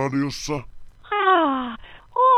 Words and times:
lähiradiossa. 0.00 0.60
Ah, 1.10 1.78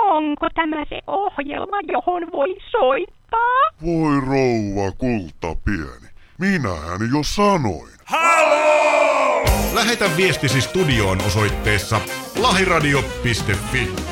onko 0.06 0.48
tämä 0.54 0.84
se 0.88 1.00
ohjelma, 1.06 1.76
johon 1.92 2.32
voi 2.32 2.56
soittaa? 2.70 3.62
Voi 3.82 4.20
rouva 4.20 4.92
kulta 4.98 5.56
pieni. 5.64 6.12
Minähän 6.38 7.00
jo 7.14 7.22
sanoin. 7.22 7.92
Lähetä 9.74 10.16
viestisi 10.16 10.60
studioon 10.60 11.18
osoitteessa 11.26 12.00
lahiradio.fi. 12.40 14.11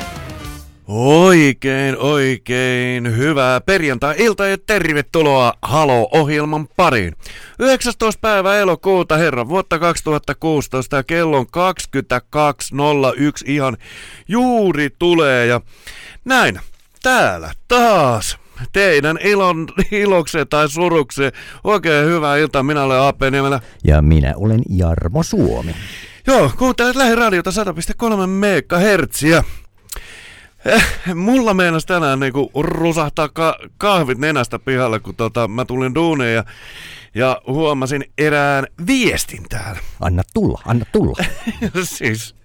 Oikein, 0.93 1.97
oikein 1.97 3.17
hyvää 3.17 3.61
perjantai-iltaa 3.61 4.47
ja 4.47 4.57
tervetuloa 4.57 5.53
Halo-ohjelman 5.61 6.67
pariin. 6.75 7.15
19. 7.59 8.19
päivä 8.21 8.57
elokuuta 8.57 9.17
herran 9.17 9.49
vuotta 9.49 9.79
2016 9.79 10.95
ja 10.95 11.03
kello 11.03 11.37
on 11.37 11.45
22.01 11.45 13.43
ihan 13.45 13.77
juuri 14.27 14.89
tulee 14.99 15.45
ja 15.45 15.61
näin 16.25 16.59
täällä 17.03 17.51
taas 17.67 18.37
teidän 18.73 19.19
ilon, 19.23 19.67
ilokseen 19.91 20.47
tai 20.47 20.69
surukseen. 20.69 21.31
Oikein 21.63 22.05
hyvää 22.05 22.37
iltaa, 22.37 22.63
minä 22.63 22.83
olen 22.83 22.99
AP 22.99 23.21
Niemelä. 23.31 23.59
Ja 23.83 24.01
minä 24.01 24.33
olen 24.35 24.61
Jarmo 24.69 25.23
Suomi. 25.23 25.75
Joo, 26.27 26.51
kuuntelet 26.57 26.95
lähiradiota 26.95 27.51
100,3 27.51 28.05
MHz. 28.27 29.23
Eh, 30.65 30.85
mulla 31.15 31.53
meinas 31.53 31.85
tänään 31.85 32.19
niinku 32.19 32.51
rusahtaa 32.55 33.29
ka- 33.29 33.57
kahvit 33.77 34.17
nenästä 34.17 34.59
pihalle, 34.59 34.99
kun 34.99 35.15
tota, 35.15 35.47
mä 35.47 35.65
tulin 35.65 35.95
duuniin 35.95 36.33
ja, 36.33 36.43
ja 37.15 37.41
huomasin 37.47 38.05
erään 38.17 38.67
viestin 38.87 39.43
täällä. 39.49 39.79
Anna 39.99 40.23
tulla, 40.33 40.61
anna 40.65 40.85
tulla. 40.91 41.17
siis, 41.83 42.35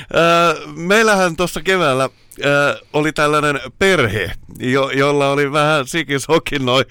äh, 0.00 0.74
meillähän 0.76 1.36
tuossa 1.36 1.62
keväällä 1.62 2.04
äh, 2.04 2.76
oli 2.92 3.12
tällainen 3.12 3.60
perhe, 3.78 4.32
jo, 4.58 4.90
jolla 4.90 5.30
oli 5.30 5.52
vähän 5.52 5.86
sikisokin 5.86 6.64
noin 6.66 6.84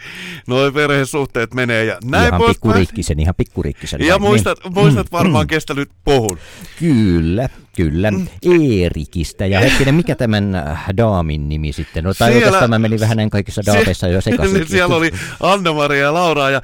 noi 0.47 0.71
perhesuhteet 0.71 1.53
menee 1.53 1.85
ja 1.85 1.97
näin 2.03 2.27
ihan 2.27 2.37
poispäin. 2.37 2.55
pikkuriikkisen, 2.55 3.19
ihan 3.19 3.35
pikkuriikkisen. 3.35 4.01
Ja 4.01 4.19
muistat, 4.19 4.59
Niin. 4.63 4.73
muistat 4.73 5.11
varmaan 5.11 5.47
kestä 5.47 5.73
nyt 5.73 5.89
pohun. 6.03 6.37
Kyllä, 6.79 7.49
kyllä. 7.75 8.11
Eerikistä. 8.43 9.45
Ja 9.45 9.59
hetkinen, 9.59 9.95
mikä 9.95 10.15
tämän 10.15 10.55
äh, 10.55 10.85
daamin 10.97 11.49
nimi 11.49 11.73
sitten? 11.73 12.03
No, 12.03 12.13
tai 12.13 12.31
Siellä- 12.31 12.45
oikeastaan 12.45 12.69
mä 12.69 12.79
menin 12.79 12.99
vähän 12.99 13.17
näin 13.17 13.29
kaikissa 13.29 13.61
daameissa 13.65 14.07
jo 14.07 14.21
sekaisin. 14.21 14.53
niin 14.57 14.67
siellä 14.67 14.95
oli 14.95 15.11
Anna-Maria 15.39 16.01
ja 16.03 16.13
Laura 16.13 16.49
ja, 16.49 16.61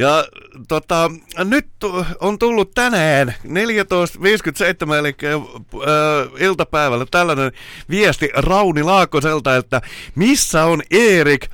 ja 0.00 0.24
tota, 0.68 1.10
nyt 1.44 1.66
on 2.20 2.38
tullut 2.38 2.74
tänään 2.74 3.34
14.57 3.46 4.94
eli 4.98 5.16
äh, 5.24 5.40
iltapäivällä 6.38 7.06
tällainen 7.10 7.52
viesti 7.90 8.28
Rauni 8.34 8.82
Laakkoselta, 8.82 9.56
että 9.56 9.82
missä 10.14 10.64
on 10.64 10.82
Erik, 10.90 11.46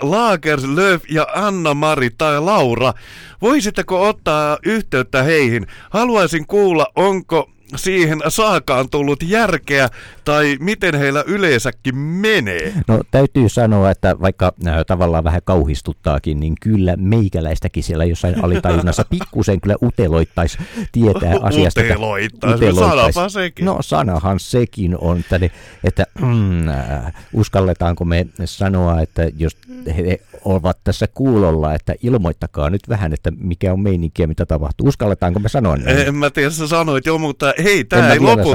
Lagerlöf 0.00 1.02
ja 1.10 1.26
Anna-Mari 1.34 2.10
tai 2.18 2.40
Laura. 2.40 2.94
Voisitteko 3.42 4.08
ottaa 4.08 4.58
yhteyttä 4.64 5.22
heihin? 5.22 5.66
Haluaisin 5.90 6.46
kuulla, 6.46 6.86
onko 6.94 7.50
siihen 7.76 8.20
saakaan 8.28 8.90
tullut 8.90 9.22
järkeä 9.22 9.88
tai 10.24 10.56
miten 10.60 10.94
heillä 10.94 11.24
yleensäkin 11.26 11.96
menee. 11.96 12.72
No 12.88 13.00
täytyy 13.10 13.48
sanoa, 13.48 13.90
että 13.90 14.20
vaikka 14.20 14.52
äh, 14.66 14.74
tavallaan 14.86 15.24
vähän 15.24 15.40
kauhistuttaakin, 15.44 16.40
niin 16.40 16.54
kyllä 16.60 16.96
meikäläistäkin 16.96 17.82
siellä 17.82 18.04
jossain 18.04 18.44
alitajunnassa 18.44 19.04
pikkusen 19.10 19.60
kyllä 19.60 19.76
uteloittaisi 19.82 20.58
tietää 20.92 21.34
asiasta. 21.42 21.80
Uteloittaisi, 21.80 22.64
no 22.64 22.72
sanapa 22.72 23.28
sekin. 23.28 23.64
No 23.64 23.78
sanahan 23.80 24.40
sekin 24.40 24.96
on, 24.98 25.18
että, 25.18 25.40
että 25.84 26.06
mm, 26.20 26.68
äh, 26.68 27.12
uskalletaanko 27.32 28.04
me 28.04 28.26
sanoa, 28.44 29.00
että 29.00 29.30
jos 29.36 29.56
he 29.96 30.20
ovat 30.44 30.78
tässä 30.84 31.06
kuulolla, 31.14 31.74
että 31.74 31.94
ilmoittakaa 32.02 32.70
nyt 32.70 32.88
vähän, 32.88 33.12
että 33.12 33.30
mikä 33.36 33.72
on 33.72 33.80
meininkiä, 33.80 34.26
mitä 34.26 34.46
tapahtuu. 34.46 34.88
Uskalletaanko 34.88 35.40
me 35.40 35.48
sanoa 35.48 35.76
näin? 35.76 35.98
En 35.98 36.14
mä 36.14 36.30
tiedä, 36.30 36.50
sä 36.50 36.68
sanoit 36.68 37.06
jo, 37.06 37.18
mutta 37.18 37.54
hei, 37.62 37.80
En 37.80 37.86
tää 37.86 38.00
mä 38.02 38.12
ei 38.12 38.20
lopu. 38.20 38.54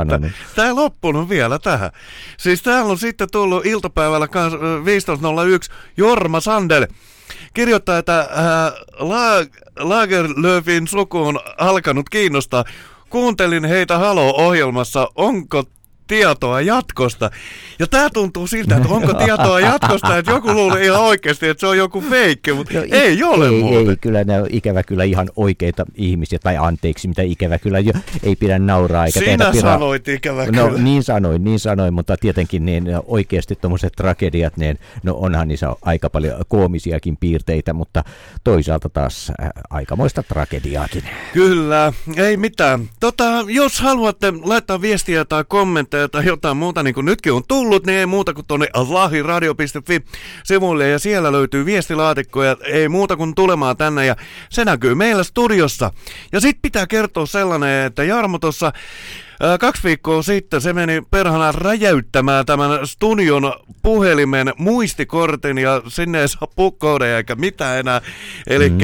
Tää 0.56 0.66
ei 0.68 0.73
loppunut 0.73 1.29
vielä 1.29 1.59
tähän. 1.59 1.91
Siis 2.38 2.62
täällä 2.62 2.91
on 2.91 2.97
sitten 2.97 3.28
tullut 3.31 3.66
iltapäivällä 3.66 4.28
kans, 4.28 4.53
ö, 4.53 4.57
15.01 4.57 5.73
Jorma 5.97 6.40
Sandel. 6.40 6.88
Kirjoittaa, 7.53 7.97
että 7.97 8.19
äh, 8.19 8.28
La- 9.00 9.46
Lagerlöfin 9.79 10.88
suku 10.88 11.19
on 11.19 11.40
alkanut 11.57 12.09
kiinnostaa. 12.09 12.63
Kuuntelin 13.09 13.66
heitä 13.66 13.97
Halo-ohjelmassa. 13.97 15.07
Onko 15.16 15.63
tietoa 16.07 16.61
jatkosta. 16.61 17.31
Ja 17.79 17.88
tää 17.88 18.09
tuntuu 18.09 18.47
siltä, 18.47 18.75
että 18.77 18.89
onko 18.89 19.13
tietoa 19.13 19.59
jatkosta, 19.59 20.17
että 20.17 20.31
joku 20.31 20.53
luulee 20.53 20.85
ihan 20.85 21.01
oikeasti, 21.01 21.47
että 21.47 21.59
se 21.61 21.67
on 21.67 21.77
joku 21.77 22.01
feikki, 22.01 22.53
mutta 22.53 22.73
No, 22.73 22.81
ei 22.91 23.23
ole 23.23 23.45
ei, 23.47 23.61
muuten. 23.61 23.89
ei, 23.89 23.95
kyllä 24.01 24.23
ne 24.23 24.41
on 24.41 24.47
ikävä 24.49 24.83
kyllä 24.83 25.03
ihan 25.03 25.29
oikeita 25.35 25.85
ihmisiä, 25.95 26.39
tai 26.43 26.57
anteeksi, 26.57 27.07
mitä 27.07 27.21
ikävä 27.21 27.57
kyllä 27.59 27.79
jo, 27.79 27.93
ei 28.23 28.35
pidä 28.35 28.59
nauraa 28.59 29.05
eikä 29.05 29.19
Sinä 29.19 29.45
tehdä 29.51 29.61
sanoit 29.61 30.07
ikävä 30.07 30.45
No 30.45 30.67
kyllä. 30.67 30.81
niin 30.81 31.03
sanoin, 31.03 31.43
niin 31.43 31.59
sanoin, 31.59 31.93
mutta 31.93 32.17
tietenkin 32.17 32.66
niin 32.66 32.83
oikeasti 33.05 33.55
tuommoiset 33.55 33.93
tragediat, 33.97 34.57
niin 34.57 34.79
no 35.03 35.13
onhan 35.16 35.47
niissä 35.47 35.75
aika 35.81 36.09
paljon 36.09 36.41
koomisiakin 36.47 37.17
piirteitä, 37.17 37.73
mutta 37.73 38.03
toisaalta 38.43 38.89
taas 38.89 39.31
äh, 39.41 39.49
aikamoista 39.69 40.23
tragediaakin. 40.23 41.03
Kyllä, 41.33 41.93
ei 42.17 42.37
mitään. 42.37 42.89
Tota, 42.99 43.23
jos 43.47 43.79
haluatte 43.79 44.33
laittaa 44.43 44.81
viestiä 44.81 45.25
tai 45.25 45.43
kommentteja 45.47 45.94
tai 46.11 46.25
jotain 46.25 46.57
muuta, 46.57 46.83
niin 46.83 46.94
kuin 46.94 47.06
nytkin 47.06 47.33
on 47.33 47.44
tullut, 47.47 47.85
niin 47.85 48.00
ei 48.00 48.06
muuta 48.06 48.33
kuin 48.33 48.47
tuonne 48.47 48.67
lahiradio.fi 48.73 50.06
sivuille. 50.44 50.89
Ja 50.89 51.00
siellä 51.00 51.31
löytyy 51.31 51.66
viestilaatikkoja, 51.66 52.57
ei 52.63 52.89
muuta 52.89 53.17
kuin 53.17 53.35
tulemaan 53.35 53.78
tänne. 53.78 54.05
Ja 54.05 54.16
se 54.50 54.66
näkyy 54.66 54.95
meillä 54.95 55.23
studiossa. 55.23 55.91
Ja 56.31 56.39
sit 56.39 56.57
pitää 56.61 56.88
kertoa 56.88 57.25
sellainen, 57.25 57.85
että 57.85 58.03
Jarmo 58.03 58.39
tuossa 58.39 58.73
Kaksi 59.59 59.84
viikkoa 59.84 60.23
sitten 60.23 60.62
se 60.62 60.73
meni 60.73 61.01
perhana 61.12 61.51
räjäyttämään 61.51 62.46
tämän 62.46 62.88
studion 62.88 63.53
puhelimen 63.81 64.53
muistikortin 64.57 65.57
ja 65.57 65.81
sinne 65.88 66.22
ei 66.22 66.28
saa 66.28 66.47
pukkoudeja 66.56 67.18
eikä 67.18 67.35
mitään 67.35 67.79
enää. 67.79 68.01
Eli 68.47 68.69
mm. 68.69 68.78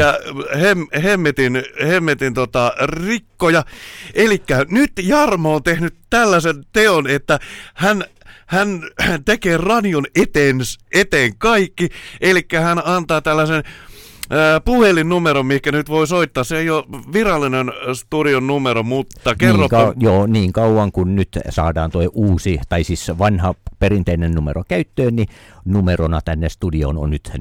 hem, 0.60 0.88
hemmetin, 1.04 1.64
hemmetin 1.88 2.34
tota, 2.34 2.74
rikkoja. 2.84 3.66
Eli 4.14 4.44
nyt 4.70 4.92
Jarmo 5.04 5.56
on 5.56 5.64
tehnyt 5.64 5.96
tällaisen 6.10 6.66
teon, 6.74 7.08
että 7.08 7.40
hän 7.74 8.04
hän 9.00 9.24
tekee 9.26 9.58
radion 9.58 10.06
eteen, 10.16 10.58
eteen 10.94 11.38
kaikki, 11.38 11.90
eli 12.22 12.46
hän 12.62 12.82
antaa 12.86 13.22
tällaisen 13.22 13.64
puhelinnumero, 14.66 15.44
mikä 15.44 15.72
nyt 15.72 15.90
voi 15.90 16.08
soittaa. 16.08 16.44
Se 16.44 16.58
ei 16.58 16.70
ole 16.70 16.84
virallinen 17.14 17.72
studion 17.94 18.48
numero, 18.48 18.84
mutta 18.84 19.36
kerro. 19.36 19.58
Niin, 19.58 19.72
kau- 19.72 19.94
joo, 20.00 20.28
niin 20.28 20.54
kauan 20.54 20.92
kun 20.92 21.16
nyt 21.16 21.40
saadaan 21.50 21.92
tuo 21.92 22.02
uusi, 22.14 22.60
tai 22.70 22.84
siis 22.84 23.12
vanha 23.20 23.56
perinteinen 23.80 24.32
numero 24.32 24.64
käyttöön, 24.68 25.16
niin 25.16 25.28
numerona 25.66 26.22
tänne 26.22 26.50
studioon 26.50 26.98
on 26.98 27.10
nyt 27.10 27.32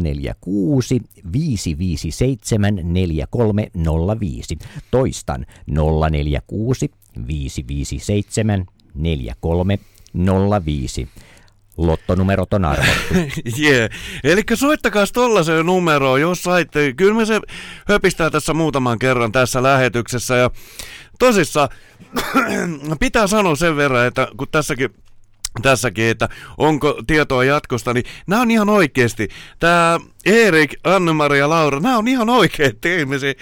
046 0.00 1.00
557 1.32 2.80
4305. 2.82 4.58
Toistan 4.90 5.46
046 6.10 6.90
557 7.26 8.66
4305. 8.94 11.08
Lottonumerot 11.76 12.54
on 12.54 12.64
arvottu. 12.64 13.14
Yeah. 13.60 13.90
Eli 14.24 14.42
soittakaa 14.54 15.04
tollaiseen 15.12 15.66
numeroon, 15.66 16.20
jos 16.20 16.42
saitte. 16.42 16.92
Kyllä 16.92 17.14
me 17.14 17.26
se 17.26 17.40
höpistää 17.88 18.30
tässä 18.30 18.54
muutaman 18.54 18.98
kerran 18.98 19.32
tässä 19.32 19.62
lähetyksessä. 19.62 20.36
Ja 20.36 20.50
tosissa 21.18 21.68
pitää 23.00 23.26
sanoa 23.26 23.56
sen 23.56 23.76
verran, 23.76 24.06
että 24.06 24.28
kun 24.36 24.48
tässäkin 24.52 24.94
tässäkin, 25.62 26.04
että 26.04 26.28
onko 26.58 27.02
tietoa 27.06 27.44
jatkosta, 27.44 27.92
niin 27.92 28.04
nämä 28.26 28.42
on 28.42 28.50
ihan 28.50 28.68
oikeasti. 28.68 29.28
Tämä 29.58 30.00
Erik, 30.26 30.74
Anne-Maria 30.84 31.38
ja 31.38 31.48
Laura, 31.48 31.80
nämä 31.80 31.98
on 31.98 32.08
ihan 32.08 32.30
oikeita 32.30 32.88
ihmisiä. 32.88 33.34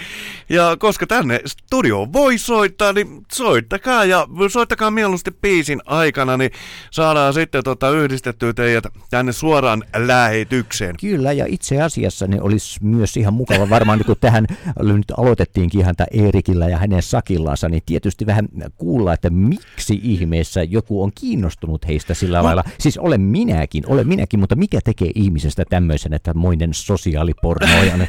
Ja 0.49 0.77
koska 0.79 1.07
tänne 1.07 1.41
studio 1.47 2.09
voi 2.13 2.39
soittaa, 2.39 2.93
niin 2.93 3.27
soittakaa 3.33 4.05
ja 4.05 4.27
soittakaa 4.49 4.91
mieluusti 4.91 5.31
biisin 5.31 5.81
aikana, 5.87 6.37
niin 6.37 6.51
saadaan 6.91 7.35
sitten 7.35 7.65
tota 7.65 7.91
yhdistettyä 7.91 8.53
teidät 8.53 8.85
tänne 9.11 9.33
suoraan 9.33 9.83
lähetykseen. 9.97 10.97
Kyllä, 11.01 11.33
ja 11.33 11.47
itse 11.49 11.83
asiassa 11.83 12.27
ne 12.27 12.41
olisi 12.41 12.79
myös 12.83 13.17
ihan 13.17 13.35
mukava 13.35 13.71
varmaan, 13.71 13.99
niin 13.99 14.07
kun 14.07 14.17
tähän 14.21 14.47
nyt 14.81 15.13
aloitettiinkin 15.17 15.81
ihan 15.81 15.97
tämä 15.97 16.07
Eerikillä 16.11 16.69
ja 16.69 16.79
hänen 16.79 17.03
sakillansa, 17.03 17.69
niin 17.69 17.83
tietysti 17.87 18.27
vähän 18.27 18.49
kuulla, 18.77 19.13
että 19.13 19.31
miksi 19.31 20.01
ihmeessä 20.03 20.63
joku 20.63 21.03
on 21.03 21.13
kiinnostunut 21.15 21.89
heistä 21.89 22.15
sillä 22.15 22.43
lailla. 22.43 22.65
Siis 22.79 22.99
olen 22.99 23.21
minäkin, 23.21 23.85
olen 23.87 24.09
minäkin, 24.09 24.41
mutta 24.41 24.57
mikä 24.57 24.79
tekee 24.85 25.11
ihmisestä 25.15 25.65
tämmöisen, 25.71 26.15
että 26.15 26.35
moinen 26.35 26.74
sosiaalipornoja. 26.75 27.95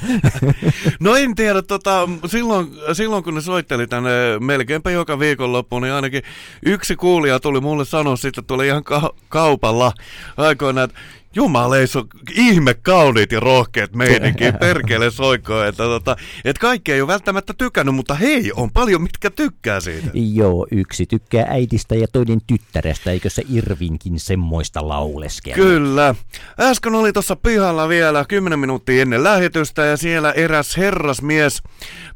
No 1.00 1.16
en 1.16 1.36
tiedä, 1.36 1.62
tota, 1.62 2.10
silloin, 2.28 2.68
silloin 2.94 3.24
kun 3.24 3.36
ne 3.36 3.42
soitteli 3.42 3.88
tänne 3.88 4.10
melkeinpä 4.40 4.92
joka 4.92 5.20
viikonloppu, 5.20 5.80
niin 5.80 5.94
ainakin 5.94 6.24
yksi 6.66 6.96
kuulija 6.96 7.40
tuli 7.40 7.62
mulle 7.62 7.86
sanoa 7.86 8.16
sitten, 8.16 8.46
tuli 8.46 8.68
ihan 8.68 8.84
ka- 8.84 9.14
kaupalla 9.30 9.94
aikoinaan, 10.38 10.90
että 10.90 11.00
Jumaleissa 11.36 12.00
on 12.00 12.08
ihme 12.36 12.74
kauniit 12.74 13.32
ja 13.32 13.40
rohkeat 13.40 13.94
meininki, 13.94 14.44
perkele 14.60 15.12
soikkoon, 15.12 15.68
että, 15.68 15.84
tota, 15.84 16.16
että 16.46 16.60
kaikki 16.60 16.92
ei 16.92 17.02
ole 17.02 17.08
välttämättä 17.08 17.54
tykännyt, 17.58 17.96
mutta 17.96 18.16
hei, 18.16 18.52
on 18.56 18.72
paljon 18.72 19.02
mitkä 19.02 19.30
tykkää 19.30 19.80
siitä. 19.80 20.08
Joo, 20.14 20.68
yksi 20.72 21.06
tykkää 21.06 21.46
äidistä 21.50 21.96
ja 21.96 22.08
toinen 22.08 22.40
tyttärestä, 22.48 23.12
eikö 23.12 23.30
se 23.30 23.44
Irvinkin 23.50 24.20
semmoista 24.20 24.88
lauleskella? 24.88 25.56
Kyllä. 25.56 26.16
Äsken 26.60 26.96
oli 26.96 27.14
tuossa 27.14 27.36
pihalla 27.36 27.90
vielä 27.90 28.26
10 28.28 28.60
minuuttia 28.60 29.02
ennen 29.02 29.24
lähetystä 29.24 29.86
ja 29.86 29.98
siellä 29.98 30.32
eräs 30.32 30.78
herrasmies 30.78 31.64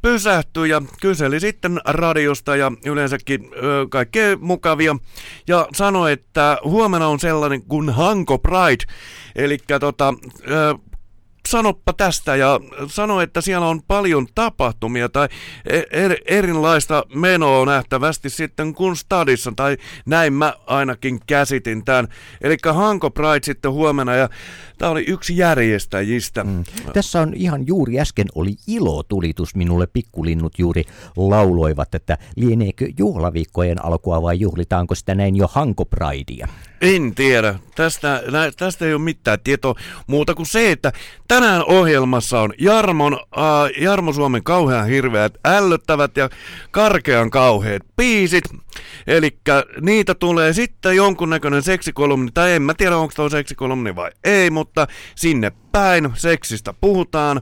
pysähtyi 0.01 0.69
ja 0.69 0.81
kyseli 1.01 1.39
sitten 1.39 1.81
radiosta 1.85 2.55
ja 2.55 2.71
yleensäkin 2.85 3.51
ö, 3.55 3.87
kaikkea 3.89 4.37
mukavia 4.37 4.95
ja 5.47 5.67
sanoi, 5.73 6.11
että 6.11 6.57
huomenna 6.63 7.07
on 7.07 7.19
sellainen 7.19 7.61
kuin 7.61 7.89
Hanko 7.89 8.37
Pride, 8.37 8.93
eli 9.35 9.57
tota, 9.79 10.13
sanoppa 11.49 11.93
tästä 11.93 12.35
ja 12.35 12.59
sano, 12.87 13.21
että 13.21 13.41
siellä 13.41 13.67
on 13.67 13.81
paljon 13.87 14.27
tapahtumia 14.35 15.09
tai 15.09 15.27
er, 15.91 16.15
erilaista 16.25 17.03
menoa 17.15 17.65
nähtävästi 17.65 18.29
sitten 18.29 18.73
kuin 18.73 18.95
stadissa, 18.95 19.53
tai 19.55 19.77
näin 20.05 20.33
mä 20.33 20.53
ainakin 20.67 21.19
käsitin 21.27 21.85
tämän. 21.85 22.07
Eli 22.41 22.57
Hanko 22.73 23.11
Pride 23.11 23.43
sitten 23.43 23.71
huomenna 23.71 24.15
ja 24.15 24.29
tämä 24.77 24.91
oli 24.91 25.03
yksi 25.07 25.37
järjestäjistä. 25.37 26.43
Mm. 26.43 26.63
Tässä 26.93 27.21
on 27.21 27.33
ihan 27.33 27.67
juuri 27.67 27.99
äsken 27.99 28.27
oli 28.35 28.55
ilotulitus 28.67 29.55
minulle, 29.55 29.87
pikkulinnut 29.87 30.59
juuri 30.59 30.83
lauloivat, 31.17 31.95
että 31.95 32.17
lieneekö 32.35 32.87
juhlaviikkojen 32.97 33.85
alkua 33.85 34.21
vai 34.21 34.39
juhlitaanko 34.39 34.95
sitä 34.95 35.15
näin 35.15 35.35
jo 35.35 35.47
Hanko 35.47 35.85
Pridea? 35.85 36.47
En 36.81 37.15
tiedä. 37.15 37.59
Tästä, 37.75 38.23
nä, 38.31 38.51
tästä 38.57 38.85
ei 38.85 38.93
ole 38.93 39.01
mitään 39.01 39.39
tietoa 39.43 39.75
muuta 40.07 40.35
kuin 40.35 40.45
se, 40.45 40.71
että 40.71 40.91
tänään 41.27 41.63
ohjelmassa 41.65 42.41
on 42.41 42.53
Jarmon, 42.57 43.13
äh, 43.13 43.81
Jarmo 43.81 44.13
Suomen 44.13 44.43
kauhean 44.43 44.87
hirveät, 44.87 45.33
ällöttävät 45.45 46.17
ja 46.17 46.29
karkean 46.71 47.29
kauheat 47.29 47.81
biisit. 47.97 48.43
Eli 49.07 49.37
niitä 49.81 50.15
tulee 50.15 50.53
sitten 50.53 50.95
jonkunnäköinen 50.95 51.63
seksikolumni, 51.63 52.31
tai 52.33 52.53
en 52.53 52.61
mä 52.61 52.73
tiedä 52.73 52.97
onko 52.97 53.13
tuo 53.15 53.29
seksikolumni 53.29 53.95
vai 53.95 54.11
ei, 54.23 54.49
mutta 54.49 54.87
sinne 55.15 55.51
päin 55.71 56.09
seksistä 56.13 56.73
puhutaan. 56.81 57.41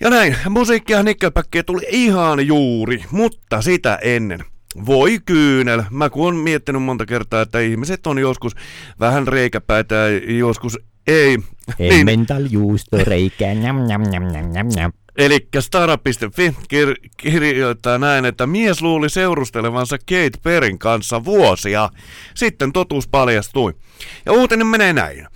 Ja 0.00 0.10
näin, 0.10 0.36
musiikkia 0.48 1.02
Nickelbackia 1.02 1.64
tuli 1.64 1.86
ihan 1.88 2.46
juuri, 2.46 3.04
mutta 3.10 3.62
sitä 3.62 3.98
ennen. 4.02 4.53
Voi 4.86 5.18
kyynel. 5.24 5.82
Mä 5.90 6.10
kun 6.10 6.28
on 6.28 6.36
miettinyt 6.36 6.82
monta 6.82 7.06
kertaa, 7.06 7.42
että 7.42 7.60
ihmiset 7.60 8.06
on 8.06 8.18
joskus 8.18 8.52
vähän 9.00 9.28
reikäpäitä 9.28 9.94
ja 9.94 10.36
joskus 10.38 10.78
ei. 11.06 11.38
Niin, 11.78 11.92
Emmental 11.92 12.46
juusto 12.50 12.98
reikää, 13.04 13.54
njam, 13.54 13.76
njam, 13.86 14.02
njam, 14.02 14.24
njam, 14.24 14.50
njam, 14.50 14.68
njam. 14.68 14.92
Eli 15.18 15.48
startup.fi 15.60 16.54
kir- 16.74 17.08
kirjoittaa 17.16 17.98
näin, 17.98 18.24
että 18.24 18.46
mies 18.46 18.82
luuli 18.82 19.10
seurustelevansa 19.10 19.98
Kate 19.98 20.38
Perin 20.42 20.78
kanssa 20.78 21.24
vuosia. 21.24 21.90
Sitten 22.34 22.72
totuus 22.72 23.08
paljastui. 23.08 23.74
Ja 24.26 24.32
uutinen 24.32 24.66
menee 24.66 24.92
näin. 24.92 25.26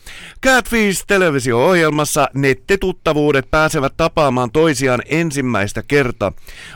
Catfish 0.47 1.05
televisio-ohjelmassa 1.07 2.29
nettituttavuudet 2.35 3.51
pääsevät 3.51 3.97
tapaamaan 3.97 4.51
toisiaan 4.51 5.03
ensimmäistä 5.07 5.83
kertaa. 5.89 6.33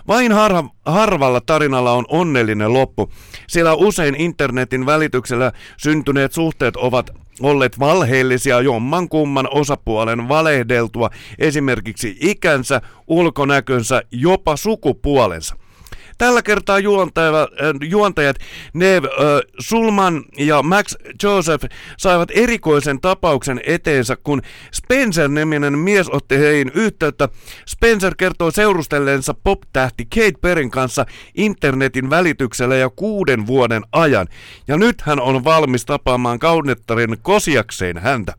Vain 0.09 0.33
harha, 0.33 0.65
harvalla 0.87 1.41
tarinalla 1.41 1.93
on 1.93 2.05
onnellinen 2.09 2.73
loppu, 2.73 3.13
sillä 3.49 3.75
usein 3.75 4.15
internetin 4.15 4.87
välityksellä 4.87 5.53
syntyneet 5.77 6.33
suhteet 6.33 6.77
ovat 6.77 7.22
olleet 7.41 7.79
valheellisia 7.79 8.61
jomman 8.61 9.09
kumman 9.09 9.49
osapuolen 9.51 10.29
valehdeltua 10.29 11.11
esimerkiksi 11.39 12.17
ikänsä, 12.21 12.81
ulkonäkönsä, 13.07 14.03
jopa 14.11 14.57
sukupuolensa. 14.57 15.57
Tällä 16.23 16.43
kertaa 16.43 16.79
juontajat, 16.79 17.35
äh, 17.35 17.89
juontajat 17.89 18.37
Nev 18.75 19.05
äh, 19.05 19.11
Sulman 19.59 20.25
ja 20.39 20.63
Max 20.63 20.95
Joseph 21.23 21.65
saivat 21.99 22.29
erikoisen 22.35 23.01
tapauksen 23.01 23.61
eteensä, 23.67 24.17
kun 24.17 24.43
Spencer-niminen 24.73 25.79
mies 25.79 26.09
otti 26.11 26.39
heihin 26.39 26.71
yhteyttä. 26.75 27.29
Spencer 27.67 28.15
kertoi 28.15 28.53
seurustelleensa 28.53 29.35
pop-tähti 29.35 30.05
Kate 30.05 30.39
Perrin 30.41 30.71
kanssa 30.71 31.07
internetin 31.35 32.11
välityksellä 32.11 32.77
jo 32.77 32.91
kuuden 32.91 33.47
vuoden 33.47 33.83
ajan. 33.93 34.27
Ja 34.69 34.77
nyt 34.77 35.01
hän 35.01 35.21
on 35.21 35.45
valmis 35.45 35.87
tapaamaan 35.87 36.39
kaunettarin 36.39 37.17
kosiakseen 37.23 37.99
häntä. 37.99 38.35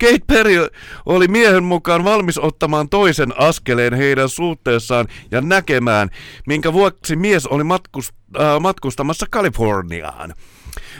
Kate 0.00 0.24
Perry 0.26 0.68
oli 1.06 1.28
miehen 1.28 1.64
mukaan 1.64 2.04
valmis 2.04 2.38
ottamaan 2.38 2.88
toisen 2.88 3.40
askeleen 3.40 3.94
heidän 3.94 4.28
suhteessaan 4.28 5.06
ja 5.30 5.40
näkemään, 5.40 6.08
minkä 6.46 6.72
vuoksi 6.72 7.16
mies 7.16 7.46
oli 7.46 7.64
matkust, 7.64 8.10
äh, 8.40 8.60
matkustamassa 8.60 9.26
Kaliforniaan. 9.30 10.34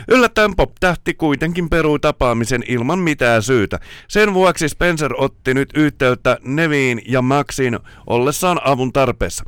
Yllättäen 0.07 0.55
pop-tähti 0.55 1.13
kuitenkin 1.13 1.69
perui 1.69 1.99
tapaamisen 1.99 2.63
ilman 2.67 2.99
mitään 2.99 3.43
syytä. 3.43 3.79
Sen 4.07 4.33
vuoksi 4.33 4.69
Spencer 4.69 5.13
otti 5.17 5.53
nyt 5.53 5.69
yhteyttä 5.75 6.37
Neviin 6.43 7.01
ja 7.07 7.21
Maxiin 7.21 7.79
ollessaan 8.07 8.61
avun 8.63 8.93
tarpeessa. 8.93 9.43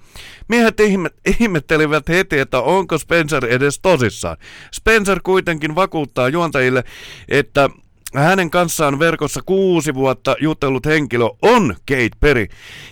Miehet 0.47 0.79
ihme- 0.79 1.33
ihmettelivät 1.39 2.09
heti, 2.09 2.39
että 2.39 2.59
onko 2.59 2.97
Spencer 2.97 3.45
edes 3.45 3.79
tosissaan. 3.79 4.37
Spencer 4.73 5.19
kuitenkin 5.23 5.75
vakuuttaa 5.75 6.29
juontajille, 6.29 6.83
että 7.29 7.69
hänen 8.15 8.49
kanssaan 8.49 8.99
verkossa 8.99 9.41
kuusi 9.45 9.93
vuotta 9.93 10.35
jutellut 10.39 10.85
henkilö 10.85 11.25
on 11.41 11.75
Kate 11.87 12.09
Perry, 12.19 12.47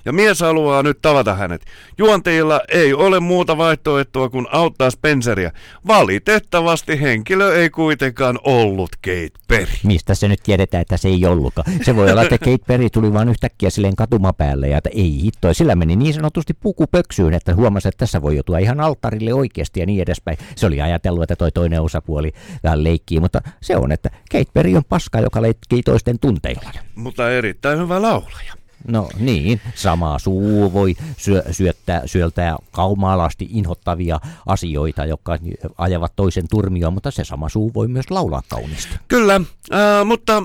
ja 0.06 0.14
mies 0.14 0.40
haluaa 0.40 0.84
nyt 0.84 1.02
tavata 1.02 1.34
hänet. 1.34 1.66
Juontajilla 1.98 2.62
ei 2.70 2.94
ole 2.94 3.20
muuta 3.20 3.58
vaihtoehtoa 3.58 4.30
kuin 4.30 4.48
auttaa 4.52 4.90
Spenceria. 4.90 5.52
Valitettavasti 5.88 7.02
henkilö 7.02 7.56
ei 7.56 7.70
kuitenkaan 7.70 8.40
ollut 8.44 8.90
Kate 8.96 9.40
Perry. 9.48 9.74
Mistä 9.84 10.16
se 10.16 10.28
nyt 10.28 10.40
tiedetään, 10.44 10.82
että 10.82 10.98
se 10.98 11.08
ei 11.08 11.26
ollutkaan? 11.26 11.72
Se 11.82 11.96
voi 11.96 12.12
olla, 12.12 12.22
että 12.22 12.38
Kate 12.38 12.64
Perry 12.68 12.90
tuli 12.90 13.14
vaan 13.14 13.30
yhtäkkiä 13.30 13.70
silleen 13.70 13.96
katumapäälle 13.96 14.68
ja 14.68 14.78
että 14.78 14.90
ei 14.94 15.22
hittoa. 15.22 15.54
Sillä 15.54 15.76
meni 15.76 15.96
niin 15.96 16.14
sanotusti 16.14 16.54
puku 16.54 16.88
pöksyyn, 16.88 17.34
että 17.34 17.56
huomasi, 17.56 17.88
että 17.88 17.98
tässä 17.98 18.22
voi 18.22 18.36
joutua 18.36 18.58
ihan 18.58 18.80
alttarille 18.80 19.34
oikeasti 19.34 19.80
ja 19.80 19.86
niin 19.86 20.02
edespäin. 20.02 20.38
Se 20.56 20.66
oli 20.66 20.82
ajatellut, 20.82 21.24
että 21.24 21.36
toi 21.36 21.52
toinen 21.52 21.82
osapuoli 21.82 22.32
vähän 22.64 22.84
leikkii, 22.84 23.20
mutta 23.20 23.42
se 23.62 23.78
on, 23.78 23.92
että 23.92 24.10
Kate 24.32 24.52
Perry 24.54 24.76
on 24.76 24.84
paska, 25.12 25.26
joka 25.26 25.42
leikkii 25.42 25.84
toisten 25.84 26.20
tunteilla. 26.20 26.72
Mutta 26.96 27.32
erittäin 27.32 27.80
hyvä 27.80 28.02
laulaja. 28.02 28.54
No 28.88 29.10
niin, 29.20 29.62
sama 29.76 30.20
suu 30.20 30.74
voi 30.74 30.96
syö, 31.18 31.44
syöttää, 31.52 32.02
syöltää 32.06 32.56
kaumalasti 32.72 33.48
inhottavia 33.52 34.20
asioita, 34.46 35.06
jotka 35.06 35.38
ajavat 35.78 36.14
toisen 36.16 36.48
turmioon, 36.50 36.94
mutta 36.94 37.12
se 37.12 37.24
sama 37.24 37.50
suu 37.50 37.74
voi 37.74 37.88
myös 37.88 38.12
laulaa 38.12 38.42
kauniisti. 38.50 38.96
Kyllä, 39.08 39.36
äh, 39.36 40.06
mutta 40.06 40.44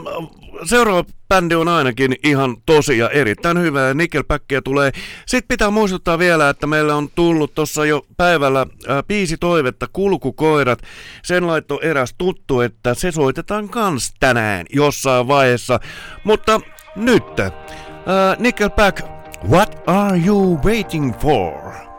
seuraava 0.64 1.04
bändi 1.28 1.54
on 1.54 1.68
ainakin 1.68 2.16
ihan 2.25 2.56
tosi 2.66 2.99
ja 2.99 3.11
erittäin 3.11 3.61
hyvä 3.61 3.80
ja 3.80 3.94
Nickelbackia 3.94 4.62
tulee. 4.62 4.92
Sitten 5.26 5.49
pitää 5.49 5.71
muistuttaa 5.71 6.18
vielä, 6.18 6.49
että 6.49 6.66
meillä 6.66 6.94
on 6.94 7.09
tullut 7.14 7.54
tuossa 7.54 7.87
jo 7.87 8.02
päivällä 8.16 8.61
äh, 8.61 9.04
biisi 9.09 9.37
toivetta 9.37 9.87
Kulkukoirat. 9.92 10.83
Sen 11.23 11.47
laitto 11.47 11.80
eräs 11.83 12.14
tuttu, 12.18 12.61
että 12.61 12.94
se 12.94 13.12
soitetaan 13.12 13.68
kans 13.68 14.14
tänään 14.21 14.66
jossain 14.73 15.28
vaiheessa. 15.28 15.80
Mutta 16.25 16.61
nyt, 16.97 17.40
äh, 17.40 17.50
Nickelback, 18.38 19.00
what 19.50 19.83
are 19.87 20.18
you 20.26 20.59
waiting 20.64 21.18
for? 21.21 21.93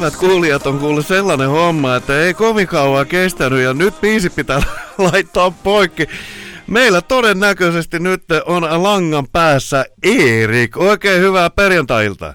Hyvät 0.00 0.16
kuulijat 0.16 0.66
on 0.66 0.78
kuullut 0.78 1.06
sellainen 1.06 1.48
homma, 1.48 1.96
että 1.96 2.20
ei 2.20 2.34
kovin 2.34 2.66
kauan 2.66 3.06
kestänyt 3.06 3.60
ja 3.60 3.74
nyt 3.74 4.00
biisi 4.00 4.30
pitää 4.30 4.60
laittaa 5.12 5.52
poikki. 5.64 6.06
Meillä 6.66 7.00
todennäköisesti 7.00 7.98
nyt 7.98 8.22
on 8.46 8.82
langan 8.82 9.28
päässä 9.32 9.84
Erik. 10.02 10.76
Oikein 10.76 11.20
hyvää 11.20 11.50
perjantailta. 11.50 12.34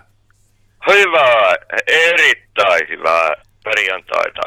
Hyvää, 0.88 1.56
erittäin 1.88 2.90
hyvää 2.90 3.34
perjantaita 3.64 4.42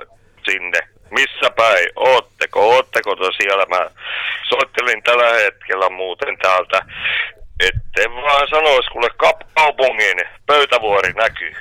sinne. 0.51 0.79
Missä 1.11 1.51
päin 1.57 1.89
ootteko? 1.97 2.69
Ootteko 2.69 3.17
tosiaan? 3.17 3.69
Mä 3.69 3.91
soittelin 4.49 5.03
tällä 5.03 5.35
hetkellä 5.35 5.91
muuten 5.91 6.39
täältä. 6.39 6.81
Etten 7.61 8.15
vaan 8.15 8.49
sanois, 8.51 8.87
kuule 8.93 9.09
Kapkaupungin 9.17 10.19
pöytävuori 10.47 11.13
näkyy. 11.13 11.53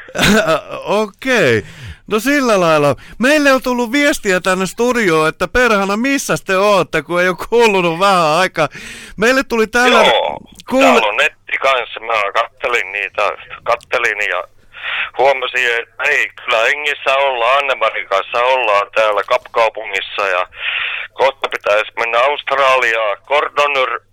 Okei. 1.04 1.64
No 2.12 2.20
sillä 2.20 2.60
lailla. 2.60 2.96
Meille 3.20 3.54
on 3.54 3.64
tullut 3.64 3.92
viestiä 3.92 4.40
tänne 4.40 4.66
studioon, 4.66 5.30
että 5.30 5.48
perhana 5.48 5.98
missä 5.98 6.34
te 6.46 6.58
ootte, 6.58 7.02
kun 7.02 7.22
ei 7.22 7.30
ole 7.30 7.38
kuulunut 7.50 8.00
vähän 8.00 8.26
aikaa. 8.26 8.70
Meille 9.18 9.44
tuli 9.44 9.68
tällä... 9.68 10.04
Joo, 10.04 10.40
täällä 10.80 11.08
on 11.08 11.18
netti 11.18 11.58
kanssa. 11.62 12.00
Mä 12.00 12.32
kattelin 12.34 12.92
niitä, 12.92 13.32
kattelin 13.64 14.30
ja 14.30 14.44
huomasin, 15.18 15.70
että 15.80 16.04
ei, 16.04 16.30
kyllä 16.30 16.58
hengissä 16.58 17.16
ollaan, 17.16 17.58
Annemarin 17.58 18.08
kanssa 18.08 18.40
ollaan 18.44 18.88
täällä 18.96 19.22
Kapkaupungissa 19.24 20.28
ja 20.28 20.48
kohta 21.14 21.50
pitäisi 21.50 21.92
mennä 22.00 22.20
Australiaan, 22.20 23.18
Cordonur 23.26 24.07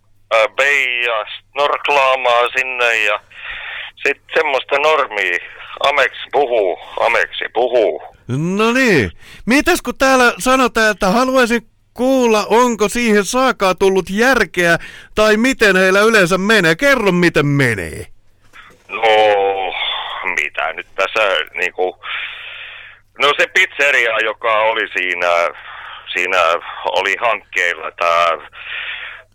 Bay 0.57 1.01
ja 1.07 1.27
snorklaamaan 1.51 2.51
sinne 2.57 3.05
ja 3.05 3.21
sitten 4.07 4.35
semmoista 4.35 4.79
normia. 4.79 5.39
Ameksi 5.81 6.23
puhuu, 6.33 6.79
Ameksi 7.01 7.45
puhuu. 7.53 8.03
No 8.57 8.73
niin. 8.73 9.11
Mitäs 9.47 9.83
kun 9.83 9.99
täällä 9.99 10.33
sanotaan, 10.39 10.91
että 10.91 11.07
haluaisin 11.07 11.63
kuulla, 11.95 12.47
onko 12.49 12.89
siihen 12.89 13.25
saakaa 13.25 13.75
tullut 13.75 14.07
järkeä, 14.11 14.79
tai 15.15 15.37
miten 15.37 15.77
heillä 15.77 16.01
yleensä 16.01 16.39
menee. 16.39 16.77
Kerro, 16.77 17.13
miten 17.13 17.47
menee. 17.47 18.07
No, 18.89 19.03
mitä 20.43 20.73
nyt 20.73 20.87
tässä 20.95 21.21
niinku... 21.55 22.05
No 23.19 23.33
se 23.39 23.47
pizzeria, 23.47 24.19
joka 24.25 24.61
oli 24.61 24.89
siinä, 24.89 25.29
siinä 26.13 26.39
oli 26.85 27.17
hankkeilla, 27.21 27.91
tää, 27.91 28.29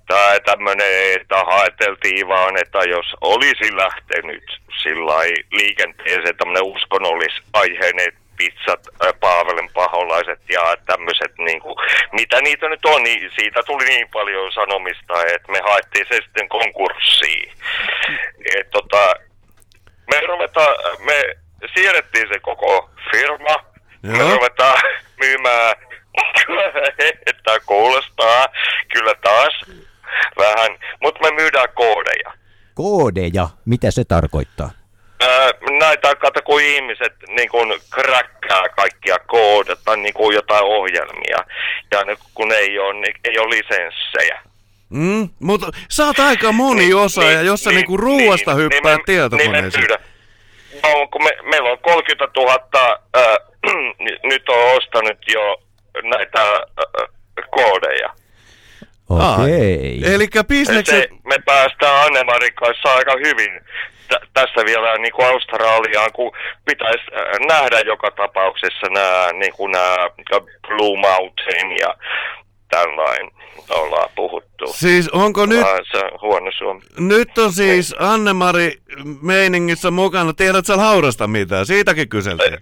tää 0.09 0.39
tämmönen, 0.39 1.21
että 1.21 1.35
haeteltiin 1.51 2.27
vaan, 2.27 2.57
että 2.57 2.77
jos 2.77 3.15
olisi 3.21 3.75
lähtenyt 3.75 4.43
sillä 4.83 5.13
liikenteeseen 5.51 6.37
tämmönen 6.37 6.63
uskonnollisaiheinen 6.63 8.11
pizzat, 8.37 8.83
Paavelen 9.19 9.69
paholaiset 9.73 10.39
ja 10.49 10.77
tämmöiset, 10.85 11.37
niinku, 11.37 11.75
mitä 12.11 12.41
niitä 12.41 12.69
nyt 12.69 12.85
on, 12.85 13.03
niin 13.03 13.31
siitä 13.35 13.63
tuli 13.63 13.85
niin 13.85 14.09
paljon 14.09 14.51
sanomista, 14.51 15.25
että 15.25 15.51
me 15.51 15.59
haettiin 15.69 16.05
se 16.09 16.21
sitten 16.23 16.49
konkurssiin. 16.49 17.51
Et, 18.55 18.69
tota, 18.69 19.15
me 20.11 20.21
ruvetaan, 20.27 20.75
me 20.99 21.35
siirrettiin 21.73 22.27
se 22.33 22.39
koko 22.39 22.89
firma, 23.11 23.55
me 24.01 24.17
Joo. 24.17 24.35
ruvetaan 24.35 24.81
myymään, 25.19 25.75
että 27.29 27.59
kuulostaa 27.65 28.47
kyllä 28.93 29.13
taas 29.23 29.53
vähän, 30.37 30.77
mutta 31.01 31.19
me 31.21 31.31
myydään 31.35 31.67
koodeja. 31.75 32.33
Koodeja, 32.75 33.49
mitä 33.65 33.91
se 33.91 34.03
tarkoittaa? 34.03 34.71
Ää, 35.21 35.51
näitä 35.79 36.15
kato, 36.15 36.41
kun 36.41 36.61
ihmiset 36.61 37.13
niin 37.27 37.49
kun 37.49 37.79
kräkkää 37.89 38.69
kaikkia 38.75 39.17
koodata 39.27 39.95
niin 39.95 40.13
kuin 40.13 40.35
jotain 40.35 40.63
ohjelmia, 40.63 41.37
ja 41.91 42.03
ne, 42.03 42.17
kun 42.33 42.51
ei 42.51 42.79
ole, 42.79 42.93
niin 42.93 43.15
ei 43.23 43.39
ole 43.39 43.49
lisenssejä. 43.49 44.41
Mm, 44.89 45.29
mutta 45.39 45.67
sä 45.89 46.05
oot 46.05 46.19
aika 46.19 46.51
moni 46.51 46.93
osa, 46.93 47.23
ja 47.23 47.41
jos 47.41 47.63
sä 47.63 47.69
niinku 47.69 47.97
ruuasta 47.97 48.53
hyppää 48.53 48.97
me- 48.97 49.03
tietokoneeseen. 49.05 49.83
Niin 49.83 49.99
me. 49.99 50.09
No, 50.83 51.07
kun 51.07 51.23
me, 51.23 51.31
meillä 51.49 51.69
on 51.69 51.79
30 51.79 52.39
000, 52.39 52.99
äh, 53.17 53.37
nyt 54.23 54.49
on 54.49 54.77
ostanut 54.77 55.17
jo 55.33 55.61
näitä 56.03 56.41
äh, 56.41 57.09
koodeja. 57.51 58.13
Okei. 59.09 60.01
Eli 60.13 60.27
bisnekset... 60.47 60.95
Se, 60.95 61.09
me 61.23 61.35
päästään 61.45 62.05
Annemarin 62.05 62.53
kanssa 62.53 62.93
aika 62.93 63.11
hyvin 63.25 63.61
tä- 64.07 64.21
tässä 64.33 64.65
vielä 64.65 64.97
niin 64.97 65.11
kuin 65.11 65.27
Australiaan, 65.27 66.11
kun 66.13 66.31
pitäisi 66.65 67.03
äh, 67.13 67.47
nähdä 67.47 67.79
joka 67.79 68.11
tapauksessa 68.11 68.87
nämä 68.89 69.27
niin 69.33 69.53
kuin 69.53 69.71
nämä 69.71 70.09
Blue 70.67 70.99
Mountain 70.99 71.77
ja 71.79 71.95
tällainen 72.69 73.31
ollaan 73.69 74.09
puhuttu. 74.15 74.67
Siis 74.73 75.09
onko 75.09 75.45
nyt, 75.45 75.65
se 75.91 75.97
on 75.97 76.21
huono 76.21 76.51
suomi. 76.57 76.81
nyt 76.97 77.37
on 77.37 77.53
siis 77.53 77.95
Annemari 77.99 78.77
meiningissä 79.21 79.91
mukana, 79.91 80.33
tiedät 80.33 80.65
sä 80.65 80.77
Laurasta 80.77 81.27
mitään? 81.27 81.65
Siitäkin 81.65 82.09
kyseltiin. 82.09 82.57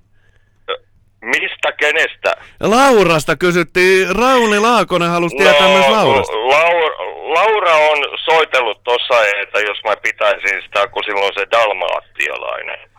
Mistä, 1.22 1.72
kenestä? 1.72 2.36
Laurasta 2.60 3.36
kysyttiin, 3.36 4.16
Rauni 4.16 4.60
Laakonen 4.60 5.10
halusi 5.10 5.36
tietää 5.36 5.68
myös 5.68 5.88
Laurasta. 5.88 6.34
Laura, 6.34 6.96
Laura 7.34 7.76
on 7.76 7.98
soitellut 8.26 8.84
tossa, 8.84 9.26
että 9.42 9.60
jos 9.60 9.78
mä 9.84 9.96
pitäisin 10.04 10.62
sitä, 10.64 10.88
kun 10.88 11.04
silloin 11.06 11.34
se 11.34 11.48
dalmaattialainen, 11.52 12.90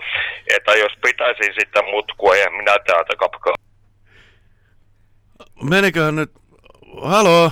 että 0.56 0.72
jos 0.75 0.92
pitäisin 1.02 1.54
sitä 1.60 1.82
mutkua 1.82 2.37
ja 2.37 2.50
minä 2.50 2.76
täältä 2.87 3.16
kapkaa. 3.16 3.54
Meniköhän 5.62 6.16
nyt, 6.16 6.30
haloo? 7.02 7.50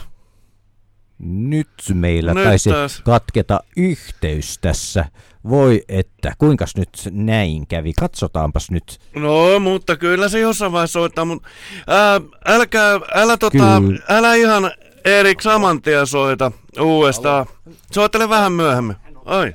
Nyt 1.28 1.68
meillä 1.94 2.34
Nyt 2.34 2.44
taisi 2.44 2.70
taas. 2.70 3.00
katketa 3.04 3.60
yhteys 3.76 4.58
tässä. 4.58 5.04
Voi 5.48 5.82
että, 5.88 6.32
kuinkas 6.38 6.76
nyt 6.76 6.88
näin 7.10 7.66
kävi? 7.66 7.92
Katsotaanpas 7.92 8.70
nyt. 8.70 8.98
No, 9.14 9.58
mutta 9.58 9.96
kyllä 9.96 10.28
se 10.28 10.38
jossain 10.38 10.72
vaiheessa 10.72 10.92
soittaa, 11.00 11.24
mutta 11.24 11.48
ää, 11.86 12.20
älkää, 12.46 13.00
älä 13.14 13.36
tota, 13.36 13.82
älä 14.08 14.34
ihan 14.34 14.70
Erik 15.04 15.40
saman 15.40 15.82
tien 15.82 16.06
soita 16.06 16.52
uudestaan. 16.80 17.46
Soittele 17.92 18.28
vähän 18.28 18.52
myöhemmin. 18.52 18.96
Ai, 19.24 19.54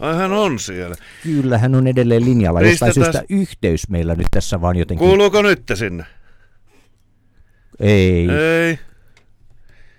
ai 0.00 0.16
hän 0.16 0.32
on 0.32 0.58
siellä. 0.58 0.94
Kyllä 1.22 1.58
hän 1.58 1.74
on 1.74 1.86
edelleen 1.86 2.24
linjalla. 2.24 2.60
Jostain 2.60 2.88
Pistetään- 2.94 3.12
syystä 3.12 3.34
yhteys 3.34 3.88
meillä 3.88 4.14
nyt 4.14 4.26
tässä 4.30 4.60
vaan 4.60 4.76
jotenkin. 4.76 5.06
Kuuluuko 5.08 5.42
nyt 5.42 5.62
sinne? 5.74 6.04
Ei, 7.80 8.28
Ei. 8.30 8.78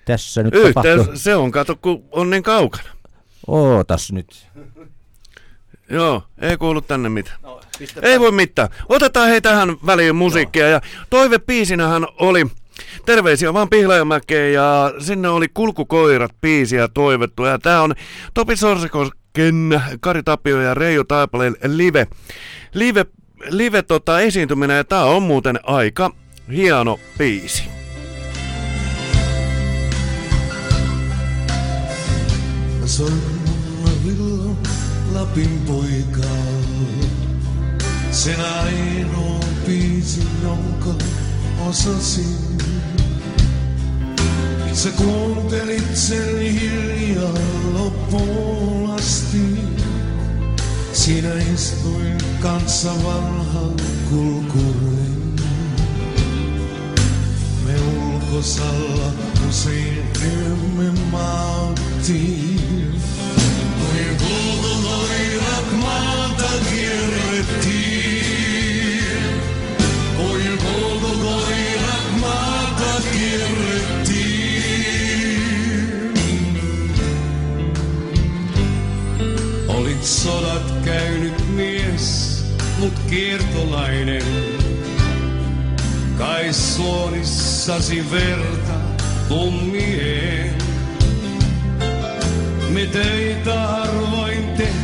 tässä 0.05 0.43
nyt 0.43 0.53
Yhteys, 0.55 0.74
tapahtuu. 0.74 1.15
se 1.17 1.36
on, 1.36 1.51
kato, 1.51 1.75
kun 1.75 2.03
on 2.12 2.29
niin 2.29 2.43
kaukana. 2.43 2.89
Ootas 3.48 4.12
nyt. 4.12 4.48
Joo, 5.91 6.24
ei 6.41 6.57
kuulu 6.57 6.81
tänne 6.81 7.10
mitään. 7.10 7.38
ei 8.01 8.19
voi 8.19 8.31
mitään. 8.31 8.69
Otetaan 8.89 9.29
hei 9.29 9.41
tähän 9.41 9.77
väliin 9.86 10.15
musiikkia. 10.15 10.67
Ja 10.67 10.81
toivepiisinähän 11.10 12.07
oli 12.19 12.45
Terveisiä 13.05 13.53
vaan 13.53 13.69
Pihlajamäkeen 13.69 14.53
ja 14.53 14.93
sinne 15.00 15.29
oli 15.29 15.48
Kulkukoirat 15.53 16.31
biisiä 16.41 16.88
toivottu. 16.88 17.45
Ja 17.45 17.60
tää 17.60 17.81
on 17.81 17.95
Topi 18.33 18.55
Sorsikosken, 18.55 19.81
Kari 20.00 20.24
Tapio 20.24 20.62
ja 20.62 20.74
Reijo 20.74 21.03
Taipaleen 21.03 21.55
live, 21.63 22.07
live, 22.74 23.05
live 23.50 23.81
tota, 23.81 24.19
esiintyminen. 24.19 24.77
Ja 24.77 24.83
tää 24.83 25.03
on 25.03 25.24
muuten 25.24 25.60
aika 25.63 26.12
Hieno 26.51 27.00
biisi. 27.17 27.63
Mä 32.79 32.88
soin 32.88 33.41
Lapin 35.21 35.61
poikaa. 35.67 36.45
Sen 38.11 38.39
ainoa 38.39 39.39
biisi, 39.65 40.27
jonka 40.43 41.05
osasin. 41.67 42.57
Sä 44.73 44.89
kuuntelit 44.91 45.97
sen 45.97 46.39
hiljaa 46.39 47.33
loppuun 47.73 48.91
asti. 48.91 49.57
Siinä 50.93 51.33
istuin 51.53 52.17
kanssa 52.39 52.91
vanhan 53.03 53.73
kulkurin. 54.09 55.35
Me 57.65 57.73
ulkosalla 57.81 59.11
usein 59.49 60.03
emme 60.21 60.91
maattiin. 61.11 62.60
Kierrettiin. 67.41 69.31
Kuin 70.17 70.57
kulkukoirat 70.57 72.19
maata 72.19 73.01
kierrettiin. 73.12 74.21
Olit 79.67 80.03
sodat 80.03 80.74
käynyt 80.86 81.50
mies, 81.55 82.38
mut 82.79 82.93
kiertolainen. 83.10 84.24
Kai 86.17 86.53
suorissasi 86.53 88.05
verta 88.12 88.74
tummien. 89.27 90.55
Me 92.69 92.86
töitä 92.86 93.60
harvoin 93.60 94.48
tehtiin 94.57 94.80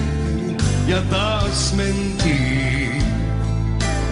ja 0.88 1.02
taas 1.02 1.74
mentiin. 1.74 3.04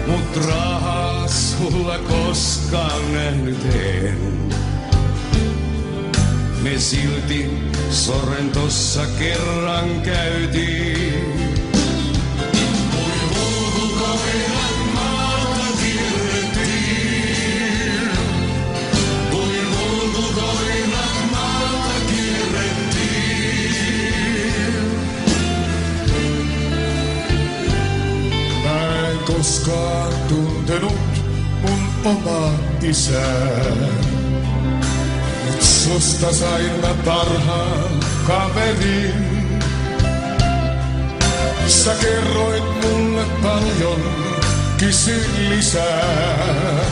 Mut 0.06 0.46
rahaa 0.46 1.28
sulla 1.28 1.98
koskaan 1.98 3.12
nähnyt 3.12 3.64
en. 3.74 4.48
Me 6.62 6.78
silti 6.78 7.50
Sorrentossa 7.90 9.06
kerran 9.18 10.00
käytiin. 10.00 11.45
Koskaan 29.66 30.12
tuntenut 30.28 31.22
mun 31.62 31.80
omaa 32.04 32.52
isää. 32.82 33.74
Mut 35.44 35.62
susta 35.62 36.32
sain 36.32 36.72
mä 36.80 36.94
parhaan 37.04 38.00
kaverin. 38.26 39.26
Sä 41.66 41.94
kerroit 42.00 42.64
mulle 42.82 43.24
paljon, 43.42 44.00
kysy 44.78 45.24
lisää. 45.48 46.84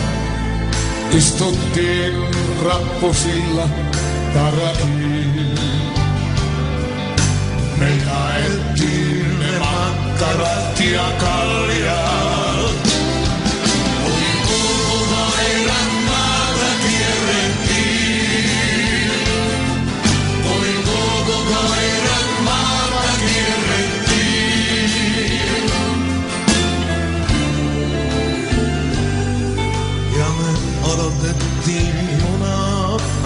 Istuttiin 1.17 2.15
rappusilla 2.65 3.69
parakiin. 4.35 5.59
Me 7.79 7.89
jaettiin 8.07 9.39
ne 9.39 9.59
makkarat 9.59 10.81
ja 10.81 11.13
kaljat. 11.19 12.34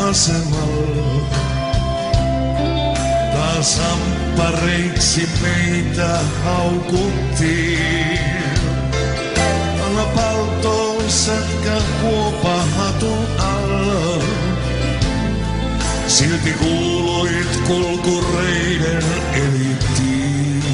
Asemalla. 0.09 1.27
Taas 3.33 3.81
amppareiksi 3.92 5.29
meitä 5.42 6.18
haukuttiin. 6.44 8.18
Anna 9.87 10.05
paltoon 10.05 11.11
sätkä 11.11 11.77
huopa 12.03 12.57
hatun 12.77 13.27
alla. 13.38 14.25
Silti 16.07 16.51
kuuluit 16.51 17.57
kulkureiden 17.66 19.05
eliittiin. 19.33 20.64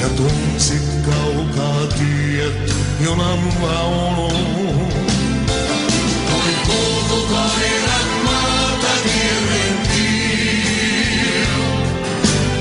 Ja 0.00 0.08
tunsit 0.08 0.88
kaukaa 1.04 1.86
tiet 1.86 2.74
junan 3.00 3.60
vaunun. 3.62 4.93
Kuin 6.66 6.76
kulkukoirat 6.76 8.10
maata 8.24 8.94
kierrettiin. 9.04 10.58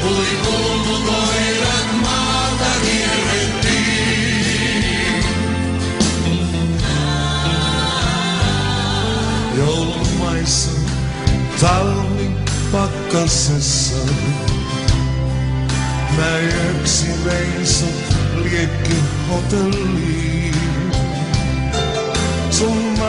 Kuin 0.02 0.38
kulkukoirat 0.46 1.90
maata 2.02 2.72
kierrettiin. 2.82 3.84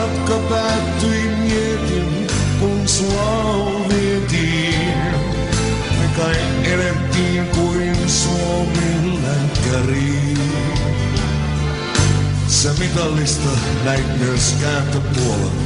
Matka 0.05 0.39
päättyi 0.49 1.27
mietin, 1.27 2.27
kun 2.59 2.87
sua 2.87 3.85
vietiin. 3.89 5.11
Me 5.99 6.07
kai 6.17 6.35
elettiin 6.63 7.47
kuin 7.47 8.09
Suomi 8.09 9.21
länkkäriin. 9.23 10.39
Sä 12.47 12.69
mitallista 12.79 13.49
näit 13.85 14.19
myös 14.19 14.55
kääntöpuolella. 14.61 15.64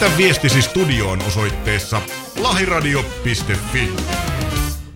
Lähetä 0.00 0.18
viestisi 0.18 0.62
studioon 0.62 1.22
osoitteessa 1.26 2.02
lahiradio.fi. 2.36 4.19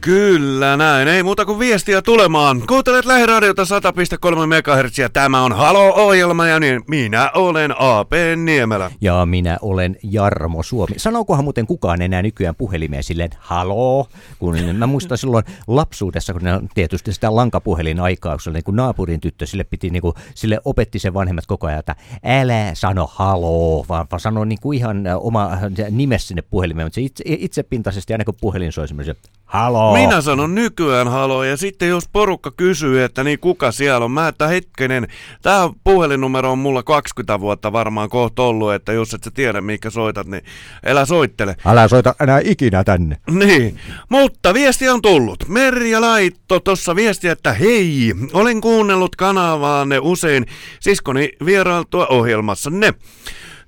Kyllä 0.05 0.77
näin, 0.77 1.09
ei 1.09 1.23
muuta 1.23 1.45
kuin 1.45 1.59
viestiä 1.59 2.03
tulemaan. 2.03 2.63
Kuuntelet 2.67 3.05
lähiradiota 3.05 3.63
100,3 3.63 3.69
MHz. 4.47 5.13
Tämä 5.13 5.43
on 5.43 5.53
Halo-ohjelma 5.53 6.47
ja 6.47 6.61
niin 6.61 6.83
minä 6.89 7.31
olen 7.35 7.75
A.P. 7.79 8.13
Niemelä. 8.45 8.91
Ja 9.01 9.27
minä 9.27 9.59
olen 9.63 9.97
Jarmo 10.03 10.63
Suomi. 10.63 10.95
Sanookohan 10.97 11.45
muuten 11.45 11.67
kukaan 11.67 12.03
enää 12.03 12.23
nykyään 12.23 12.55
puhelimeen 12.55 13.03
silleen 13.03 13.31
haloo? 13.39 14.07
Kun 14.39 14.57
mä 14.79 14.87
muistan 14.87 15.19
silloin 15.19 15.45
lapsuudessa, 15.67 16.33
kun 16.33 16.49
on 16.49 16.69
tietysti 16.75 17.13
sitä 17.13 17.37
lankapuhelin 17.37 18.01
aikaa, 18.01 18.37
kun 18.45 18.53
niin 18.53 18.65
kuin 18.65 18.77
naapurin 18.77 19.21
tyttö, 19.21 19.47
sille 19.47 19.65
piti 19.65 19.91
niin 19.91 20.03
kuin, 20.03 20.15
sille 20.35 20.61
opetti 20.65 20.99
sen 20.99 21.15
vanhemmat 21.15 21.47
koko 21.47 21.67
ajan, 21.67 21.79
että 21.79 21.97
älä 22.25 22.71
sano 22.75 23.11
haloo, 23.13 23.85
vaan, 23.89 24.07
vaan 24.11 24.21
sano 24.21 24.45
niin 24.45 24.61
kuin 24.61 24.79
ihan 24.79 25.05
oma 25.21 25.51
nimessä 25.91 26.29
sinne 26.29 26.43
puhelimeen, 26.43 26.87
mutta 26.87 26.95
se 26.95 27.01
itse, 27.01 27.25
itsepintaisesti 27.27 28.13
aina 28.13 28.25
kun 28.25 28.35
puhelin 28.41 28.73
soi 28.73 28.89
semmoisen 28.89 29.17
haloo. 29.45 29.94
Minä 30.01 30.21
sanon 30.21 30.55
nykyään 30.55 31.09
halo 31.09 31.45
ja 31.45 31.57
sitten 31.57 31.89
jos 31.89 32.09
porukka 32.13 32.51
kysyy, 32.57 33.05
että 33.05 33.25
niin 33.25 33.39
kuka 33.39 33.73
siellä 33.73 34.05
on, 34.05 34.11
mä 34.11 34.29
että 34.29 34.49
hetkinen, 34.49 35.09
tämä 35.43 35.71
puhelinnumero 35.85 36.53
on 36.53 36.59
mulla 36.59 36.83
20 36.83 37.41
vuotta 37.41 37.73
varmaan 37.73 38.09
kohta 38.09 38.43
ollut, 38.43 38.73
että 38.73 38.93
jos 38.93 39.15
et 39.15 39.25
sä 39.25 39.31
tiedä 39.31 39.61
mikä 39.61 39.91
soitat, 39.91 40.27
niin 40.27 40.45
älä 40.87 41.07
soittele. 41.07 41.57
Älä 41.67 41.89
soita 41.89 42.15
enää 42.21 42.41
ikinä 42.45 42.85
tänne. 42.85 43.17
Niin, 43.31 43.79
mutta 44.09 44.55
viesti 44.55 44.89
on 44.89 45.03
tullut. 45.03 45.49
Merja 45.49 46.01
laitto 46.01 46.61
tuossa 46.61 46.97
viestiä, 46.97 47.33
että 47.33 47.53
hei, 47.53 48.15
olen 48.33 48.61
kuunnellut 48.61 49.17
kanavaanne 49.17 49.99
usein 49.99 50.47
siskoni 50.81 51.31
vierailtua 51.45 52.07
ohjelmassanne. 52.07 52.95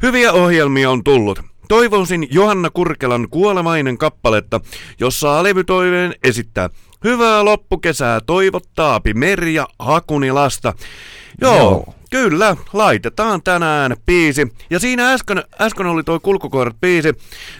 Hyviä 0.02 0.32
ohjelmia 0.32 0.90
on 0.90 1.04
tullut. 1.04 1.55
Toivoisin 1.68 2.28
Johanna 2.30 2.70
Kurkelan 2.70 3.28
kuolemainen 3.30 3.98
kappaletta, 3.98 4.60
jossa 5.00 5.42
levytoiveen 5.42 6.14
esittää. 6.24 6.70
Hyvää 7.04 7.44
loppukesää 7.44 8.20
toivottaapi 8.20 9.14
Merja 9.14 9.66
Hakunilasta. 9.78 10.72
Joo, 11.40 11.56
Joo. 11.56 11.94
Kyllä, 12.10 12.56
laitetaan 12.72 13.42
tänään 13.42 13.96
biisi. 14.06 14.52
Ja 14.70 14.78
siinä 14.78 15.12
äsken, 15.12 15.44
äsken 15.60 15.86
oli 15.86 16.04
tuo 16.04 16.20
kulkukoirat 16.20 16.80
biisi. 16.80 17.12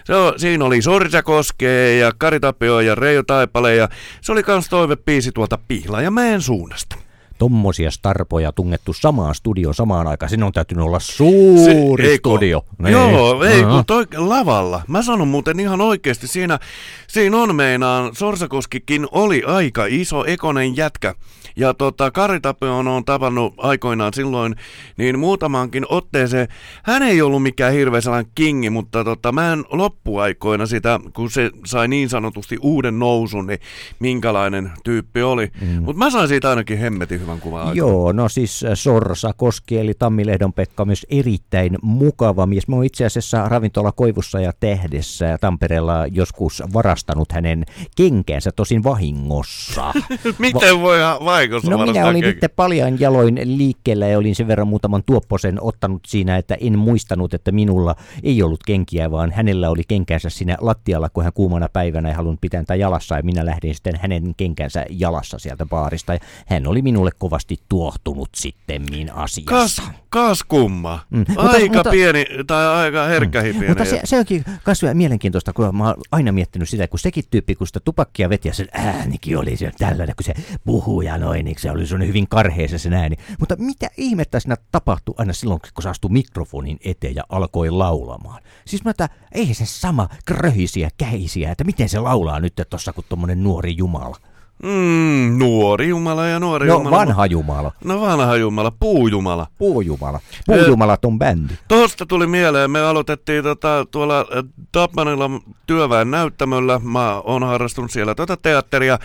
Se 0.03 0.13
siinä 0.37 0.65
oli 0.65 0.81
Sorsa 0.81 1.23
Koskee 1.23 1.97
ja 1.97 2.11
Kari 2.17 2.39
Tapio 2.39 2.79
ja 2.79 2.95
Reijo 2.95 3.23
Taipale 3.23 3.75
ja 3.75 3.89
se 4.21 4.31
oli 4.31 4.43
kans 4.43 4.69
toivebiisi 4.69 5.31
tuolta 5.31 5.59
Pihlajamäen 5.67 6.41
suunnasta 6.41 7.06
tommosia 7.37 7.91
starpoja 7.91 8.51
tungettu 8.51 8.93
samaan 8.93 9.35
studioon 9.35 9.75
samaan 9.75 10.07
aikaan. 10.07 10.29
Sinne 10.29 10.45
on 10.45 10.51
täytynyt 10.51 10.85
olla 10.85 10.99
suuri 10.99 12.05
se, 12.05 12.17
studio. 12.17 12.65
Niin. 12.77 12.91
Joo, 12.91 13.43
ei 13.43 13.63
kun 13.63 13.85
toi 13.87 14.05
lavalla. 14.15 14.81
Mä 14.87 15.01
sanon 15.01 15.27
muuten 15.27 15.59
ihan 15.59 15.81
oikeasti, 15.81 16.27
siinä, 16.27 16.59
siinä 17.07 17.37
on 17.37 17.55
meinaan, 17.55 18.15
Sorsakoskikin 18.15 19.07
oli 19.11 19.43
aika 19.45 19.85
iso 19.85 20.25
ekonen 20.25 20.77
jätkä. 20.77 21.15
Ja 21.55 21.73
tota, 21.73 22.11
Kari 22.11 22.39
Tapion 22.39 22.87
on 22.87 23.05
tavannut 23.05 23.53
aikoinaan 23.57 24.13
silloin 24.13 24.55
niin 24.97 25.19
muutamankin 25.19 25.85
otteeseen. 25.89 26.47
Hän 26.83 27.03
ei 27.03 27.21
ollut 27.21 27.43
mikään 27.43 27.73
hirveä 27.73 28.01
sellainen 28.01 28.31
kingi, 28.35 28.69
mutta 28.69 29.03
tota, 29.03 29.31
mä 29.31 29.53
en 29.53 29.65
loppuaikoina 29.71 30.65
sitä, 30.65 30.99
kun 31.13 31.31
se 31.31 31.51
sai 31.65 31.87
niin 31.87 32.09
sanotusti 32.09 32.57
uuden 32.61 32.99
nousun, 32.99 33.47
niin 33.47 33.59
minkälainen 33.99 34.71
tyyppi 34.83 35.21
oli. 35.21 35.51
Mm. 35.61 35.83
Mutta 35.83 35.97
mä 35.97 36.09
sain 36.09 36.27
siitä 36.27 36.49
ainakin 36.49 36.77
hemmetin 36.77 37.19
hyvän 37.27 37.41
kuvan 37.41 37.59
aikana. 37.59 37.75
Joo, 37.75 38.11
no 38.11 38.29
siis 38.29 38.63
äh, 38.63 38.71
Sorsa 38.73 39.33
Koski 39.37 39.77
eli 39.77 39.93
Tammilehdon 39.99 40.53
Pekka 40.53 40.85
myös 40.85 41.05
erittäin 41.09 41.77
mukava 41.81 42.45
mies. 42.45 42.67
Mä 42.67 42.75
oon 42.75 42.85
itse 42.85 43.05
asiassa 43.05 43.49
ravintola 43.49 43.91
Koivussa 43.91 44.39
ja 44.39 44.51
Tehdessä 44.59 45.25
ja 45.25 45.37
Tampereella 45.37 46.07
joskus 46.07 46.63
varastanut 46.73 47.31
hänen 47.31 47.65
kenkänsä 47.97 48.51
tosin 48.51 48.83
vahingossa. 48.83 49.93
Miten 50.39 50.81
voi 50.81 50.97
vai 51.25 51.47
No 51.69 51.85
minä 51.85 52.07
olin 52.07 52.21
nyt 52.21 52.37
paljon 52.55 52.99
jaloin 52.99 53.39
liikkeellä 53.43 54.07
ja 54.07 54.17
olin 54.17 54.35
sen 54.35 54.47
verran 54.47 54.67
muutaman 54.67 55.03
tuopposen 55.05 55.57
ottanut 55.61 56.01
siinä, 56.07 56.37
että 56.37 56.57
en 56.61 56.79
muistanut, 56.79 57.33
että 57.33 57.51
minulla 57.51 57.95
ei 58.23 58.43
ollut 58.43 58.63
kenkiä, 58.65 59.11
vaan 59.11 59.31
hänellä 59.31 59.69
oli 59.69 59.83
kenkänsä 59.87 60.29
siinä 60.29 60.57
lattialla, 60.61 61.09
kun 61.09 61.23
hän 61.23 61.33
kuumana 61.33 61.69
päivänä 61.73 62.09
ei 62.09 62.15
halunnut 62.15 62.41
pitää 62.41 62.61
tätä 62.61 62.75
jalassa 62.75 63.15
ja 63.15 63.23
minä 63.23 63.45
lähdin 63.45 63.75
sitten 63.75 63.99
hänen 64.01 64.35
kenkänsä 64.37 64.85
jalassa 64.89 65.39
sieltä 65.39 65.65
baarista 65.65 66.13
ja 66.13 66.19
hän 66.47 66.67
oli 66.67 66.81
minulle 66.81 67.11
kovasti 67.17 67.57
tuohtunut 67.69 68.29
sitten 68.35 68.85
asiassa. 69.13 69.81
Kas, 69.81 69.81
kas 70.09 70.43
kumma. 70.43 70.99
Mm. 71.09 71.25
Aika 71.37 71.73
mutta, 71.73 71.91
pieni 71.91 72.25
tai 72.47 72.67
aika 72.67 73.05
herkkä 73.05 73.41
mm. 73.41 73.67
Mutta 73.67 73.85
se, 73.85 74.01
se 74.03 74.17
onkin 74.17 74.45
kas 74.63 74.81
mielenkiintoista, 74.93 75.53
kun 75.53 75.77
mä 75.77 75.87
oon 75.87 75.95
aina 76.11 76.31
miettinyt 76.31 76.69
sitä, 76.69 76.87
kun 76.87 76.99
sekin 76.99 77.23
tyyppi, 77.31 77.55
kun 77.55 77.67
sitä 77.67 77.79
tupakkia 77.79 78.29
veti 78.29 78.47
ja 78.47 78.53
sen 78.53 78.67
äänikin 78.71 79.37
oli 79.37 79.57
se 79.57 79.71
tällainen, 79.77 80.15
kun 80.15 80.23
se 80.23 80.33
puhuu 80.65 81.01
ja 81.01 81.17
noin, 81.17 81.45
niin 81.45 81.55
se 81.59 81.71
oli 81.71 81.85
sun 81.85 82.07
hyvin 82.07 82.27
karheessa 82.27 82.77
se 82.77 82.89
ääni. 82.95 83.15
Mutta 83.39 83.55
mitä 83.59 83.89
ihmettä 83.97 84.39
siinä 84.39 84.57
tapahtui 84.71 85.15
aina 85.17 85.33
silloin, 85.33 85.59
kun 85.73 85.83
se 85.83 85.89
astui 85.89 86.11
mikrofonin 86.11 86.77
eteen 86.85 87.15
ja 87.15 87.23
alkoi 87.29 87.69
laulamaan? 87.69 88.41
Siis 88.65 88.83
mä 88.83 88.91
että 88.91 89.09
ei 89.31 89.53
se 89.53 89.65
sama 89.65 90.09
kröhisiä 90.25 90.89
käisiä, 90.97 91.51
että 91.51 91.63
miten 91.63 91.89
se 91.89 91.99
laulaa 91.99 92.39
nyt 92.39 92.53
tuossa 92.69 92.93
kuin 92.93 93.05
tommonen 93.09 93.43
nuori 93.43 93.77
jumala. 93.77 94.17
Mm, 94.63 95.39
nuori 95.39 95.87
jumala 95.87 96.27
ja 96.27 96.39
nuori 96.39 96.67
no, 96.67 96.73
jumala. 96.73 96.97
vanha 96.97 97.25
jumala. 97.25 97.71
No 97.83 98.01
vanha 98.01 98.35
jumala, 98.35 98.71
puujumala. 98.71 99.47
Puujumala. 99.57 100.19
Puujumalat 100.45 101.05
on 101.05 101.19
bändi. 101.19 101.53
Tuosta 101.67 102.05
tuli 102.05 102.27
mieleen, 102.27 102.71
me 102.71 102.81
aloitettiin 102.81 103.43
tota, 103.43 103.85
tuolla 103.91 104.25
Tapmanilla 104.71 105.29
työväen 105.67 106.11
näyttämöllä. 106.11 106.79
Mä 106.83 107.21
oon 107.21 107.43
harrastunut 107.43 107.91
siellä 107.91 108.15
tota 108.15 108.37
teatteria 108.37 108.99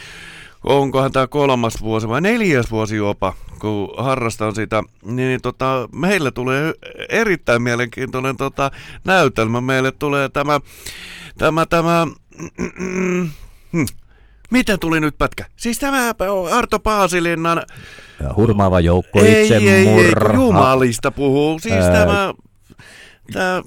onkohan 0.64 1.12
tämä 1.12 1.26
kolmas 1.26 1.82
vuosi 1.82 2.08
vai 2.08 2.20
neljäs 2.20 2.70
vuosi 2.70 2.96
jopa, 2.96 3.34
kun 3.58 3.88
harrastan 3.96 4.54
sitä, 4.54 4.82
niin 5.04 5.42
tota, 5.42 5.88
meille 5.94 6.30
tulee 6.30 6.74
erittäin 7.08 7.62
mielenkiintoinen 7.62 8.36
tota, 8.36 8.70
näytelmä. 9.04 9.60
Meille 9.60 9.92
tulee 9.92 10.28
tämä, 10.28 10.60
tämä, 11.38 11.66
tämä, 11.66 12.06
hmm, 12.78 13.30
mitä 14.52 14.78
tuli 14.78 15.00
nyt 15.00 15.18
pätkä? 15.18 15.44
Siis 15.56 15.78
tämä 15.78 16.14
Arto 16.52 16.78
Paasilinnan... 16.78 17.62
Hurmaava 18.36 18.80
joukko 18.80 19.18
itse 19.18 19.56
ei, 19.56 19.68
ei, 19.68 19.88
ei, 19.88 20.12
jumalista 20.34 21.10
puhuu. 21.10 21.58
Siis 21.58 21.74
Ää... 21.74 21.92
tämä, 21.92 22.34
tämä 23.32 23.62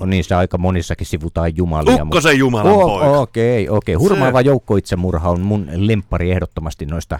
on 0.00 0.10
niissä 0.10 0.38
aika 0.38 0.58
monissakin 0.58 1.06
sivutaan 1.06 1.56
jumalia. 1.56 2.02
Ukkosen 2.02 2.38
jumalan 2.38 2.72
oh, 2.72 2.90
poika. 2.90 3.18
Okei, 3.18 3.68
okay, 3.68 3.78
okei. 3.78 3.96
Okay. 3.96 4.02
Hurmaava 4.02 4.40
Se... 4.40 4.46
joukko 4.46 4.76
itsemurha 4.76 5.30
on 5.30 5.40
mun 5.40 5.68
lempari 5.74 6.30
ehdottomasti 6.30 6.86
noista 6.86 7.18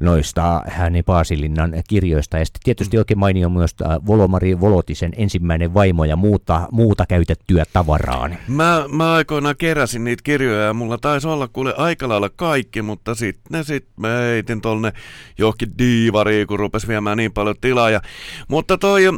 noista 0.00 0.62
hänen 0.66 1.04
Paasilinnan 1.04 1.72
kirjoista. 1.88 2.38
Ja 2.38 2.44
sitten 2.44 2.60
tietysti 2.64 2.98
oikein 2.98 3.18
mainio 3.18 3.48
myös 3.48 3.74
äh, 3.82 4.06
Volomari 4.06 4.60
Volotisen 4.60 5.12
ensimmäinen 5.16 5.74
vaimo 5.74 6.04
ja 6.04 6.16
muuta, 6.16 6.68
muuta 6.72 7.06
käytettyä 7.06 7.64
tavaraa. 7.72 8.30
Mä, 8.48 8.84
mä 8.88 9.12
aikoinaan 9.12 9.56
keräsin 9.58 10.04
niitä 10.04 10.22
kirjoja 10.22 10.60
ja 10.60 10.74
mulla 10.74 10.98
taisi 10.98 11.28
olla 11.28 11.48
kuule 11.48 11.74
aika 11.76 12.08
lailla 12.08 12.28
kaikki, 12.28 12.82
mutta 12.82 13.14
sitten 13.14 13.58
ne 13.58 13.62
sit 13.62 13.86
mä 13.96 14.08
heitin 14.08 14.60
tonne 14.60 14.92
johonkin 15.38 15.78
diivariin, 15.78 16.46
kun 16.46 16.58
rupesi 16.58 16.88
viemään 16.88 17.16
niin 17.16 17.32
paljon 17.32 17.56
tilaa. 17.60 17.90
Ja, 17.90 18.00
mutta 18.48 18.78
toi 18.78 19.08
uh, 19.08 19.16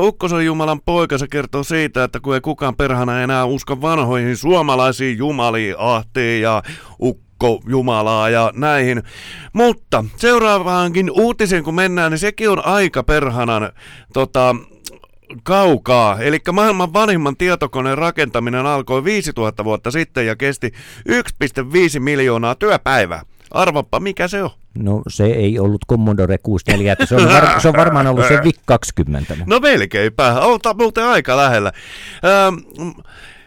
Ukkosen 0.00 0.46
Jumalan 0.46 0.80
poika, 0.80 1.18
se 1.18 1.26
kertoo 1.28 1.64
siitä, 1.64 2.04
että 2.04 2.20
kun 2.20 2.34
ei 2.34 2.40
kukaan 2.40 2.76
perhana 2.76 3.22
enää 3.22 3.44
usko 3.44 3.80
vanhoihin 3.80 4.36
suomalaisiin 4.36 5.18
jumaliin, 5.18 5.74
Ahtiin 5.78 6.42
ja 6.42 6.62
Ukkosen 7.02 7.29
Jumalaa 7.68 8.30
ja 8.30 8.52
näihin. 8.54 9.02
Mutta 9.52 10.04
seuraavaankin 10.16 11.10
uutisen 11.10 11.64
kun 11.64 11.74
mennään, 11.74 12.12
niin 12.12 12.18
sekin 12.18 12.50
on 12.50 12.66
aika 12.66 13.02
perhanan 13.02 13.72
tota, 14.12 14.56
kaukaa. 15.42 16.18
Eli 16.20 16.38
maailman 16.52 16.92
vanhimman 16.92 17.36
tietokoneen 17.36 17.98
rakentaminen 17.98 18.66
alkoi 18.66 19.04
5000 19.04 19.64
vuotta 19.64 19.90
sitten 19.90 20.26
ja 20.26 20.36
kesti 20.36 20.72
1,5 21.08 22.00
miljoonaa 22.00 22.54
työpäivää. 22.54 23.22
Arvoppa, 23.50 24.00
mikä 24.00 24.28
se 24.28 24.42
on? 24.42 24.50
No 24.74 25.02
se 25.08 25.24
ei 25.24 25.58
ollut 25.58 25.80
Commodore 25.90 26.38
64, 26.38 26.92
että 26.92 27.06
se 27.06 27.16
on, 27.16 27.28
var, 27.28 27.60
se 27.60 27.68
on 27.68 27.74
varmaan 27.76 28.06
ollut 28.06 28.26
se 28.28 28.38
VIC 28.44 28.58
20. 28.64 29.36
No 29.46 29.60
melkeinpä, 29.60 30.40
olta 30.40 30.74
muuten 30.74 31.04
aika 31.04 31.36
lähellä. 31.36 31.72
Ähm, 32.24 32.90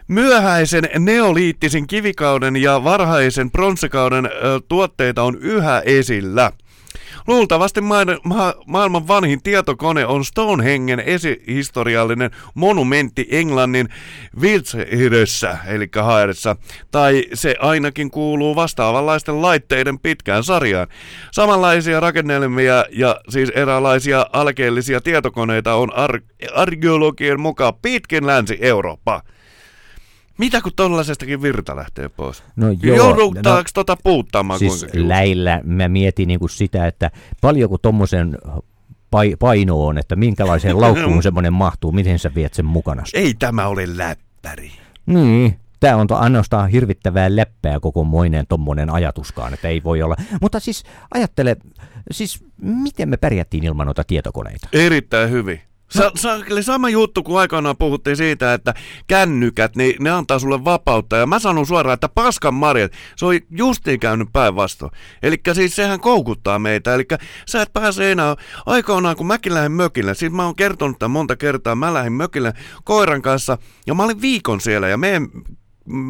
Myöhäisen 0.08 0.88
neoliittisen 0.98 1.86
kivikauden 1.86 2.56
ja 2.56 2.84
varhaisen 2.84 3.50
pronssikauden 3.50 4.30
tuotteita 4.68 5.22
on 5.22 5.38
yhä 5.40 5.82
esillä. 5.84 6.52
Luultavasti 7.26 7.80
ma- 7.80 7.98
ma- 8.24 8.54
maailman 8.66 9.08
vanhin 9.08 9.42
tietokone 9.42 10.06
on 10.06 10.24
Stonehengen 10.24 11.00
esihistoriallinen 11.00 12.30
monumentti 12.54 13.28
Englannin 13.30 13.88
Wiltshiressä, 14.40 15.58
eli 15.66 15.88
Haerissa, 16.02 16.56
tai 16.90 17.24
se 17.34 17.54
ainakin 17.58 18.10
kuuluu 18.10 18.56
vastaavanlaisten 18.56 19.42
laitteiden 19.42 19.98
pitkään 19.98 20.44
sarjaan. 20.44 20.88
Samanlaisia 21.32 22.00
rakennelmia 22.00 22.84
ja 22.90 23.20
siis 23.28 23.48
eräänlaisia 23.54 24.26
alkeellisia 24.32 25.00
tietokoneita 25.00 25.74
on 25.74 25.96
ar- 25.96 26.20
arkeologien 26.54 27.40
mukaan 27.40 27.74
pitkin 27.82 28.26
Länsi-Eurooppaa. 28.26 29.22
Mitä 30.38 30.60
kun 30.60 30.72
tollaisestakin 30.76 31.42
virta 31.42 31.76
lähtee 31.76 32.08
pois? 32.08 32.42
No 32.56 32.66
joo. 32.82 32.96
Joudutaanko 32.96 33.60
no, 33.60 33.70
tota 33.74 33.96
puuttaamaan 34.04 34.58
siis 34.58 34.80
kuinka? 34.80 35.08
läillä 35.08 35.60
mä 35.64 35.88
mietin 35.88 36.28
niinku 36.28 36.48
sitä, 36.48 36.86
että 36.86 37.10
paljonko 37.40 37.78
tommosen 37.78 38.38
paino 39.38 39.86
on, 39.86 39.98
että 39.98 40.16
minkälaiseen 40.16 40.80
laukkuun 40.80 41.22
semmoinen 41.22 41.52
mahtuu, 41.52 41.92
miten 41.92 42.18
sä 42.18 42.34
viet 42.34 42.54
sen 42.54 42.64
mukana? 42.64 43.02
Ei 43.14 43.34
tämä 43.34 43.66
ole 43.66 43.96
läppäri. 43.96 44.72
Niin, 45.06 45.58
tämä 45.80 45.96
on 45.96 46.06
ainoastaan 46.10 46.68
hirvittävää 46.68 47.36
läppää 47.36 47.80
koko 47.80 48.04
moinen 48.04 48.46
tommonen 48.46 48.90
ajatuskaan, 48.90 49.54
että 49.54 49.68
ei 49.68 49.82
voi 49.82 50.02
olla. 50.02 50.16
Mutta 50.40 50.60
siis 50.60 50.84
ajattele, 51.14 51.56
siis 52.10 52.44
miten 52.62 53.08
me 53.08 53.16
pärjättiin 53.16 53.64
ilman 53.64 53.86
noita 53.86 54.04
tietokoneita? 54.04 54.68
Erittäin 54.72 55.30
hyvin. 55.30 55.60
Sa, 55.96 56.10
sa, 56.14 56.30
sama 56.60 56.88
juttu 56.88 57.22
kuin 57.22 57.38
aikanaan 57.38 57.76
puhuttiin 57.76 58.16
siitä, 58.16 58.54
että 58.54 58.74
kännykät, 59.06 59.76
niin 59.76 59.94
ne 60.00 60.10
antaa 60.10 60.38
sulle 60.38 60.64
vapautta. 60.64 61.16
Ja 61.16 61.26
mä 61.26 61.38
sanon 61.38 61.66
suoraan, 61.66 61.94
että 61.94 62.08
paskan 62.08 62.54
marjat, 62.54 62.92
se 63.16 63.26
on 63.26 63.34
justiin 63.50 64.00
käynyt 64.00 64.28
päinvastoin. 64.32 64.92
Eli 65.22 65.36
siis 65.52 65.76
sehän 65.76 66.00
koukuttaa 66.00 66.58
meitä. 66.58 66.94
Eli 66.94 67.06
sä 67.46 67.62
et 67.62 67.72
pääse 67.72 68.12
enää, 68.12 68.36
aikanaan 68.66 69.16
kun 69.16 69.26
mäkin 69.26 69.54
lähdin 69.54 69.72
mökille, 69.72 70.14
siis 70.14 70.32
mä 70.32 70.44
oon 70.44 70.56
kertonut 70.56 70.98
tämän 70.98 71.10
monta 71.10 71.36
kertaa, 71.36 71.74
mä 71.74 71.94
lähdin 71.94 72.12
mökille 72.12 72.52
koiran 72.84 73.22
kanssa 73.22 73.58
ja 73.86 73.94
mä 73.94 74.02
olin 74.02 74.20
viikon 74.20 74.60
siellä 74.60 74.88
ja 74.88 74.96
meidän 74.96 75.28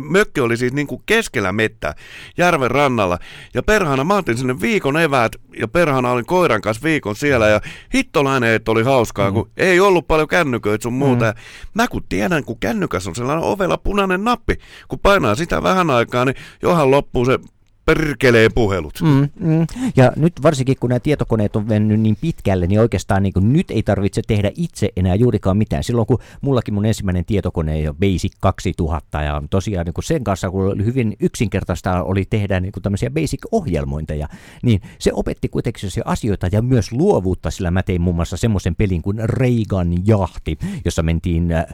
mökki 0.08 0.40
oli 0.40 0.56
siis 0.56 0.72
niin 0.72 0.86
kuin 0.86 1.02
keskellä 1.06 1.52
mettä, 1.52 1.94
järven 2.36 2.70
rannalla. 2.70 3.18
Ja 3.54 3.62
perhana, 3.62 4.04
mä 4.04 4.16
otin 4.16 4.38
sinne 4.38 4.60
viikon 4.60 4.96
eväät 4.96 5.32
ja 5.58 5.68
perhana 5.68 6.10
olin 6.10 6.26
koiran 6.26 6.60
kanssa 6.60 6.84
viikon 6.84 7.16
siellä 7.16 7.48
ja 7.48 7.60
hittolainen, 7.94 8.54
että 8.54 8.70
oli 8.70 8.82
hauskaa, 8.82 9.30
mm. 9.30 9.34
kun 9.34 9.50
ei 9.56 9.80
ollut 9.80 10.08
paljon 10.08 10.28
kännyköitä 10.28 10.82
sun 10.82 10.92
muuta. 10.92 11.24
Mm. 11.24 11.40
mä 11.74 11.88
kun 11.88 12.04
tiedän, 12.08 12.44
kun 12.44 12.58
kännykäs 12.60 13.06
on 13.06 13.14
sellainen 13.14 13.44
ovella 13.44 13.78
punainen 13.78 14.24
nappi, 14.24 14.56
kun 14.88 14.98
painaa 14.98 15.34
sitä 15.34 15.62
vähän 15.62 15.90
aikaa, 15.90 16.24
niin 16.24 16.36
johan 16.62 16.90
loppuu 16.90 17.24
se 17.24 17.38
perkelee 17.84 18.48
puhelut. 18.54 19.00
Mm, 19.02 19.28
mm. 19.40 19.66
Ja 19.96 20.12
nyt 20.16 20.32
varsinkin 20.42 20.76
kun 20.80 20.88
nämä 20.90 21.00
tietokoneet 21.00 21.56
on 21.56 21.68
mennyt 21.68 22.00
niin 22.00 22.16
pitkälle, 22.20 22.66
niin 22.66 22.80
oikeastaan 22.80 23.22
niin 23.22 23.32
kuin 23.32 23.52
nyt 23.52 23.70
ei 23.70 23.82
tarvitse 23.82 24.22
tehdä 24.26 24.50
itse 24.56 24.88
enää 24.96 25.14
juurikaan 25.14 25.56
mitään. 25.56 25.84
Silloin 25.84 26.06
kun 26.06 26.18
mullakin 26.40 26.74
mun 26.74 26.86
ensimmäinen 26.86 27.24
tietokone 27.24 27.80
jo 27.80 27.94
Basic 27.94 28.32
2000 28.40 29.22
ja 29.22 29.42
tosiaan 29.50 29.86
niin 29.86 29.94
kuin 29.94 30.04
sen 30.04 30.24
kanssa, 30.24 30.50
kun 30.50 30.72
oli 30.72 30.84
hyvin 30.84 31.16
yksinkertaista 31.20 32.02
oli 32.02 32.24
tehdä 32.30 32.60
niin 32.60 32.72
kuin 32.72 32.82
tämmöisiä 32.82 33.10
Basic-ohjelmointeja, 33.10 34.28
niin 34.62 34.80
se 34.98 35.10
opetti 35.14 35.48
kuitenkin 35.48 35.80
sellaisia 35.80 36.02
asioita 36.06 36.48
ja 36.52 36.62
myös 36.62 36.92
luovuutta, 36.92 37.50
sillä 37.50 37.70
mä 37.70 37.82
tein 37.82 38.00
muun 38.00 38.16
muassa 38.16 38.36
semmoisen 38.36 38.74
pelin 38.76 39.02
kuin 39.02 39.18
Reagan 39.24 40.06
jahti, 40.06 40.58
jossa 40.84 41.02
mentiin 41.02 41.52
äh, 41.52 41.64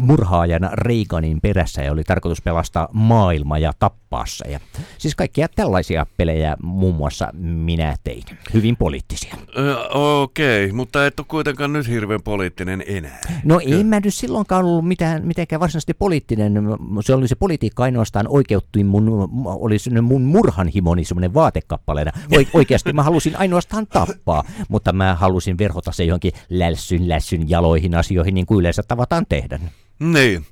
murhaajana 0.00 0.70
Reaganin 0.72 1.40
perässä 1.40 1.82
ja 1.82 1.92
oli 1.92 2.04
tarkoitus 2.04 2.42
pelastaa 2.42 2.88
maailma 2.92 3.58
ja 3.58 3.72
tappaa 3.78 4.26
se. 4.26 4.44
Ja 4.48 4.60
siis 4.98 5.14
kaikki 5.14 5.41
kaikkia 5.42 5.64
tällaisia 5.64 6.06
pelejä 6.16 6.56
muun 6.62 6.94
muassa 6.94 7.28
minä 7.38 7.96
tein. 8.04 8.22
Hyvin 8.54 8.76
poliittisia. 8.76 9.34
Ö, 9.58 9.88
Okei, 9.88 10.64
okay, 10.64 10.76
mutta 10.76 11.06
et 11.06 11.20
ole 11.20 11.26
kuitenkaan 11.30 11.72
nyt 11.72 11.88
hirveän 11.88 12.22
poliittinen 12.22 12.84
enää. 12.86 13.20
No 13.44 13.60
en 13.66 13.86
mä 13.86 14.00
nyt 14.00 14.14
silloinkaan 14.14 14.64
ollut 14.64 14.88
mitään, 14.88 15.26
mitenkään 15.26 15.60
varsinaisesti 15.60 15.94
poliittinen. 15.94 16.54
Se 17.00 17.14
oli 17.14 17.28
se 17.28 17.34
politiikka 17.34 17.82
ainoastaan 17.82 18.26
oikeuttui 18.28 18.84
mun, 18.84 19.28
oli 19.44 19.76
mun 20.02 20.22
murhanhimoni 20.22 21.04
semmoinen 21.04 21.34
vaatekappaleena. 21.34 22.12
Oikeasti 22.54 22.92
mä 22.92 23.02
halusin 23.02 23.36
ainoastaan 23.36 23.86
tappaa, 23.86 24.44
mutta 24.68 24.92
mä 24.92 25.14
halusin 25.14 25.58
verhota 25.58 25.92
se 25.92 26.04
johonkin 26.04 26.32
lässyn 26.50 27.08
lässyn 27.08 27.50
jaloihin 27.50 27.94
asioihin, 27.94 28.34
niin 28.34 28.46
kuin 28.46 28.60
yleensä 28.60 28.82
tavataan 28.82 29.26
tehdä. 29.28 29.58
Niin. 29.98 30.46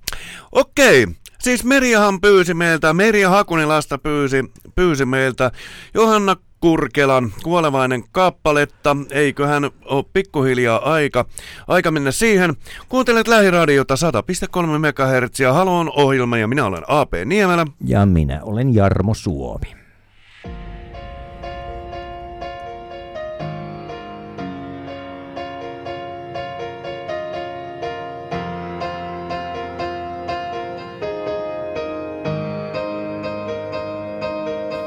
Okei, 0.52 1.06
Siis 1.40 1.64
Meriahan 1.64 2.20
pyysi 2.20 2.54
meiltä, 2.54 2.94
Meria 2.94 3.30
Hakunilasta 3.30 3.98
pyysi, 3.98 4.44
pyysi 4.74 5.04
meiltä 5.04 5.50
Johanna 5.94 6.36
Kurkelan 6.60 7.32
kuolevainen 7.42 8.04
kappaletta. 8.12 8.96
Eiköhän 9.10 9.70
ole 9.84 10.04
pikkuhiljaa 10.12 10.92
aika, 10.92 11.24
aika 11.68 11.90
mennä 11.90 12.10
siihen. 12.10 12.56
Kuuntelet 12.88 13.28
lähiradiota 13.28 13.94
100.3 13.94 14.66
MHz. 14.78 15.52
Halon 15.52 15.92
ohjelma 15.96 16.38
ja 16.38 16.48
minä 16.48 16.66
olen 16.66 16.82
AP 16.88 17.12
Niemelä. 17.24 17.66
Ja 17.84 18.06
minä 18.06 18.40
olen 18.42 18.74
Jarmo 18.74 19.14
Suomi. 19.14 19.79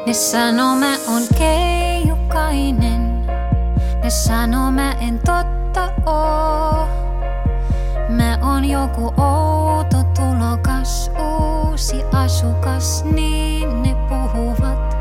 Ne 0.05 0.13
sanoo 0.13 0.75
mä 0.75 0.95
on 1.07 1.23
keijukainen. 1.37 3.25
Ne 4.03 4.09
sanoo 4.09 4.71
mä 4.71 4.91
en 4.91 5.19
totta 5.19 5.91
oo. 6.05 6.87
Mä 8.09 8.37
on 8.41 8.65
joku 8.65 9.13
outo 9.21 10.03
tulokas, 10.15 11.11
uusi 11.19 12.03
asukas, 12.11 13.05
niin 13.05 13.83
ne 13.83 13.95
puhuvat. 14.09 14.97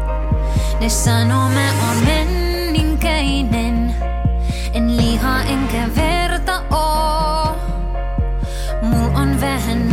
Ne 0.80 0.88
sanoo 0.88 1.48
mä 1.48 1.68
on 1.90 1.96
menninkäinen. 2.04 3.94
En 4.72 4.96
liha 4.96 5.42
enkä 5.42 5.88
verta 5.96 6.62
oo. 6.70 7.56
Mul 8.82 9.16
on 9.16 9.40
vähän 9.40 9.91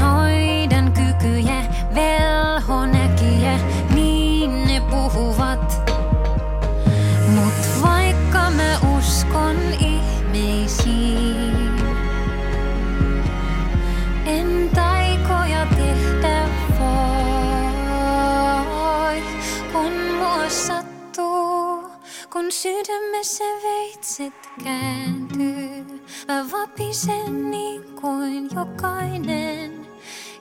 kun 22.49 22.53
sydämessä 22.53 23.43
veitset 23.43 24.33
kääntyy. 24.63 26.01
Mä 26.27 26.45
vapisen 26.51 27.51
niin 27.51 27.83
kuin 28.01 28.49
jokainen 28.55 29.87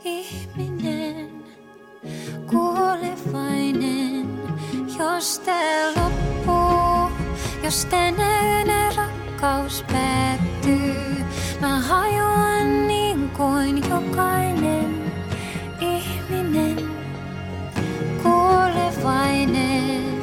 ihminen 0.04 1.44
kuolevainen. 2.46 4.26
Jos 4.98 5.38
tää 5.38 5.88
loppuu, 5.88 7.10
jos 7.64 7.84
tänään 7.84 8.96
rakkaus 8.96 9.84
päättyy, 9.92 11.24
mä 11.60 11.80
hajoan 11.80 12.88
niin 12.88 13.30
kuin 13.30 13.76
jokainen 13.90 15.12
ihminen 15.80 16.90
kuolevainen. 18.22 20.17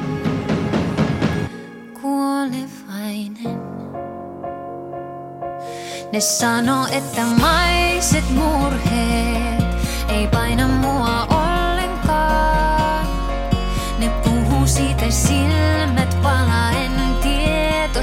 Kuolevainen. 2.06 3.60
Ne 6.12 6.20
sanoo, 6.20 6.86
että 6.90 7.22
maiset 7.40 8.30
murheet 8.30 9.64
ei 10.08 10.26
paina 10.26 10.68
mua 10.68 11.22
ollenkaan. 11.22 13.06
Ne 13.98 14.08
puhuu 14.08 14.66
siitä 14.66 15.10
silmät 15.10 16.18
palaen, 16.22 16.92
tieto 17.22 18.00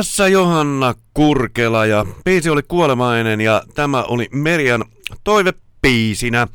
tässä 0.00 0.28
Johanna 0.28 0.94
Kurkela 1.14 1.86
ja 1.86 2.06
biisi 2.24 2.50
oli 2.50 2.62
kuolemainen 2.68 3.40
ja 3.40 3.62
tämä 3.74 4.02
oli 4.02 4.28
Merian 4.32 4.84
toivepiisinä. 5.24 6.48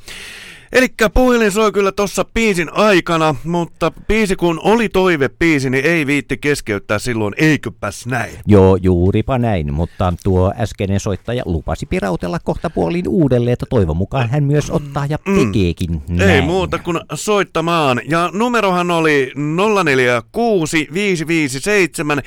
Eli 0.76 0.88
puhelin 1.14 1.52
soi 1.52 1.72
kyllä 1.72 1.92
tossa 1.92 2.26
biisin 2.34 2.74
aikana, 2.74 3.36
mutta 3.44 3.92
biisi 4.08 4.36
kun 4.36 4.60
oli 4.64 4.90
toivepiisi, 4.90 5.70
niin 5.70 5.86
ei 5.86 6.08
viitti 6.08 6.38
keskeyttää 6.38 7.00
silloin, 7.00 7.34
eiköpäs 7.38 8.06
näin. 8.06 8.34
Joo, 8.48 8.76
juuripa 8.76 9.38
näin, 9.38 9.74
mutta 9.74 10.14
tuo 10.24 10.54
äskeinen 10.60 11.00
soittaja 11.00 11.44
lupasi 11.46 11.86
pirautella 11.86 12.40
kohta 12.40 12.70
puoliin 12.70 13.08
uudelleen, 13.08 13.54
että 13.54 13.66
toivon 13.70 13.98
mukaan 13.98 14.30
hän 14.30 14.44
myös 14.44 14.72
ottaa 14.72 15.06
ja 15.06 15.18
tekeekin 15.18 16.02
näin. 16.10 16.30
Ei 16.30 16.42
muuta 16.42 16.78
kuin 16.78 17.00
soittamaan. 17.14 18.02
Ja 18.10 18.30
numerohan 18.34 18.92
oli 18.92 19.32
046 19.36 20.88
557 20.94 22.22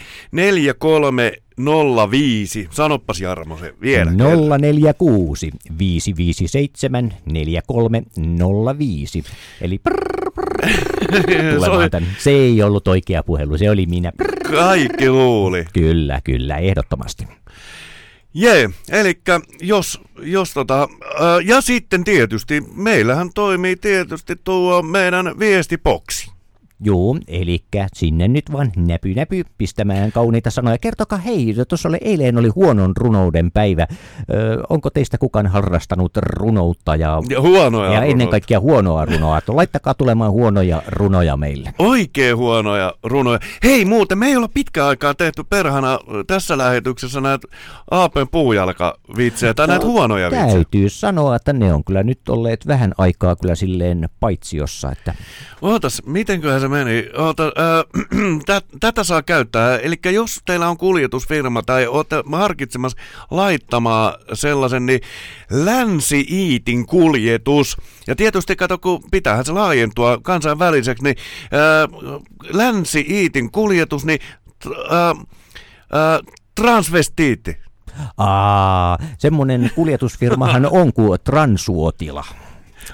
4305. 1.59 2.69
Sanoppas 2.71 3.21
Jarmo 3.21 3.59
se 3.59 3.75
vielä. 3.81 4.11
046 4.59 5.51
557 5.79 7.15
4305. 7.27 9.25
Eli 9.61 9.79
prrr, 9.79 10.33
prrr, 10.35 10.73
tulemaan 11.55 11.91
tänne. 11.91 12.09
Se 12.19 12.31
ei 12.31 12.63
ollut 12.63 12.89
oikea 12.89 13.23
puhelu, 13.23 13.59
se 13.59 13.71
oli 13.71 13.87
minä. 13.87 14.13
Prrr. 14.17 14.39
Kaikki 14.51 15.11
luuli. 15.11 15.65
Kyllä, 15.73 16.21
kyllä, 16.25 16.57
ehdottomasti. 16.57 17.25
Jee, 18.35 18.71
eli 18.91 19.21
jos, 19.61 20.01
jos 20.23 20.53
tota, 20.53 20.89
ää, 21.21 21.41
ja 21.45 21.61
sitten 21.61 22.05
tietysti, 22.05 22.61
meillähän 22.75 23.31
toimii 23.35 23.77
tietysti 23.77 24.37
tuo 24.45 24.83
meidän 24.83 25.39
viestipoksi. 25.39 26.31
Joo, 26.81 27.17
eli 27.29 27.65
sinne 27.95 28.29
nyt 28.29 28.53
vaan 28.53 28.73
näpy 28.77 29.15
näpy 29.15 29.45
pistämään 29.59 30.13
kauniita 30.13 30.51
sanoja. 30.51 30.79
Kertokaa 30.79 31.19
hei, 31.19 31.55
tuossa 31.69 31.89
oli 31.89 31.99
eilen 32.01 32.39
oli 32.39 32.49
huonon 32.49 32.93
runouden 32.97 33.51
päivä. 33.51 33.87
Ö, 34.31 34.63
onko 34.69 34.91
teistä 34.91 35.19
kukaan 35.19 35.47
harrastanut 35.47 36.17
runoutta 36.17 36.97
ja, 36.97 37.23
Ja 37.29 37.41
huonoja 37.41 37.93
ja 37.93 38.03
ennen 38.03 38.29
kaikkea 38.29 38.61
huonoa 38.61 39.05
runoa? 39.05 39.41
Laittakaa 39.49 39.95
tulemaan 39.95 40.33
huonoja 40.33 40.83
runoja 40.87 41.37
meille. 41.37 41.75
Oikein 41.79 42.37
huonoja 42.37 42.95
runoja. 43.03 43.39
Hei 43.65 43.85
muuten, 43.85 44.19
me 44.19 44.27
ei 44.27 44.37
olla 44.37 44.49
pitkä 44.55 44.87
aikaa 44.87 45.15
tehty 45.15 45.45
perhana 45.45 45.99
tässä 46.27 46.59
lähetyksessä 46.59 47.21
näitä 47.21 47.49
Aapen 47.91 48.29
puujalkavitsejä 48.29 49.55
tai 49.55 49.67
näitä 49.67 49.87
huonoja 49.87 50.31
vitsejä. 50.31 50.53
Täytyy 50.53 50.89
sanoa, 50.89 51.37
että 51.37 51.53
ne 51.53 51.75
on 51.75 51.85
kyllä 51.85 52.03
nyt 52.03 52.29
olleet 52.29 52.67
vähän 52.67 52.95
aikaa 52.99 53.37
kyllä 53.37 53.55
silleen 53.55 54.09
paitsiossa, 54.21 54.93
että 54.93 55.15
Ootas, 55.63 56.03
mitenköhän 56.07 56.61
se 56.61 56.68
meni? 56.69 57.11
Oota, 57.17 57.53
tä, 58.47 58.63
tätä 58.81 59.05
saa 59.05 59.23
käyttää. 59.23 59.79
Eli 59.79 59.97
jos 60.05 60.41
teillä 60.47 60.69
on 60.69 60.77
kuljetusfirma 60.77 61.63
tai 61.63 61.87
olette 61.87 62.17
harkitsemassa 62.33 62.99
laittamaan 63.31 64.15
sellaisen, 64.33 64.87
niin 64.87 65.01
Länsi-Iitin 65.51 66.87
kuljetus. 66.87 67.77
Ja 68.07 68.17
tietysti 68.17 68.57
kato, 68.57 68.79
kun 68.79 69.03
pitäähän 69.11 69.45
se 69.45 69.53
laajentua 69.53 70.19
kansainväliseksi, 70.23 71.05
niin 71.05 71.17
ää, 71.53 71.89
Länsi-Iitin 72.53 73.51
kuljetus, 73.51 74.05
niin 74.05 74.21
ää, 74.91 75.15
ää, 75.93 76.21
transvestiitti. 76.55 77.57
Aa, 78.17 78.99
semmonen 79.19 79.71
kuljetusfirmahan 79.75 80.67
on 80.81 80.93
kuin 80.93 81.21
Transuotila. 81.25 82.25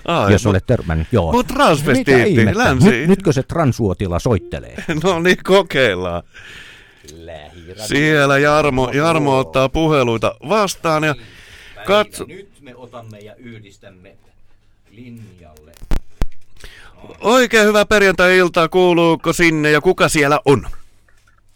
Ai, 0.05 0.33
jos 0.33 0.44
mut- 0.47 0.51
olet 0.51 0.66
törmännyt, 0.66 1.09
joo. 1.12 1.33
mut 1.33 1.47
transvestiitti, 1.47 2.44
länsi- 2.55 2.90
Nyt, 2.90 3.09
nytkö 3.09 3.33
se 3.33 3.42
transuotila 3.42 4.18
soittelee? 4.18 4.75
No 5.05 5.18
niin, 5.18 5.37
kokeillaan. 5.44 6.23
Siellä 7.87 8.38
Jarmo, 8.38 8.90
Jarmo 8.90 9.38
ottaa 9.38 9.68
puheluita 9.68 10.35
vastaan 10.49 11.05
ja 11.05 11.14
katso, 11.87 12.25
Nyt 12.29 12.49
me 12.61 12.75
otamme 12.77 13.18
ja 13.18 13.35
yhdistämme 13.37 14.16
linjalle. 14.90 15.73
oikein 17.20 17.66
hyvää 17.66 17.85
perjantai-iltaa, 17.87 18.68
kuuluuko 18.68 19.33
sinne 19.33 19.70
ja 19.70 19.81
kuka 19.81 20.09
siellä 20.09 20.40
on? 20.44 20.66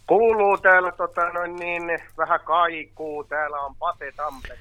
Kuuluu 0.07 0.57
täällä 0.57 0.91
tota, 0.91 1.29
noin 1.29 1.55
niin, 1.55 1.83
vähän 2.17 2.39
kaikuu. 2.45 3.23
Täällä 3.23 3.57
on 3.57 3.75
Pate 3.75 4.11
Tampere. 4.11 4.57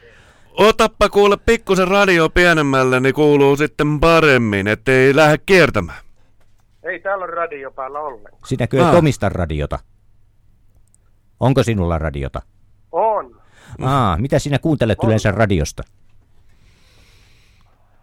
Otappa 0.59 1.09
kuule 1.09 1.37
pikkusen 1.47 1.89
radio 1.89 2.29
pienemmälle, 2.29 3.01
niin 3.01 3.15
kuuluu 3.15 3.57
sitten 3.57 4.01
paremmin, 4.01 4.69
ettei 4.69 5.17
lähde 5.17 5.39
kiertämään. 5.47 5.99
Ei 6.83 7.01
täällä 7.01 7.25
ole 7.25 7.33
radio 7.35 7.71
päällä 7.71 8.01
ollenkaan. 8.01 8.43
Sinäkö 8.47 8.77
et 8.81 8.83
Ah. 8.87 8.95
omista 8.95 9.29
radiota? 9.29 9.79
Onko 11.41 11.63
sinulla 11.63 11.99
radiota? 11.99 12.43
On. 12.93 13.41
Aa, 13.83 14.17
mitä 14.19 14.39
sinä 14.39 14.59
kuuntelet 14.59 14.99
On. 15.01 15.07
yleensä 15.09 15.31
radiosta? 15.31 15.83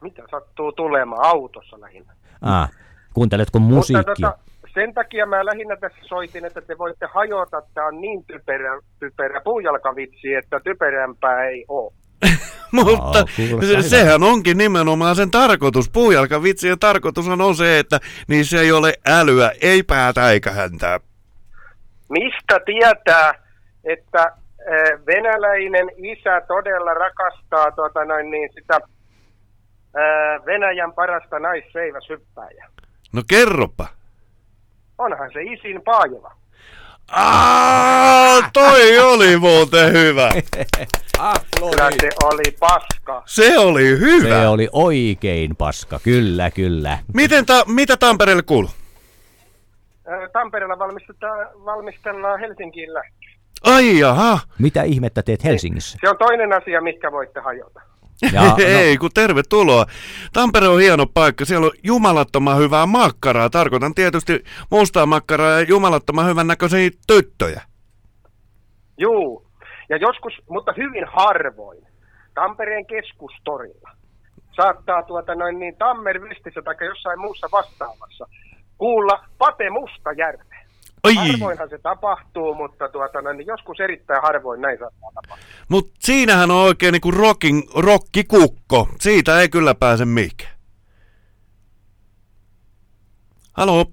Mitä 0.02 0.24
sattuu 0.32 0.72
tulemaan 0.72 1.26
autossa 1.26 1.82
lähinnä? 1.82 2.14
Aa, 2.42 2.68
kuunteletko 3.14 3.60
Mutta 3.60 3.76
musiikkia? 3.76 4.14
tota, 4.16 4.38
sen 4.74 4.94
takia 4.94 5.26
mä 5.26 5.46
lähinnä 5.46 5.76
tässä 5.76 5.98
soitin, 6.08 6.46
että 6.46 6.62
te 6.62 6.78
voitte 6.78 7.08
hajota, 7.14 7.58
että 7.58 7.86
on 7.86 8.02
niin 8.02 8.24
typerä, 8.26 8.82
typerä 9.00 9.42
puujalkavitsi, 9.42 10.34
että 10.34 10.60
typerämpää 10.64 11.46
ei 11.46 11.66
ole. 11.68 11.94
Mutta 12.72 13.20
Aa, 13.20 13.26
kuulostaa 13.36 13.62
se, 13.62 13.68
hyvältä. 13.68 13.90
sehän 13.90 14.24
onkin 14.24 14.58
nimenomaan 14.58 15.16
sen 15.16 15.32
tarkoitus. 15.32 15.90
Puujalkavitsien 15.90 16.80
tarkoitushan 16.80 17.42
on 17.42 17.56
se, 17.56 17.80
että 17.80 18.00
niissä 18.28 18.62
ei 18.62 18.72
ole 18.72 18.94
älyä, 19.08 19.52
ei 19.62 19.84
päätä 19.84 20.32
eikä 20.32 20.52
häntää. 20.52 21.00
Mistä 22.10 22.60
tietää, 22.66 23.34
että 23.84 24.22
äh, 24.22 25.06
venäläinen 25.08 25.90
isä 25.98 26.42
todella 26.48 26.94
rakastaa 26.94 27.72
tuota 27.72 28.06
noin 28.06 28.32
niin 28.32 28.50
sitä 28.54 28.76
äh, 28.76 30.46
Venäjän 30.46 30.94
parasta 30.94 31.40
naisseiväsyppääjää? 31.40 32.68
No 33.14 33.22
kerropa. 33.30 33.88
Onhan 34.98 35.30
se 35.34 35.42
isin 35.44 35.82
Paajova. 35.82 36.32
Aa, 37.12 38.50
toi 38.54 39.00
oli 39.00 39.38
muuten 39.38 39.94
hyvä. 39.94 40.30
Kyllä 41.60 41.92
se 42.02 42.10
oli 42.24 42.58
paska. 42.60 43.24
Se 43.26 43.58
oli 43.58 43.84
hyvä. 44.00 44.28
Se 44.30 44.48
oli 44.48 44.70
oikein 44.72 45.56
paska, 45.56 46.00
kyllä, 46.04 46.52
kyllä. 46.52 46.98
Miten 47.14 47.46
ta, 47.46 47.64
mitä 47.68 47.98
Tampereelle 47.98 48.44
kuuluu? 48.44 48.72
Tampereella 50.34 50.80
valmistetaan, 50.80 51.48
valmistellaan 51.66 52.40
Helsinkiin 52.40 52.94
lähtö. 52.94 53.16
Ai 53.64 54.00
jaha. 54.00 54.40
Mitä 54.60 54.84
ihmettä 54.84 55.24
teet 55.24 55.44
Helsingissä? 55.44 55.98
Se 56.02 56.10
on 56.10 56.18
toinen 56.18 56.54
asia, 56.54 56.82
mitkä 56.82 57.12
voitte 57.12 57.40
hajota. 57.40 57.82
Ja, 58.32 58.44
no, 58.44 58.56
Ei, 58.58 58.98
kun 58.98 59.10
tervetuloa. 59.14 59.86
Tampere 60.34 60.68
on 60.68 60.80
hieno 60.80 61.06
paikka. 61.14 61.46
Siellä 61.46 61.66
on 61.66 61.72
jumalattoman 61.84 62.58
hyvää 62.58 62.86
makkaraa. 62.86 63.50
Tarkoitan 63.50 63.96
tietysti 63.96 64.44
mustaa 64.72 65.06
makkaraa 65.06 65.52
ja 65.52 65.62
jumalattoman 65.62 66.28
hyvän 66.28 66.48
näköisiä 66.48 66.90
tyttöjä. 67.08 67.62
Juu. 68.98 69.45
Ja 69.90 69.98
joskus, 69.98 70.34
mutta 70.50 70.74
hyvin 70.78 71.06
harvoin, 71.08 71.88
Tampereen 72.34 72.86
keskustorilla 72.86 73.92
saattaa 74.56 75.04
tuota 75.04 75.36
noin 75.36 75.60
niin 75.60 75.76
Tammervestissä 75.78 76.62
tai 76.62 76.76
jossain 76.86 77.20
muussa 77.20 77.48
vastaavassa 77.52 78.28
kuulla 78.78 79.26
Pate 79.38 79.70
Mustajärve. 79.70 80.56
Ai, 81.04 81.16
Harvoinhan 81.16 81.70
se 81.70 81.78
tapahtuu, 81.78 82.56
mutta 82.56 82.90
tuota 82.90 83.22
noin, 83.22 83.38
niin 83.38 83.48
joskus 83.48 83.80
erittäin 83.80 84.22
harvoin 84.22 84.62
näin 84.62 84.80
saattaa 84.80 85.10
tapahtua. 85.16 85.46
mut 85.70 85.92
siinähän 86.00 86.52
on 86.52 86.58
oikein 86.58 86.92
niinku 86.92 87.12
rocking, 87.12 87.62
rockikukko. 87.76 88.88
Siitä 89.00 89.40
ei 89.40 89.50
kyllä 89.50 89.76
pääse 89.76 90.06
mihinkään. 90.06 90.56
Halo, 93.54 93.86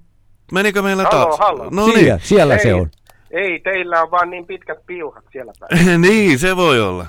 menikö 0.53 0.83
meillä 0.83 1.03
Halo, 1.03 1.25
taas? 1.25 1.39
halo. 1.39 1.71
No 1.71 1.85
siellä, 1.85 2.15
niin. 2.17 2.21
siellä 2.27 2.59
se 2.59 2.69
Ei. 2.69 2.75
on. 2.75 2.91
Ei, 3.33 3.61
teillä 3.61 4.03
on 4.03 4.11
vaan 4.11 4.31
niin 4.31 4.47
pitkät 4.47 4.87
piuhat 4.87 5.25
siellä 5.33 5.53
päin. 5.61 6.01
niin, 6.09 6.39
se 6.39 6.57
voi 6.57 6.81
olla. 6.81 7.07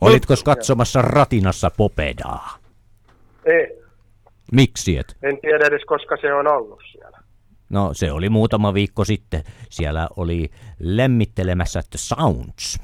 Olitko 0.00 0.34
katsomassa 0.44 1.02
ratinassa 1.02 1.70
Popedaa? 1.70 2.58
Ei. 3.44 3.80
Miksi 4.52 4.98
et? 4.98 5.16
En 5.22 5.38
tiedä 5.40 5.66
edes, 5.66 5.84
koska 5.86 6.16
se 6.20 6.34
on 6.34 6.46
ollut 6.46 6.82
siellä. 6.92 7.18
No 7.68 7.90
se 7.94 8.12
oli 8.12 8.28
muutama 8.28 8.74
viikko 8.74 9.04
sitten. 9.04 9.42
Siellä 9.70 10.08
oli 10.16 10.50
lämmittelemässä 10.78 11.82
The 11.90 11.98
Sounds. 11.98 12.78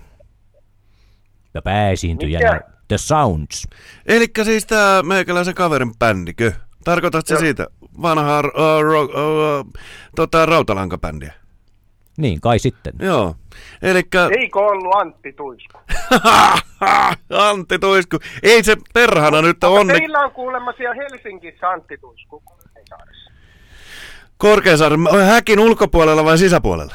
Ja 1.54 1.62
pääesiintyjänä 1.62 2.52
Mikä? 2.52 2.70
The 2.88 2.98
Sounds. 2.98 3.66
Elikkä 4.06 4.44
siis 4.44 4.66
tää 4.66 5.02
meikäläisen 5.02 5.54
kaverin 5.54 5.98
bändikö? 5.98 6.52
Tarkoitatko 6.84 7.36
siitä 7.36 7.66
vanhaa 8.02 8.40
uh, 8.40 8.82
ro, 8.82 9.02
uh, 9.02 9.72
tota, 10.16 10.46
rautalankabändiä? 10.46 11.32
Niin 12.16 12.40
kai 12.40 12.58
sitten. 12.58 12.92
Joo. 13.00 13.34
Elikkä 13.82 14.28
Eikö 14.38 14.58
ollut 14.58 14.94
Antti 14.94 15.32
Tuisku? 15.32 15.78
Antti 17.48 17.78
Tuisku. 17.78 18.18
Ei 18.42 18.64
se 18.64 18.76
perhana 18.94 19.42
nyt 19.42 19.64
Onko 19.64 19.80
onne... 19.80 19.94
Teillä 19.94 20.18
on 20.18 20.32
kuulemma 20.32 20.72
siellä 20.72 20.94
Helsingissä 20.94 21.68
Antti 21.68 21.98
Tuisku 21.98 22.42
Korkeasaaressa. 22.44 23.30
Korkeasaaren 24.36 25.00
häkin 25.26 25.60
ulkopuolella 25.60 26.24
vai 26.24 26.38
sisäpuolella? 26.38 26.94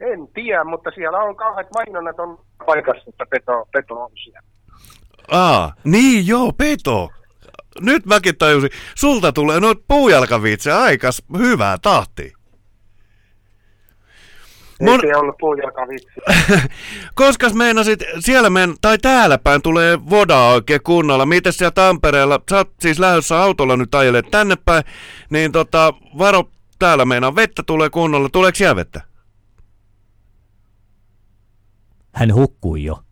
En 0.00 0.28
tiedä, 0.34 0.64
mutta 0.64 0.90
siellä 0.94 1.18
on 1.18 1.36
kauheat 1.36 1.66
mainonnat 1.74 2.18
on 2.18 2.38
paikassa, 2.66 3.02
että 3.08 3.26
Peto, 3.30 3.68
Peto 3.72 3.94
on 3.94 4.10
siellä. 4.24 4.42
Aa, 5.30 5.72
niin 5.84 6.26
joo, 6.26 6.52
Peto. 6.52 7.10
Nyt 7.80 8.06
mäkin 8.06 8.38
tajusin. 8.38 8.70
Sulta 8.94 9.32
tulee 9.32 9.60
noit 9.60 9.78
puujalkaviitse 9.88 10.72
aikas 10.72 11.22
hyvää 11.38 11.76
tahtia. 11.82 12.36
Ei 14.82 14.88
Mon- 14.88 15.00
se 15.00 15.16
ollut 15.16 15.36
puujalkavitsi. 15.40 16.08
Koskas 17.14 17.54
meinasit, 17.54 18.00
siellä 18.18 18.50
men, 18.50 18.74
tai 18.80 18.98
täällä 18.98 19.38
päin 19.38 19.62
tulee 19.62 19.98
vodaa 20.10 20.52
oikein 20.52 20.82
kunnolla. 20.82 21.26
Mites 21.26 21.56
siellä 21.56 21.70
Tampereella, 21.70 22.40
sä 22.50 22.56
oot 22.56 22.70
siis 22.80 22.98
lähdössä 22.98 23.42
autolla 23.42 23.76
nyt 23.76 23.94
ajelee 23.94 24.22
tänne 24.22 24.56
päin, 24.64 24.84
niin 25.30 25.52
tota, 25.52 25.94
varo 26.18 26.44
täällä 26.78 27.04
meinaa 27.04 27.34
vettä 27.36 27.62
tulee 27.66 27.90
kunnolla. 27.90 28.28
Tuleeko 28.28 28.56
siellä 28.56 28.76
vettä? 28.76 29.00
Hän 32.12 32.34
hukkui 32.34 32.84
jo. 32.84 33.02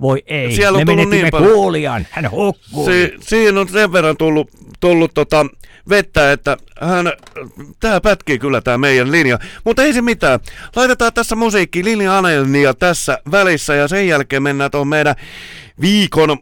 Voi 0.00 0.22
ei, 0.26 0.56
Siellä 0.56 0.76
on 0.76 0.80
me 0.80 0.84
menetimme 0.84 1.16
niin 1.16 1.30
paljon. 1.30 1.52
kuulijan. 1.52 2.06
Hän 2.10 2.30
hukkui. 2.30 2.84
Si- 2.84 3.14
siinä 3.20 3.60
on 3.60 3.68
sen 3.68 3.92
verran 3.92 4.16
tullut, 4.16 4.50
tullut 4.80 5.14
tota 5.14 5.46
vettä, 5.88 6.32
että 6.32 6.56
hän, 6.80 7.12
tää 7.80 8.00
pätkii 8.00 8.38
kyllä 8.38 8.60
tää 8.60 8.78
meidän 8.78 9.12
linja. 9.12 9.38
Mutta 9.64 9.82
ei 9.82 9.92
se 9.92 10.02
mitään. 10.02 10.40
Laitetaan 10.76 11.12
tässä 11.12 11.36
musiikki 11.36 11.84
Linja 11.84 12.18
Anelnia 12.18 12.74
tässä 12.74 13.18
välissä 13.30 13.74
ja 13.74 13.88
sen 13.88 14.08
jälkeen 14.08 14.42
mennään 14.42 14.70
tuohon 14.70 14.88
meidän 14.88 15.14
viikon, 15.80 16.38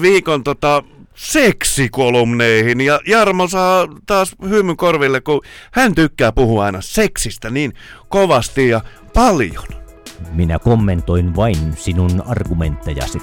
viikon 0.00 0.44
tota, 0.44 0.82
seksikolumneihin. 1.14 2.80
Ja 2.80 3.00
Jarmo 3.06 3.48
saa 3.48 3.88
taas 4.06 4.36
hymyn 4.48 4.76
korville, 4.76 5.20
kun 5.20 5.40
hän 5.72 5.94
tykkää 5.94 6.32
puhua 6.32 6.64
aina 6.64 6.80
seksistä 6.80 7.50
niin 7.50 7.72
kovasti 8.08 8.68
ja 8.68 8.80
paljon. 9.14 9.85
Minä 10.32 10.58
kommentoin 10.58 11.36
vain 11.36 11.72
sinun 11.76 12.22
argumenttejasi. 12.26 13.18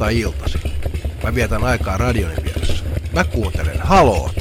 Perjantai-iltasi. 0.00 0.58
Mä 1.22 1.34
vietän 1.34 1.64
aikaa 1.64 1.96
radioni 1.96 2.34
vieressä. 2.44 2.84
Mä 3.12 3.24
kuuntelen 3.24 3.80
haloota. 3.80 4.39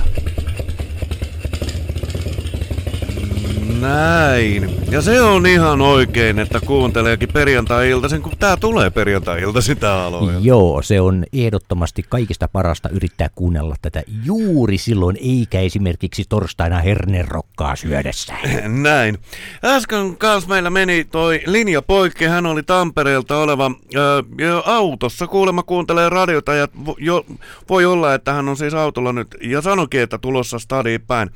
Näin. 3.89 4.69
Ja 4.91 5.01
se 5.01 5.21
on 5.21 5.47
ihan 5.47 5.81
oikein, 5.81 6.39
että 6.39 6.59
kuunteleekin 6.59 7.29
perjantai-iltaisin, 7.33 8.21
kun 8.21 8.31
tää 8.39 8.57
tulee 8.57 8.89
perjantai-iltaisin 8.89 9.77
tää 9.77 10.05
aloja. 10.05 10.39
Joo, 10.41 10.81
se 10.81 11.01
on 11.01 11.25
ehdottomasti 11.33 12.05
kaikista 12.09 12.47
parasta 12.47 12.89
yrittää 12.89 13.29
kuunnella 13.35 13.75
tätä 13.81 14.03
juuri 14.25 14.77
silloin, 14.77 15.17
eikä 15.21 15.59
esimerkiksi 15.59 16.25
torstaina 16.29 16.79
hernerokkaa 16.79 17.75
syödessä. 17.75 18.33
Näin. 18.83 19.17
Äsken 19.63 20.17
kanssa 20.17 20.49
meillä 20.49 20.69
meni 20.69 21.03
toi 21.03 21.41
linja 21.45 21.81
poikki. 21.81 22.25
Hän 22.25 22.45
oli 22.45 22.63
Tampereelta 22.63 23.37
oleva 23.37 23.71
ö, 23.95 24.23
autossa. 24.65 25.27
Kuulemma 25.27 25.63
kuuntelee 25.63 26.09
radiota 26.09 26.53
ja 26.53 26.67
vo, 26.85 26.95
jo, 26.99 27.25
voi 27.69 27.85
olla, 27.85 28.13
että 28.13 28.33
hän 28.33 28.49
on 28.49 28.57
siis 28.57 28.73
autolla 28.73 29.13
nyt. 29.13 29.27
Ja 29.41 29.61
sanokin, 29.61 30.01
että 30.01 30.17
tulossa 30.17 30.59
stadiin 30.59 31.01
päin. 31.01 31.29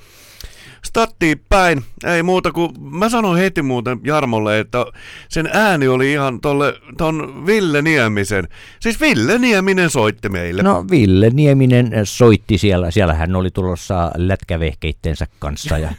Stattiin 0.84 1.42
päin. 1.50 1.84
Ei 2.06 2.24
muuta 2.24 2.52
kuin, 2.52 2.72
mä 2.80 3.10
sanoin 3.10 3.40
heti 3.40 3.62
muuten 3.62 4.00
Jarmolle, 4.04 4.60
että 4.60 4.86
sen 5.30 5.50
ääni 5.54 5.88
oli 5.88 6.12
ihan 6.12 6.42
tolle, 6.42 6.74
ton 6.98 7.46
Ville 7.46 7.82
Niemisen. 7.82 8.48
Siis 8.80 9.02
Ville 9.02 9.38
Nieminen 9.38 9.90
soitti 9.90 10.30
meille. 10.30 10.64
No 10.64 10.86
Ville 10.92 11.30
Nieminen 11.30 11.92
soitti 12.04 12.58
siellä, 12.58 12.92
siellä 12.92 13.14
hän 13.14 13.36
oli 13.36 13.52
tulossa 13.52 14.12
lätkävehkeittensä 14.18 15.28
kanssa 15.40 15.78
ja 15.78 15.90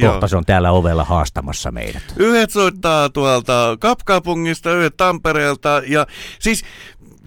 kohta 0.10 0.28
se 0.28 0.36
on 0.36 0.44
täällä 0.44 0.70
ovella 0.70 1.04
haastamassa 1.04 1.70
meidät. 1.70 2.02
Yhdet 2.16 2.50
soittaa 2.50 3.08
tuolta 3.08 3.76
Kapkaupungista, 3.80 4.72
yhdet 4.72 4.96
Tampereelta 4.96 5.82
ja 5.86 6.06
siis 6.38 6.64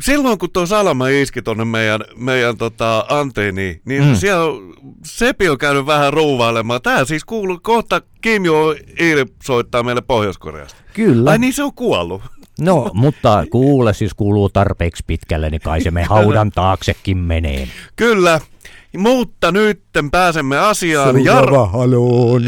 silloin 0.01 0.37
kun 0.37 0.51
tuo 0.53 0.65
Salama 0.65 1.07
iski 1.07 1.41
tonne 1.41 1.65
meidän, 1.65 2.01
meidän 2.15 2.57
tota, 2.57 3.05
anteeniin, 3.09 3.81
niin 3.85 4.03
mm. 4.03 4.15
Siellä 4.15 4.43
on, 4.43 4.73
Sepi 5.05 5.49
on 5.49 5.57
käynyt 5.57 5.85
vähän 5.85 6.13
ruuvailemaan. 6.13 6.81
Tää 6.81 7.05
siis 7.05 7.25
kuuluu, 7.25 7.59
kohta 7.63 8.01
Kim 8.21 8.45
Jo-il 8.45 9.25
soittaa 9.43 9.83
meille 9.83 10.01
Pohjois-Koreasta. 10.01 10.81
Kyllä. 10.93 11.31
Ai 11.31 11.37
niin 11.37 11.53
se 11.53 11.63
on 11.63 11.73
kuollut. 11.73 12.21
No, 12.59 12.91
mutta 12.93 13.45
kuule, 13.51 13.93
siis 13.93 14.13
kuuluu 14.13 14.49
tarpeeksi 14.49 15.03
pitkälle, 15.07 15.49
niin 15.49 15.61
kai 15.61 15.81
se 15.81 15.91
me 15.91 16.03
haudan 16.03 16.51
taaksekin 16.51 17.17
menee. 17.17 17.67
Kyllä, 17.95 18.41
mutta 18.97 19.51
nyt 19.51 19.81
pääsemme 20.11 20.57
asiaan. 20.57 21.15
Halo 21.71 22.31
on 22.31 22.43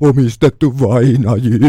omistettu 0.00 0.80
vainajille. 0.80 1.68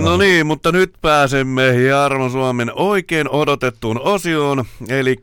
No 0.00 0.16
niin, 0.16 0.46
mutta 0.46 0.72
nyt 0.72 0.94
pääsemme 1.00 1.82
Jarmo 1.82 2.28
Suomen 2.28 2.72
oikein 2.74 3.28
odotettuun 3.30 4.00
osioon, 4.00 4.64
eli 4.88 5.16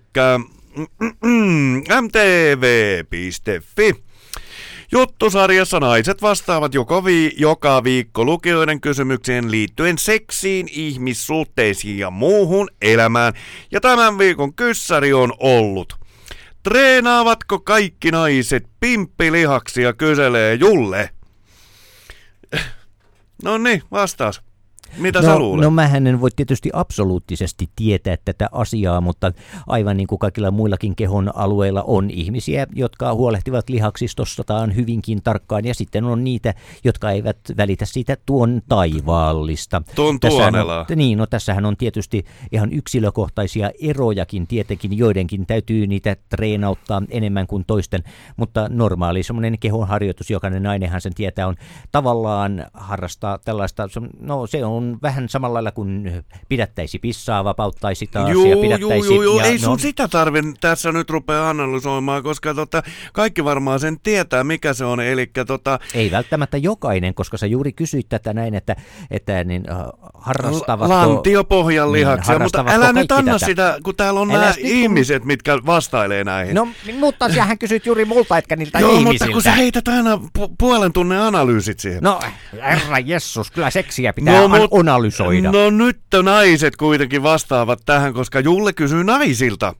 mtv.fi. 2.01 3.95
Juttusarjassa 4.91 5.79
naiset 5.79 6.21
vastaavat 6.21 6.73
joko 6.73 7.05
vi- 7.05 7.33
joka 7.37 7.83
viikko 7.83 8.25
lukijoiden 8.25 8.81
kysymykseen 8.81 9.51
liittyen 9.51 9.97
seksiin, 9.97 10.67
ihmissuhteisiin 10.71 11.97
ja 11.97 12.09
muuhun 12.09 12.69
elämään. 12.81 13.33
Ja 13.71 13.81
tämän 13.81 14.17
viikon 14.17 14.53
kyssäri 14.53 15.13
on 15.13 15.33
ollut. 15.39 16.00
Treenaavatko 16.63 17.59
kaikki 17.59 18.11
naiset 18.11 18.67
pimppilihaksia, 18.79 19.93
kyselee 19.93 20.55
Julle. 20.55 21.09
No 23.43 23.57
niin, 23.57 23.81
vastaus. 23.91 24.41
Mitä 24.97 25.21
no, 25.21 25.25
sä 25.25 25.39
luulet? 25.39 25.63
No 25.63 25.71
mähän 25.71 26.07
en 26.07 26.21
voi 26.21 26.29
tietysti 26.35 26.69
absoluuttisesti 26.73 27.69
tietää 27.75 28.15
tätä 28.25 28.49
asiaa, 28.51 29.01
mutta 29.01 29.31
aivan 29.67 29.97
niin 29.97 30.07
kuin 30.07 30.19
kaikilla 30.19 30.51
muillakin 30.51 30.95
kehon 30.95 31.31
alueilla 31.35 31.83
on 31.87 32.09
ihmisiä, 32.09 32.67
jotka 32.75 33.13
huolehtivat 33.13 33.69
lihaksistostaan 33.69 34.75
hyvinkin 34.75 35.23
tarkkaan 35.23 35.65
ja 35.65 35.73
sitten 35.73 36.03
on 36.03 36.23
niitä, 36.23 36.53
jotka 36.83 37.11
eivät 37.11 37.37
välitä 37.57 37.85
siitä 37.85 38.17
tuon 38.25 38.61
taivaallista. 38.69 39.81
Tuon 39.95 40.19
tuonelaa. 40.19 40.85
on, 40.89 40.97
niin, 40.97 41.17
no 41.17 41.27
tässähän 41.27 41.65
on 41.65 41.77
tietysti 41.77 42.25
ihan 42.51 42.73
yksilökohtaisia 42.73 43.71
erojakin 43.81 44.47
tietenkin, 44.47 44.97
joidenkin 44.97 45.45
täytyy 45.45 45.87
niitä 45.87 46.15
treenauttaa 46.29 47.01
enemmän 47.09 47.47
kuin 47.47 47.65
toisten, 47.65 48.03
mutta 48.37 48.67
normaali 48.69 49.23
semmoinen 49.23 49.59
kehonharjoitus, 49.59 50.29
jokainen 50.29 50.63
nainenhan 50.63 51.01
sen 51.01 51.13
tietää, 51.13 51.47
on 51.47 51.55
tavallaan 51.91 52.65
harrastaa 52.73 53.37
tällaista, 53.37 53.89
no 54.19 54.47
se 54.47 54.65
on 54.65 54.80
vähän 55.01 55.29
samalla 55.29 55.53
lailla 55.53 55.71
kuin 55.71 56.23
pidättäisi 56.49 56.99
pissaa, 56.99 57.43
vapauttaisi 57.43 58.07
taas 58.07 58.27
ja 58.27 58.33
Juu, 58.33 58.61
pidättäisi. 58.61 59.13
juu, 59.13 59.21
juu, 59.23 59.39
ja 59.39 59.45
ei 59.45 59.53
no, 59.53 59.59
sun 59.59 59.79
sitä 59.79 60.07
tarvi 60.07 60.39
tässä 60.61 60.91
nyt 60.91 61.09
rupea 61.09 61.49
analysoimaan, 61.49 62.23
koska 62.23 62.53
tota, 62.53 62.83
kaikki 63.13 63.43
varmaan 63.43 63.79
sen 63.79 63.99
tietää, 64.03 64.43
mikä 64.43 64.73
se 64.73 64.85
on. 64.85 64.99
Eli 64.99 65.31
tota, 65.47 65.79
Ei 65.93 66.11
välttämättä 66.11 66.57
jokainen, 66.57 67.13
koska 67.13 67.37
sä 67.37 67.45
juuri 67.45 67.73
kysyit 67.73 68.09
tätä 68.09 68.33
näin, 68.33 68.55
että, 68.55 68.75
että 69.11 69.43
niin, 69.43 69.63
äh, 69.71 69.77
harrastavatko... 70.13 70.93
lantiopohjan 70.95 71.91
lihaksia, 71.91 72.33
niin, 72.33 72.43
mutta 72.43 72.65
älä 72.67 72.93
nyt 72.93 73.11
anna 73.11 73.33
tätä? 73.33 73.45
sitä, 73.45 73.77
kun 73.83 73.95
täällä 73.95 74.19
on 74.19 74.27
nämä 74.27 74.53
kun- 74.53 74.65
ihmiset, 74.65 75.25
mitkä 75.25 75.57
vastailee 75.65 76.23
näihin. 76.23 76.55
No, 76.55 76.67
mutta 76.99 77.29
sähän 77.33 77.57
kysyt 77.57 77.85
juuri 77.85 78.05
multa, 78.05 78.37
etkä 78.37 78.55
niiltä 78.55 78.79
Joo, 78.79 78.91
ihmisiltä. 78.91 79.25
mutta 79.25 79.33
kun 79.33 79.41
sä 79.41 79.51
heität 79.51 79.87
aina 79.87 80.15
pu- 80.39 80.55
puolen 80.57 80.93
tunnin 80.93 81.17
analyysit 81.17 81.79
siihen. 81.79 82.03
No, 82.03 82.19
herra 82.61 82.99
Jessus, 82.99 83.51
kyllä 83.51 83.69
seksiä 83.69 84.13
pitää 84.13 84.41
no, 84.41 84.49
analysoida. 84.79 85.51
No 85.51 85.69
nyt 85.69 85.99
naiset 86.23 86.75
kuitenkin 86.75 87.23
vastaavat 87.23 87.79
tähän, 87.85 88.13
koska 88.13 88.39
Julle 88.39 88.73
kysyy 88.73 89.03
naisilta. 89.03 89.75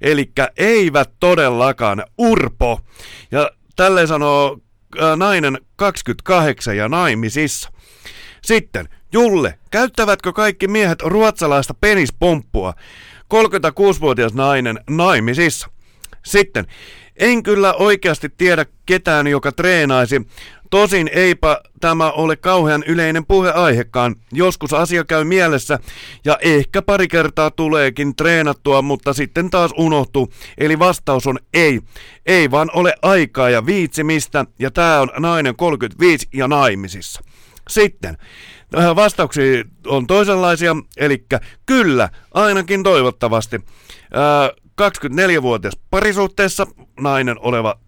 Eli 0.00 0.30
eivät 0.56 1.10
todellakaan 1.20 2.04
urpo. 2.18 2.80
Ja 3.30 3.50
tälleen 3.76 4.08
sanoo 4.08 4.58
äh, 5.02 5.16
nainen 5.16 5.58
28 5.76 6.76
ja 6.76 6.88
naimisissa. 6.88 7.70
Sitten, 8.42 8.88
Julle, 9.12 9.58
käyttävätkö 9.70 10.32
kaikki 10.32 10.68
miehet 10.68 11.02
ruotsalaista 11.02 11.74
penispomppua? 11.74 12.74
36-vuotias 13.34 14.34
nainen 14.34 14.80
naimisissa. 14.90 15.68
Sitten, 16.24 16.66
en 17.16 17.42
kyllä 17.42 17.74
oikeasti 17.74 18.28
tiedä 18.28 18.66
ketään, 18.86 19.26
joka 19.26 19.52
treenaisi. 19.52 20.26
Tosin 20.74 21.10
eipä 21.12 21.60
tämä 21.80 22.10
ole 22.10 22.36
kauhean 22.36 22.84
yleinen 22.86 23.26
puheaihekaan. 23.26 24.16
Joskus 24.32 24.72
asia 24.72 25.04
käy 25.04 25.24
mielessä 25.24 25.78
ja 26.24 26.38
ehkä 26.40 26.82
pari 26.82 27.08
kertaa 27.08 27.50
tuleekin 27.50 28.16
treenattua, 28.16 28.82
mutta 28.82 29.12
sitten 29.12 29.50
taas 29.50 29.70
unohtuu. 29.78 30.32
Eli 30.58 30.78
vastaus 30.78 31.26
on 31.26 31.38
ei. 31.54 31.80
Ei 32.26 32.50
vaan 32.50 32.70
ole 32.72 32.94
aikaa 33.02 33.50
ja 33.50 33.66
viitsimistä 33.66 34.44
ja 34.58 34.70
tää 34.70 35.00
on 35.00 35.10
nainen 35.18 35.56
35 35.56 36.28
ja 36.34 36.48
naimisissa. 36.48 37.22
Sitten 37.68 38.16
äh, 38.78 38.96
vastauksia 38.96 39.64
on 39.86 40.06
toisenlaisia, 40.06 40.76
eli 40.96 41.26
kyllä, 41.66 42.08
ainakin 42.34 42.82
toivottavasti. 42.82 43.56
Äh, 43.56 44.64
24-vuotias 44.82 45.78
parisuhteessa 45.90 46.66
nainen 47.00 47.36
oleva 47.40 47.83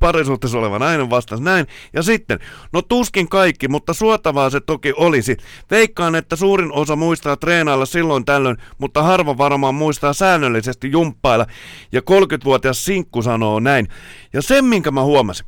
parisuhteessa 0.00 0.58
oleva 0.58 0.78
nainen 0.78 1.10
vastasi 1.10 1.42
näin. 1.42 1.66
Ja 1.92 2.02
sitten, 2.02 2.38
no 2.72 2.82
tuskin 2.82 3.28
kaikki, 3.28 3.68
mutta 3.68 3.94
suotavaa 3.94 4.50
se 4.50 4.60
toki 4.60 4.92
olisi. 4.96 5.36
Veikkaan, 5.70 6.14
että 6.14 6.36
suurin 6.36 6.72
osa 6.72 6.96
muistaa 6.96 7.36
treenailla 7.36 7.86
silloin 7.86 8.24
tällöin, 8.24 8.56
mutta 8.78 9.02
harva 9.02 9.38
varmaan 9.38 9.74
muistaa 9.74 10.12
säännöllisesti 10.12 10.90
jumppailla. 10.90 11.46
Ja 11.92 12.00
30-vuotias 12.00 12.84
sinkku 12.84 13.22
sanoo 13.22 13.60
näin. 13.60 13.88
Ja 14.32 14.42
sen, 14.42 14.64
minkä 14.64 14.90
mä 14.90 15.02
huomasin. 15.02 15.46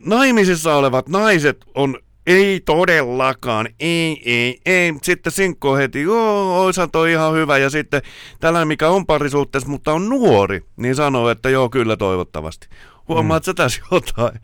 Naimisissa 0.00 0.74
olevat 0.74 1.08
naiset 1.08 1.64
on 1.74 1.98
ei 2.28 2.60
todellakaan, 2.60 3.68
ei, 3.80 4.22
ei, 4.24 4.60
ei. 4.66 4.92
Sitten 5.02 5.32
sinkko 5.32 5.76
heti, 5.76 6.02
joo, 6.02 6.60
oishan 6.64 6.90
toi 6.90 7.12
ihan 7.12 7.34
hyvä. 7.34 7.58
Ja 7.58 7.70
sitten 7.70 8.02
tällainen, 8.40 8.68
mikä 8.68 8.88
on 8.88 9.06
parisuhteessa, 9.06 9.68
mutta 9.68 9.92
on 9.92 10.08
nuori, 10.08 10.64
niin 10.76 10.94
sanoo, 10.94 11.30
että 11.30 11.50
joo, 11.50 11.68
kyllä 11.68 11.96
toivottavasti. 11.96 12.68
Huomaat 13.08 13.44
sä 13.44 13.54
tässä 13.54 13.80
jotain? 13.90 14.40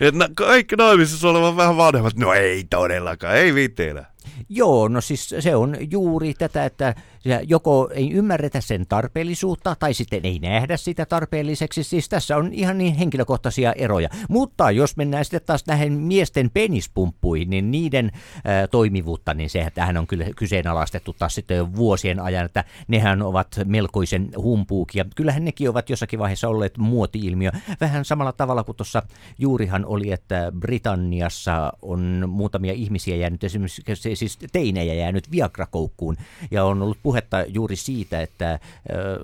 Että 0.00 0.28
kaikki 0.34 0.76
naimisissa 0.76 1.28
olevat 1.28 1.56
vähän 1.56 1.76
vanhemmat, 1.76 2.16
no 2.16 2.32
ei 2.32 2.64
todellakaan, 2.70 3.36
ei 3.36 3.54
viitteellä. 3.54 4.04
Joo, 4.48 4.88
no 4.88 5.00
siis 5.00 5.34
se 5.40 5.56
on 5.56 5.76
juuri 5.90 6.34
tätä, 6.34 6.64
että 6.64 6.94
ja 7.24 7.40
joko 7.48 7.90
ei 7.94 8.12
ymmärretä 8.12 8.60
sen 8.60 8.86
tarpeellisuutta 8.88 9.76
tai 9.78 9.94
sitten 9.94 10.24
ei 10.24 10.38
nähdä 10.38 10.76
sitä 10.76 11.06
tarpeelliseksi. 11.06 11.82
Siis 11.82 12.08
tässä 12.08 12.36
on 12.36 12.52
ihan 12.52 12.78
niin 12.78 12.94
henkilökohtaisia 12.94 13.72
eroja. 13.72 14.08
Mutta 14.28 14.70
jos 14.70 14.96
mennään 14.96 15.24
sitten 15.24 15.40
taas 15.46 15.66
näihin 15.66 15.92
miesten 15.92 16.50
penispumppuihin, 16.50 17.50
niin 17.50 17.70
niiden 17.70 18.10
ää, 18.44 18.66
toimivuutta, 18.66 19.34
niin 19.34 19.50
se 19.50 19.70
tähän 19.74 19.96
on 19.96 20.06
kyllä 20.06 20.24
kyseenalaistettu 20.36 21.12
taas 21.12 21.34
sitten 21.34 21.56
jo 21.56 21.74
vuosien 21.76 22.20
ajan, 22.20 22.44
että 22.44 22.64
nehän 22.88 23.22
ovat 23.22 23.48
melkoisen 23.64 24.28
humpuukia. 24.36 25.04
Kyllähän 25.16 25.44
nekin 25.44 25.70
ovat 25.70 25.90
jossakin 25.90 26.18
vaiheessa 26.18 26.48
olleet 26.48 26.78
muoti-ilmiö. 26.78 27.50
Vähän 27.80 28.04
samalla 28.04 28.32
tavalla 28.32 28.64
kuin 28.64 28.76
tuossa 28.76 29.02
juurihan 29.38 29.86
oli, 29.86 30.12
että 30.12 30.52
Britanniassa 30.60 31.72
on 31.82 32.24
muutamia 32.28 32.72
ihmisiä 32.72 33.16
jäänyt, 33.16 33.44
esimerkiksi 33.44 34.16
siis 34.16 34.38
teinejä 34.52 34.94
jäänyt 34.94 35.30
Viagra-koukkuun, 35.30 36.16
ja 36.50 36.64
on 36.64 36.82
ollut 36.82 36.98
puhetta 37.18 37.44
juuri 37.48 37.76
siitä, 37.76 38.22
että 38.22 38.58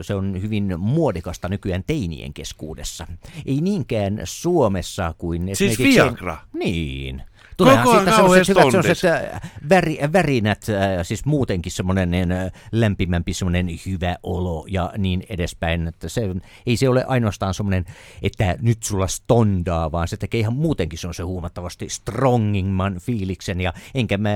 se 0.01 0.15
on 0.15 0.43
hyvin 0.43 0.75
muodikasta 0.79 1.49
nykyään 1.49 1.85
teinien 1.87 2.35
keskuudessa. 2.35 3.07
Ei 3.47 3.61
niinkään 3.61 4.21
Suomessa 4.25 5.15
kuin 5.19 5.51
Siis. 5.57 5.79
Viagra? 5.79 6.39
Niin. 6.53 7.23
Tuleehan 7.57 7.85
Koko 7.85 7.97
siitä 7.97 8.17
sellaiset 8.17 8.49
hyvät 8.49 8.71
sellaiset 8.71 9.11
äh, 9.11 9.41
väri, 9.69 9.99
värinät, 10.13 10.67
äh, 10.69 10.99
siis 11.03 11.25
muutenkin 11.25 11.73
semmoinen 11.73 12.33
äh, 12.33 12.53
lämpimämpi 12.73 13.35
semmoinen 13.35 13.69
hyvä 13.87 14.17
olo 14.23 14.67
ja 14.69 14.93
niin 14.99 15.27
edespäin. 15.29 15.89
Että 15.89 16.09
se, 16.09 16.23
ei 16.67 16.77
se 16.77 16.89
ole 16.89 17.05
ainoastaan 17.09 17.55
semmoinen, 17.55 17.85
että 18.23 18.57
nyt 18.63 18.83
sulla 18.83 19.07
stondaa, 19.07 19.93
vaan 19.93 20.09
se 20.09 20.17
tekee 20.17 20.41
ihan 20.41 20.57
muutenkin 20.57 20.99
se 20.99 21.07
on 21.07 21.15
se 21.15 21.23
huomattavasti 21.23 21.89
strongingman 21.89 22.99
fiiliksen. 23.01 23.61
Ja 23.61 23.73
enkä 23.95 24.19
mä 24.19 24.31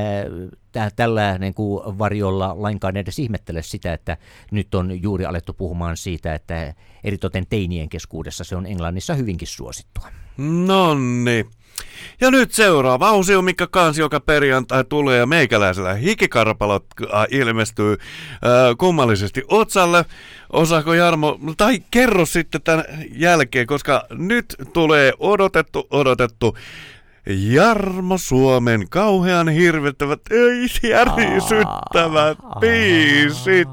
tä, 0.73 0.91
tällä 0.97 1.39
niin 1.39 1.55
kuin 1.55 1.99
varjolla 1.99 2.55
lainkaan 2.57 2.97
edes 2.97 3.19
ihmettele 3.19 3.62
sitä, 3.62 3.93
että 3.93 4.16
nyt 4.51 4.75
on 4.75 5.03
juuri 5.03 5.25
alettu 5.25 5.53
puhumaan 5.53 5.97
siitä, 5.97 6.35
että 6.35 6.75
eritoten 7.05 7.47
teinien 7.51 7.89
keskuudessa 7.89 8.45
se 8.45 8.57
on 8.57 8.66
Englannissa 8.66 9.14
hyvinkin 9.14 9.49
suosittua. 9.49 10.09
Nonni. 10.39 11.47
Ja 12.20 12.31
nyt 12.31 12.53
seuraava 12.53 13.11
osio, 13.12 13.43
mikä 13.43 13.66
kansi 13.66 14.01
joka 14.01 14.20
perjantai 14.20 14.85
tulee 14.85 15.18
ja 15.18 15.26
meikäläisellä 15.26 15.95
hikikarpalot 15.95 16.87
äh, 17.03 17.26
ilmestyy 17.31 17.93
äh, 17.93 17.99
kummallisesti 18.79 19.45
otsalle. 19.49 20.05
Osaako 20.53 20.95
Jarmo, 20.95 21.39
tai 21.57 21.83
kerro 21.91 22.26
sitten 22.26 22.62
tämän 22.62 22.85
jälkeen, 23.12 23.66
koska 23.66 24.07
nyt 24.11 24.57
tulee 24.72 25.12
odotettu, 25.18 25.87
odotettu 25.91 26.57
Jarmo 27.29 28.18
Suomen 28.18 28.89
kauhean 28.89 29.49
hirvittävät, 29.49 30.20
ei 30.31 30.66
järisyttävät 30.91 32.39
biisit. 32.61 33.68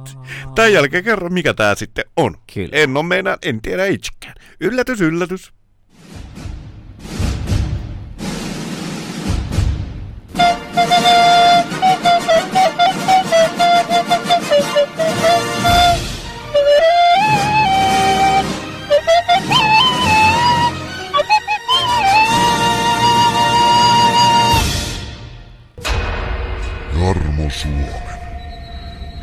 Tämän 0.56 0.74
jälkeen 0.74 1.04
kerro, 1.04 1.30
mikä 1.30 1.54
tää 1.54 1.76
sitten 1.76 2.06
on. 2.18 2.38
Kyllä. 2.54 2.70
En 2.72 2.98
ole 2.98 3.06
meinaan, 3.06 3.38
en 3.42 3.62
tiedä 3.62 3.86
itsekään. 3.86 4.36
Yllätys, 4.60 5.02
yllätys. 5.02 5.54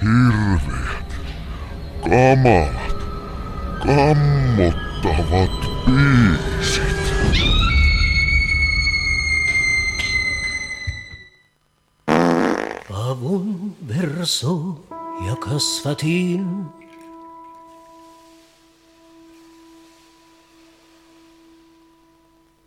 Hirveät, 0.03 1.11
kamalat, 2.03 2.99
kammottavat 3.87 5.59
biisit. 5.87 7.03
Pavun 12.89 13.77
verso 13.89 14.55
ja 15.27 15.37
kasvatin. 15.37 16.67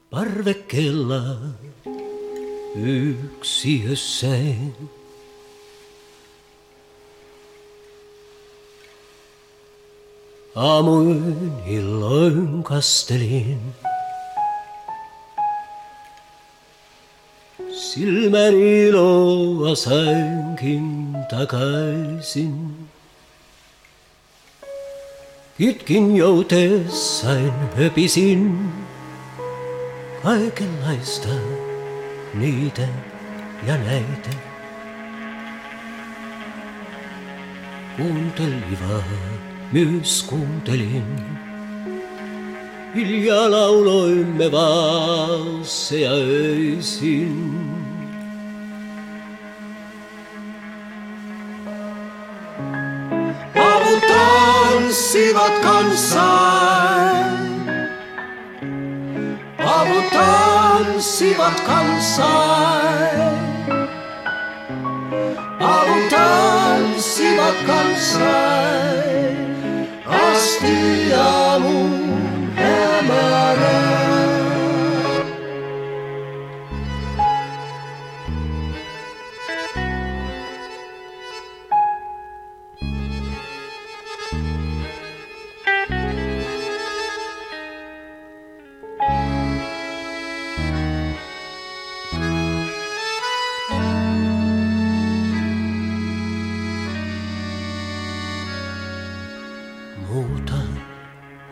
Parvekkeella 0.09 1.23
yksiössäin. 2.75 4.75
Aamuin 10.55 11.53
illoin 11.65 12.63
kastelin. 12.63 13.73
Silmäni 17.71 18.87
iloa 18.87 19.75
sainkin 19.75 21.17
takaisin. 21.29 22.75
Kitkin 25.57 26.15
joutessain 26.15 27.53
höpisin 27.77 28.73
kaikenlaista 30.23 31.29
niitä 32.33 32.87
ja 33.67 33.77
näitä. 33.77 34.29
Kuuntelivat, 37.97 39.03
myös 39.71 40.23
kuuntelin. 40.23 41.35
Hiljaa 42.95 43.51
lauloimme 43.51 44.51
valsseja 44.51 46.11
öisin. 46.11 47.51
Pavut 53.53 54.03
tanssivat 54.07 55.59
kanssaan. 55.63 57.35
Pavut 59.57 60.09
tanssivat 60.09 61.59
kanssaan. 61.59 62.95
Pavut 65.59 66.09
tanssivat 66.09 67.55
kanssaan. 67.65 69.54
Asti 70.07 71.13
aamun 71.13 72.51
hämärään. 72.55 73.85
Muuta 73.85 73.94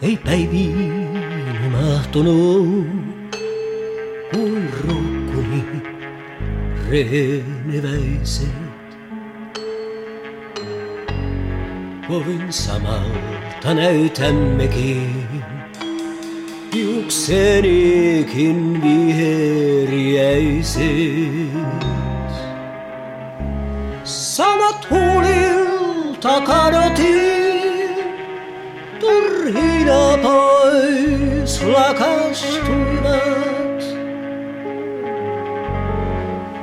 ei 0.03 0.19
päiviin 0.25 1.17
mahtunut 1.71 3.37
kuin 4.33 4.69
ruukkuni 4.87 5.63
reneväiset. 6.89 8.49
Kovin 12.07 12.53
samalta 12.53 13.73
näytämmekin, 13.73 15.25
hiuksenikin 16.73 18.83
viheriäiset. 18.83 20.83
Sanat 24.03 24.87
huulilta 24.89 26.41
kadotin, 26.41 27.42
turhina 29.43 30.15
pois 30.23 31.53
lakastuivat. 31.63 33.83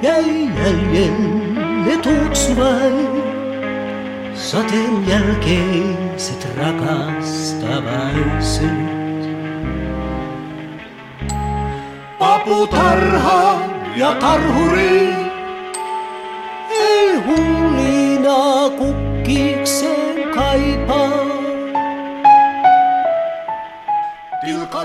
Jäi 0.03 0.49
jäljelle 0.65 1.97
tuoksu 2.03 2.57
vain, 2.57 3.23
sateen 4.35 5.09
jälkeiset 5.09 6.49
rakastavaiset. 6.59 8.91
Paputarha 12.19 13.61
ja 13.97 14.15
tarhuri 14.15 15.15
ei 16.71 17.17
hullina 17.27 18.71
kukkiksi 18.79 20.01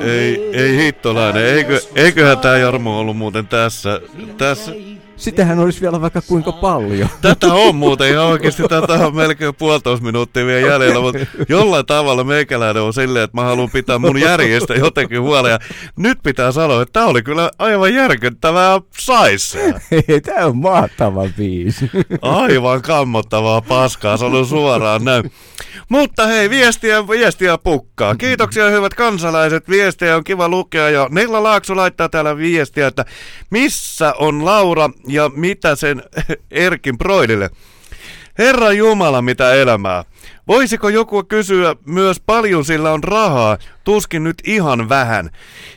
Ei, 0.02 0.50
ei 0.54 0.78
hittolainen, 0.78 1.46
eikö, 1.46 1.82
eiköhän 1.96 2.38
tää 2.38 2.58
Jarmo 2.58 3.00
ollut 3.00 3.18
muuten 3.18 3.48
tässä, 3.48 4.02
tässä. 4.38 4.72
Sitähän 5.18 5.60
olisi 5.60 5.82
vielä 5.82 6.02
vaikka 6.02 6.22
kuinka 6.22 6.52
paljon. 6.52 7.10
Tätä 7.22 7.54
on 7.54 7.76
muuten 7.76 8.10
ihan 8.10 8.26
oikeasti, 8.26 8.64
tätä 8.64 8.94
on 8.94 9.16
melkein 9.16 9.56
puolitoista 9.56 10.06
minuuttia 10.06 10.46
vielä 10.46 10.68
jäljellä, 10.68 11.02
mutta 11.02 11.20
jollain 11.50 11.86
tavalla 11.86 12.24
meikäläinen 12.24 12.84
on 12.84 12.94
silleen, 12.94 13.24
että 13.24 13.38
mä 13.38 13.44
haluan 13.44 13.70
pitää 13.70 14.00
mun 14.00 14.20
järjestä 14.20 14.74
jotenkin 14.74 15.22
huolta. 15.22 15.50
Ja 15.50 15.60
nyt 15.96 16.20
pitää 16.24 16.52
sanoa, 16.52 16.82
että 16.82 16.94
tää 16.94 17.06
oli 17.06 17.24
kyllä 17.24 17.52
aivan 17.60 17.94
järkyttävää 17.94 18.82
saissa. 19.00 19.58
Tää 20.26 20.46
on 20.46 20.58
mahtava 20.58 21.30
biisi. 21.38 21.92
Aivan 22.22 22.82
kammottavaa 22.82 23.62
paskaa, 23.62 24.18
sanon 24.18 24.46
suoraan 24.46 25.06
näin. 25.06 25.32
Mutta 25.90 26.28
hei, 26.28 26.50
viestiä, 26.50 27.08
viestiä 27.08 27.58
pukkaa. 27.58 28.16
Kiitoksia 28.16 28.70
hyvät 28.70 28.94
kansalaiset, 28.94 29.70
viestejä 29.70 30.16
on 30.16 30.24
kiva 30.24 30.50
lukea 30.50 30.90
ja 30.90 31.08
Nella 31.12 31.44
Laakso 31.44 31.76
laittaa 31.76 32.10
täällä 32.10 32.38
viestiä, 32.38 32.88
että 32.88 33.06
missä 33.50 34.14
on 34.18 34.46
Laura 34.46 34.90
ja 35.08 35.32
mitä 35.36 35.76
sen 35.76 36.04
Erkin 36.52 36.98
Broidille. 36.98 37.50
Herra 38.38 38.72
Jumala, 38.72 39.22
mitä 39.22 39.54
elämää. 39.54 40.04
Voisiko 40.48 40.90
joku 40.90 41.24
kysyä 41.24 41.76
myös 41.86 42.20
paljon 42.26 42.66
sillä 42.66 42.92
on 42.92 43.04
rahaa, 43.04 43.58
tuskin 43.84 44.24
nyt 44.24 44.38
ihan 44.46 44.90
vähän. 44.90 45.30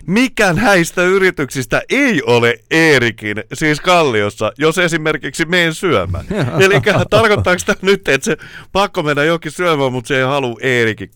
Mikä 0.07 0.53
näistä 0.53 1.03
yrityksistä 1.03 1.83
ei 1.91 2.23
ole 2.23 2.55
Eerikin, 2.71 3.45
siis 3.55 3.81
Kalliossa, 3.81 4.53
jos 4.59 4.79
esimerkiksi 4.79 5.45
meen 5.45 5.75
syömään? 5.75 6.25
Eli 6.65 6.75
tarkoittaako 7.11 7.63
tämä 7.67 7.79
nyt, 7.83 8.09
että 8.09 8.25
se 8.25 8.37
pakko 8.73 9.03
mennä 9.03 9.25
jokin 9.25 9.53
syömään, 9.53 9.93
mutta 9.93 10.09
se 10.09 10.19
ei 10.19 10.25
halua 10.25 10.57
Eerikin? 10.61 11.11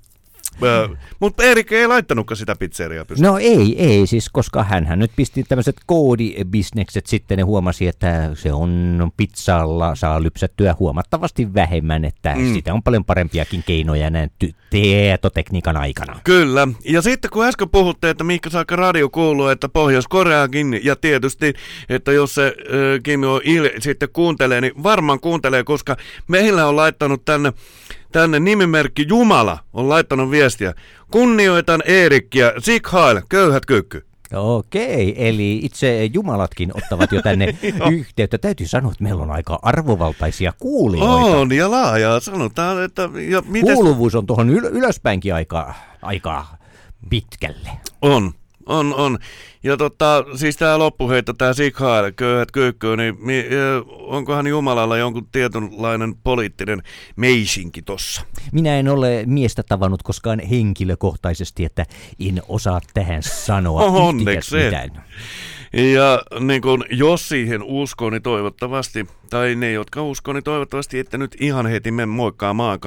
Mutta 1.21 1.43
Erik 1.43 1.73
ei 1.73 1.87
laittanutkaan 1.87 2.37
sitä 2.37 2.57
pizzeriaa 2.57 3.05
pystyyn. 3.05 3.27
No 3.27 3.39
ei, 3.39 3.83
ei 3.83 4.07
siis, 4.07 4.29
koska 4.29 4.63
hän 4.63 4.99
nyt 4.99 5.11
pisti 5.17 5.45
tämmöiset 5.45 5.77
koodibisnekset 5.87 7.07
sitten 7.07 7.39
ja 7.39 7.45
huomasi, 7.45 7.87
että 7.87 8.31
se 8.35 8.53
on 8.53 9.13
pizzalla 9.17 9.95
saa 9.95 10.23
lypsättyä 10.23 10.77
huomattavasti 10.79 11.55
vähemmän, 11.55 12.05
että 12.05 12.35
mm. 12.35 12.55
sitä 12.55 12.75
on 12.75 12.83
paljon 12.83 13.05
parempiakin 13.05 13.63
keinoja 13.67 14.11
näin 14.11 14.31
ty- 14.45 14.55
tietotekniikan 14.71 15.77
aikana. 15.77 16.21
Kyllä, 16.25 16.69
ja 16.85 17.03
sitten 17.03 17.31
kun 17.31 17.45
äsken 17.45 17.71
puhutte, 17.71 18.11
että 18.11 18.25
mihinkä 18.25 18.51
saakka 18.51 18.77
radio 18.77 19.09
kuuluu, 19.09 19.49
että 19.49 19.69
Pohjois-Koreakin, 19.69 20.81
ja 20.83 20.97
tietysti, 20.97 21.55
että 21.89 22.13
jos 22.13 22.35
se 22.35 22.47
äh, 22.47 23.03
Kim 23.03 23.21
Il 23.45 23.71
sitten 23.79 24.09
kuuntelee, 24.13 24.61
niin 24.61 24.83
varmaan 24.83 25.21
kuuntelee, 25.21 25.65
koska 25.65 25.97
meillä 26.29 26.67
on 26.67 26.77
laittanut 26.77 27.25
tänne 27.25 27.53
tänne 28.13 28.41
nimimerkki 28.41 29.07
Jumala 29.09 29.59
on 29.73 29.89
laittanut 29.89 30.31
viestiä. 30.31 30.75
Kunnioitan 31.11 31.83
Eerikkiä, 31.87 32.53
Sikhail, 32.59 33.21
köyhät 33.29 33.67
kyykky. 33.67 34.07
Okei, 34.35 35.29
eli 35.29 35.61
itse 35.63 36.05
jumalatkin 36.05 36.71
ottavat 36.75 37.13
jo 37.13 37.23
tänne 37.23 37.57
yhteyttä. 37.99 38.39
Täytyy 38.39 38.67
sanoa, 38.67 38.93
että 38.93 39.05
meillä 39.05 39.23
on 39.23 39.31
aika 39.31 39.59
arvovaltaisia 39.63 40.53
kuulijoita. 40.59 41.37
On 41.39 41.53
ja 41.53 41.71
laajaa, 41.71 42.21
sanotaan, 42.21 42.85
että... 42.85 43.09
Ja 43.29 43.43
mites... 43.47 43.75
Kuuluvuus 43.75 44.15
on 44.15 44.27
tuohon 44.27 44.51
yl- 44.51 44.71
ylöspäinkin 44.71 45.35
aika, 45.35 45.75
aika 46.03 46.47
pitkälle. 47.11 47.71
On, 48.03 48.33
on, 48.67 48.95
on. 48.95 49.19
Ja 49.63 49.77
tota, 49.77 50.25
siis 50.37 50.57
tää 50.57 50.79
loppuheitto, 50.79 51.33
tää 51.33 51.53
Sikhail, 51.53 52.13
köyhät 52.13 52.53
kyykkyy, 52.53 52.97
niin 52.97 53.17
mi, 53.19 53.45
onkohan 53.89 54.47
Jumalalla 54.47 54.97
jonkun 54.97 55.29
tietynlainen 55.33 56.15
poliittinen 56.25 56.83
meisinki 57.17 57.83
tossa? 57.83 58.23
Minä 58.53 58.79
en 58.79 58.89
ole 58.89 59.23
miestä 59.27 59.63
tavannut 59.63 60.03
koskaan 60.03 60.41
henkilökohtaisesti, 60.41 61.65
että 61.65 61.87
en 62.21 62.43
osaa 62.49 62.81
tähän 62.95 63.23
sanoa 63.23 63.83
Onneksi 64.09 64.57
mitään. 64.57 65.05
Ja 65.73 66.23
niin 66.41 66.63
kun, 66.63 66.85
jos 66.91 67.29
siihen 67.29 67.63
uskoo, 67.63 68.11
niin 68.11 68.23
toivottavasti, 68.23 69.07
tai 69.31 69.55
ne, 69.55 69.73
jotka 69.73 70.03
uskoo, 70.03 70.35
niin 70.35 70.45
toivottavasti, 70.45 70.99
että 70.99 71.19
nyt 71.19 71.37
ihan 71.41 71.67
heti 71.67 71.91
me 71.91 72.07
moikkaamaan 72.07 72.79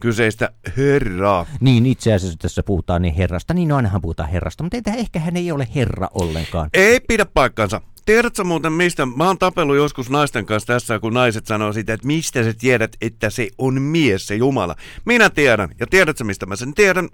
kyseistä 0.00 0.50
herraa. 0.76 1.46
Niin, 1.60 1.86
itse 1.86 2.12
asiassa 2.12 2.38
tässä 2.38 2.62
puhutaan 2.62 3.02
niin 3.02 3.14
herrasta, 3.14 3.54
niin 3.54 3.68
no 3.68 3.76
ainahan 3.76 4.00
puhutaan 4.00 4.28
herrasta, 4.28 4.62
mutta 4.62 4.76
entä 4.76 4.94
ehkä 4.94 5.18
hän 5.18 5.36
ei 5.36 5.52
ole 5.52 5.68
herra 5.74 6.08
ollenkaan. 6.14 6.70
Ei 6.74 7.00
pidä 7.00 7.26
paikkansa. 7.34 7.80
Tiedätkö 8.06 8.44
muuten 8.44 8.72
mistä? 8.72 9.06
Mä 9.06 9.26
oon 9.26 9.38
tapellut 9.38 9.76
joskus 9.76 10.10
naisten 10.10 10.46
kanssa 10.46 10.66
tässä, 10.66 10.98
kun 10.98 11.14
naiset 11.14 11.46
sanoo 11.46 11.72
sitä, 11.72 11.92
että 11.92 12.06
mistä 12.06 12.44
sä 12.44 12.54
tiedät, 12.54 12.96
että 13.00 13.30
se 13.30 13.48
on 13.58 13.82
mies, 13.82 14.26
se 14.26 14.34
Jumala. 14.34 14.76
Minä 15.04 15.30
tiedän. 15.30 15.68
Ja 15.80 15.86
tiedätkö, 15.86 16.24
mistä 16.24 16.46
mä 16.46 16.56
sen 16.56 16.74
tiedän? 16.74 17.08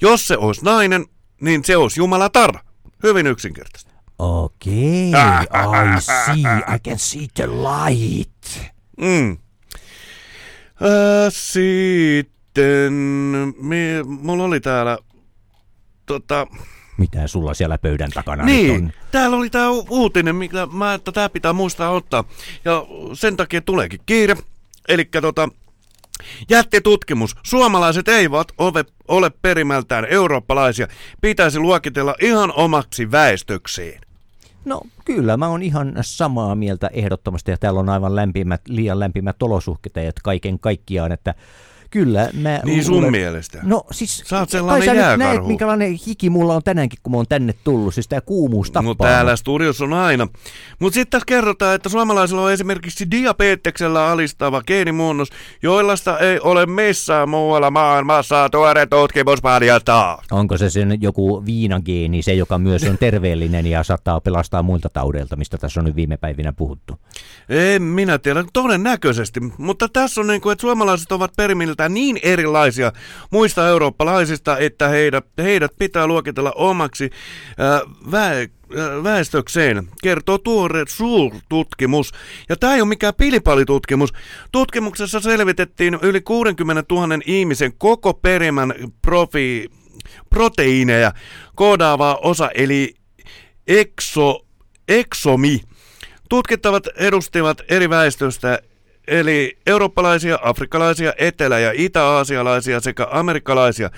Jos 0.00 0.28
se 0.28 0.36
olisi 0.36 0.64
nainen, 0.64 1.06
niin 1.40 1.64
se 1.64 1.76
olisi 1.76 2.00
Jumalatar. 2.00 2.54
Hyvin 3.02 3.26
yksinkertaisesti. 3.26 3.89
Okei, 4.20 5.08
okay, 5.08 5.96
I 5.96 6.00
see, 6.00 6.42
I 6.74 6.78
can 6.84 6.98
see 6.98 7.26
the 7.34 7.46
light. 7.46 8.60
Mm. 9.00 9.30
Äh, 10.82 11.28
sitten, 11.28 12.92
mi, 13.60 13.76
mulla 14.06 14.44
oli 14.44 14.60
täällä, 14.60 14.98
tota, 16.06 16.46
Mitä 16.98 17.26
sulla 17.26 17.54
siellä 17.54 17.78
pöydän 17.78 18.10
takana 18.10 18.44
niin, 18.44 18.84
nyt 18.84 18.94
on? 18.94 19.02
täällä 19.10 19.36
oli 19.36 19.50
tää 19.50 19.70
uutinen, 19.70 20.36
mikä 20.36 20.66
mä, 20.72 20.94
että 20.94 21.12
tää 21.12 21.28
pitää 21.28 21.52
muistaa 21.52 21.90
ottaa. 21.90 22.24
Ja 22.64 22.86
sen 23.12 23.36
takia 23.36 23.60
tuleekin 23.60 24.00
kiire. 24.06 24.36
Eli 24.88 25.04
tota, 25.04 25.48
jättitutkimus. 26.50 27.36
Suomalaiset 27.42 28.08
eivät 28.08 28.48
ole, 28.58 28.84
ole 29.08 29.30
perimältään 29.42 30.04
eurooppalaisia. 30.04 30.88
Pitäisi 31.20 31.58
luokitella 31.58 32.14
ihan 32.20 32.52
omaksi 32.52 33.10
väestökseen. 33.10 34.09
No 34.64 34.80
kyllä, 35.04 35.36
mä 35.36 35.48
oon 35.48 35.62
ihan 35.62 35.94
samaa 36.00 36.54
mieltä 36.54 36.90
ehdottomasti 36.92 37.50
ja 37.50 37.56
täällä 37.56 37.80
on 37.80 37.88
aivan 37.88 38.16
lämpimät, 38.16 38.60
liian 38.68 39.00
lämpimät 39.00 39.42
olosuhteet 39.42 40.16
kaiken 40.22 40.58
kaikkiaan, 40.58 41.12
että 41.12 41.34
kyllä 41.90 42.28
mä 42.32 42.60
Niin 42.64 42.84
sun 42.84 42.94
luulen- 42.94 43.10
mielestä? 43.10 43.58
No 43.62 43.82
siis, 43.90 44.22
Sä 44.26 44.38
oot 44.38 44.50
kai 44.50 44.58
sellainen 44.58 44.84
sä 44.86 44.92
nyt 44.94 45.00
näet, 45.02 45.20
jääkarhu. 45.20 45.48
minkälainen 45.48 45.92
hiki 46.06 46.30
mulla 46.30 46.54
on 46.54 46.62
tänäänkin, 46.64 46.98
kun 47.02 47.10
mä 47.12 47.16
oon 47.16 47.26
tänne 47.28 47.54
tullut, 47.64 47.94
siis 47.94 48.08
tää 48.08 48.20
kuumuus 48.20 48.70
tappaa. 48.70 48.82
No 48.90 48.94
täällä 48.94 49.36
studiossa 49.36 49.84
on 49.84 49.92
aina. 49.92 50.28
Mutta 50.78 50.94
sitten 50.94 51.10
tässä 51.10 51.26
kerrotaan, 51.26 51.74
että 51.74 51.88
suomalaisilla 51.88 52.42
on 52.42 52.52
esimerkiksi 52.52 53.10
diabeteksellä 53.10 54.08
alistava 54.10 54.62
geenimuunnos, 54.62 55.28
joillaista 55.62 56.18
ei 56.18 56.40
ole 56.40 56.66
missään 56.66 57.28
muualla 57.28 57.70
maailmassa 57.70 58.48
tuore 58.48 58.86
tutkimus 58.86 59.40
paljastaa. 59.42 60.22
Onko 60.30 60.56
se 60.58 60.70
sen 60.70 60.98
joku 61.02 61.46
viinageeni, 61.46 62.22
se 62.22 62.34
joka 62.34 62.58
myös 62.58 62.82
on 62.84 62.98
terveellinen 62.98 63.66
ja 63.66 63.82
saattaa 63.82 64.20
pelastaa 64.20 64.62
muilta 64.62 64.88
taudeilta, 64.88 65.36
mistä 65.36 65.58
tässä 65.58 65.80
on 65.80 65.84
nyt 65.84 65.96
viime 65.96 66.16
päivinä 66.16 66.52
puhuttu? 66.52 66.98
En 67.48 67.82
minä 67.82 68.18
tiedä, 68.18 68.44
todennäköisesti. 68.52 69.40
Mutta 69.58 69.88
tässä 69.88 70.20
on 70.20 70.26
niin 70.26 70.40
kuin, 70.40 70.52
että 70.52 70.60
suomalaiset 70.60 71.12
ovat 71.12 71.32
perimiltään 71.80 71.94
niin 71.94 72.18
erilaisia 72.22 72.92
muista 73.30 73.68
eurooppalaisista, 73.68 74.58
että 74.58 74.88
heidät, 74.88 75.26
heidät 75.38 75.72
pitää 75.78 76.06
luokitella 76.06 76.52
omaksi 76.54 77.10
äh, 77.60 77.80
väe, 78.10 78.42
äh, 78.42 79.04
väestökseen, 79.04 79.88
kertoo 80.02 80.38
tuore 80.38 80.84
suurtutkimus. 80.88 82.12
Ja 82.48 82.56
tämä 82.56 82.74
ei 82.74 82.80
ole 82.80 82.88
mikään 82.88 83.14
pilipalitutkimus. 83.14 84.12
Tutkimuksessa 84.52 85.20
selvitettiin 85.20 85.98
yli 86.02 86.20
60 86.20 86.84
000 86.90 87.18
ihmisen 87.26 87.72
koko 87.78 88.14
perimän 88.14 88.74
profi, 89.02 89.70
proteiineja 90.30 91.12
koodaava 91.54 92.18
osa, 92.22 92.50
eli 92.54 92.94
exo, 93.66 94.46
exomi. 94.88 95.60
Tutkittavat 96.28 96.86
edustivat 96.96 97.62
eri 97.68 97.90
väestöstä, 97.90 98.58
eli 99.06 99.58
eurooppalaisia, 99.66 100.38
afrikkalaisia, 100.42 101.12
etelä- 101.18 101.58
ja 101.58 101.72
itä-aasialaisia 101.74 102.80
sekä 102.80 103.06
amerikkalaisia. 103.10 103.90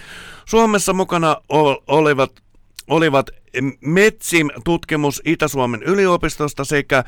Suomessa 0.45 0.93
mukana 0.93 1.37
ol- 1.49 1.83
olivat, 1.87 2.33
olivat 2.89 3.31
Metsim-tutkimus 3.81 5.23
Itä-Suomen 5.25 5.83
yliopistosta 5.83 6.65
sekä 6.65 7.05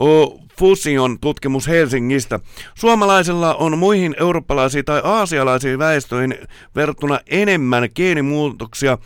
o, 0.00 0.38
Fusion-tutkimus 0.58 1.68
Helsingistä. 1.68 2.40
Suomalaisilla 2.74 3.54
on 3.54 3.78
muihin 3.78 4.14
eurooppalaisiin 4.20 4.84
tai 4.84 5.00
aasialaisiin 5.04 5.78
väestöihin 5.78 6.34
verrattuna 6.76 7.20
enemmän 7.26 7.88
geenimuutoksia, 7.94 8.98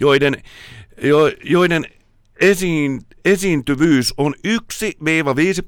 joiden, 0.00 0.42
jo, 1.02 1.18
joiden 1.44 1.86
esiin, 2.40 3.00
esiintyvyys 3.24 4.14
on 4.16 4.34
1-5 4.46 4.48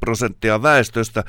prosenttia 0.01 0.63
väestöstä. 0.63 1.25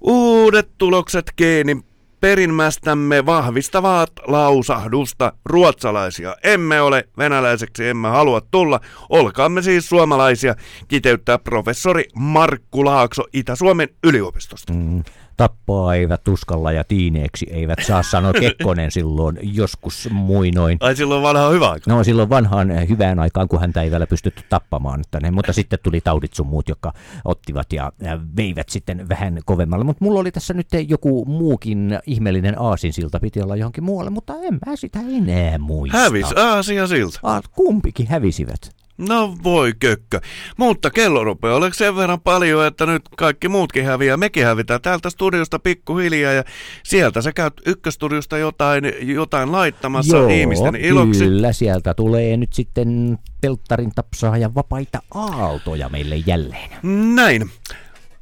Uudet 0.00 0.70
tulokset 0.78 1.32
geeni 1.36 1.80
perimmästämme 2.20 3.26
vahvistavaa 3.26 4.06
lausahdusta. 4.26 5.32
Ruotsalaisia 5.44 6.36
emme 6.44 6.80
ole, 6.80 7.08
venäläiseksi 7.18 7.88
emme 7.88 8.08
halua 8.08 8.40
tulla, 8.40 8.80
olkaamme 9.08 9.62
siis 9.62 9.88
suomalaisia, 9.88 10.54
kiteyttää 10.88 11.38
professori 11.38 12.04
Markku 12.14 12.84
Laakso 12.84 13.22
Itä-Suomen 13.32 13.88
yliopistosta. 14.04 14.72
Mm, 14.72 15.02
tappaa 15.38 15.94
eivät 15.94 16.28
uskalla 16.28 16.72
ja 16.72 16.84
tiineeksi 16.84 17.46
eivät 17.50 17.78
saa, 17.86 18.02
sanoi 18.02 18.32
Kekkonen 18.40 18.90
silloin 18.90 19.38
joskus 19.42 20.08
muinoin. 20.12 20.78
Ai 20.80 20.96
silloin 20.96 21.22
vanha 21.22 21.48
hyvä 21.48 21.70
aika. 21.70 21.90
No 21.90 22.04
silloin 22.04 22.28
vanhaan 22.28 22.70
eh, 22.70 22.88
hyvään 22.88 23.18
aikaan, 23.18 23.48
kun 23.48 23.60
häntä 23.60 23.82
ei 23.82 23.90
vielä 23.90 24.06
pystytty 24.06 24.42
tappamaan. 24.48 25.00
Että 25.00 25.20
ne, 25.20 25.30
mutta 25.30 25.52
sitten 25.52 25.78
tuli 25.82 26.00
taudit 26.00 26.34
sun 26.34 26.46
muut, 26.46 26.68
jotka 26.68 26.92
ottivat 27.24 27.72
ja 27.72 27.92
ja 28.02 28.20
veivät 28.36 28.68
sitten 28.68 29.08
vähän 29.08 29.38
kovemmalle. 29.44 29.84
Mutta 29.84 30.04
mulla 30.04 30.20
oli 30.20 30.32
tässä 30.32 30.54
nyt 30.54 30.68
joku 30.88 31.24
muukin 31.24 31.98
ihmeellinen 32.06 32.60
aasinsilta, 32.60 33.20
piti 33.20 33.42
olla 33.42 33.56
johonkin 33.56 33.84
muualle, 33.84 34.10
mutta 34.10 34.34
en 34.42 34.58
mä 34.66 34.76
sitä 34.76 34.98
enää 35.00 35.58
muista. 35.58 35.98
Hävis 35.98 36.32
Aasia 36.36 36.86
siltä. 36.86 37.20
Kumpikin 37.52 38.06
hävisivät. 38.06 38.77
No 38.98 39.34
voi 39.42 39.72
kökkö. 39.78 40.20
Mutta 40.56 40.90
kello 40.90 41.24
rupeaa 41.24 41.56
oleeko 41.56 41.74
sen 41.74 41.96
verran 41.96 42.20
paljon, 42.20 42.66
että 42.66 42.86
nyt 42.86 43.02
kaikki 43.16 43.48
muutkin 43.48 43.84
häviää. 43.84 44.16
Mekin 44.16 44.44
hävitään 44.44 44.80
täältä 44.80 45.10
studiosta 45.10 45.58
pikkuhiljaa 45.58 46.32
ja 46.32 46.44
sieltä 46.82 47.22
sä 47.22 47.32
käyt 47.32 47.54
ykköstudiosta 47.66 48.38
jotain, 48.38 48.84
jotain 49.00 49.52
laittamassa 49.52 50.16
Joo, 50.16 50.28
ihmisten 50.28 50.76
iloksi. 50.76 51.24
kyllä 51.24 51.52
sieltä 51.52 51.94
tulee 51.94 52.36
nyt 52.36 52.52
sitten 52.52 53.18
telttarin 53.40 53.92
tapsaa 53.94 54.38
ja 54.38 54.54
vapaita 54.54 55.02
aaltoja 55.14 55.88
meille 55.88 56.16
jälleen. 56.16 56.70
Näin. 57.14 57.50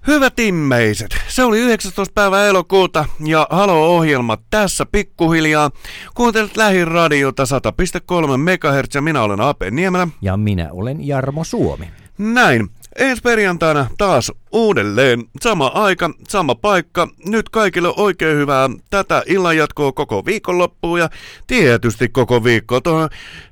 Hyvät 0.06 0.38
immeiset, 0.38 1.16
se 1.28 1.44
oli 1.44 1.58
19. 1.58 2.12
päivä 2.14 2.44
elokuuta 2.44 3.04
ja 3.24 3.46
Halo-ohjelma 3.50 4.38
tässä 4.50 4.86
pikkuhiljaa. 4.92 5.70
Kuuntelet 6.14 6.56
lähiradiota 6.56 7.42
100,3 7.42 8.36
MHz 8.36 8.94
ja 8.94 9.02
minä 9.02 9.22
olen 9.22 9.40
Ape 9.40 9.70
Niemelä. 9.70 10.08
Ja 10.22 10.36
minä 10.36 10.68
olen 10.72 11.06
Jarmo 11.06 11.44
Suomi. 11.44 11.90
Näin. 12.18 12.68
Ensi 12.96 13.22
perjantaina 13.22 13.86
taas 13.98 14.32
uudelleen. 14.52 15.24
Sama 15.40 15.66
aika, 15.66 16.10
sama 16.28 16.54
paikka. 16.54 17.08
Nyt 17.26 17.48
kaikille 17.48 17.92
oikein 17.96 18.36
hyvää 18.36 18.70
tätä 18.90 19.22
illan 19.26 19.56
jatkoa 19.56 19.92
koko 19.92 20.24
viikonloppuun 20.24 20.98
ja 20.98 21.10
tietysti 21.46 22.08
koko 22.08 22.44
viikko 22.44 22.80
tuohon 22.80 23.08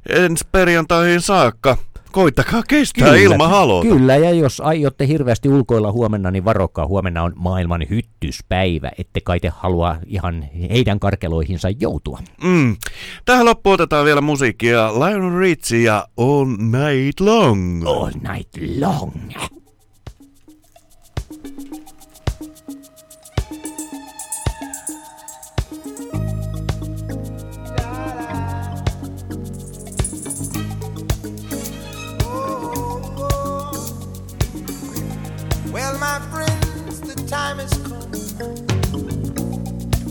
ensi 0.08 0.44
perjantaihin 0.52 1.20
saakka. 1.20 1.76
Koittakaa 2.14 2.62
kestää 2.68 3.16
ilman 3.16 3.50
halota. 3.50 3.88
Kyllä, 3.88 4.16
ja 4.16 4.30
jos 4.30 4.60
aiotte 4.60 5.06
hirveästi 5.06 5.48
ulkoilla 5.48 5.92
huomenna, 5.92 6.30
niin 6.30 6.44
varokaa. 6.44 6.86
Huomenna 6.86 7.22
on 7.22 7.32
maailman 7.36 7.86
hyttyspäivä, 7.90 8.90
ette 8.98 9.20
kai 9.20 9.40
te 9.40 9.48
halua 9.56 9.96
ihan 10.06 10.48
heidän 10.70 11.00
karkeloihinsa 11.00 11.68
joutua. 11.80 12.18
Mm. 12.44 12.76
Tähän 13.24 13.46
loppuun 13.46 13.74
otetaan 13.74 14.04
vielä 14.04 14.20
musiikkia. 14.20 14.92
Lionel 14.92 15.38
Richie 15.38 15.80
ja 15.80 16.08
All 16.16 16.46
Night 16.46 17.20
Long. 17.20 17.82
All 17.86 18.10
Night 18.32 18.80
Long. 18.80 19.12
Well, 35.84 35.98
my 35.98 36.18
friends, 36.32 37.00
the 37.02 37.14
time 37.28 37.58
has 37.58 37.70
come. 37.86 38.10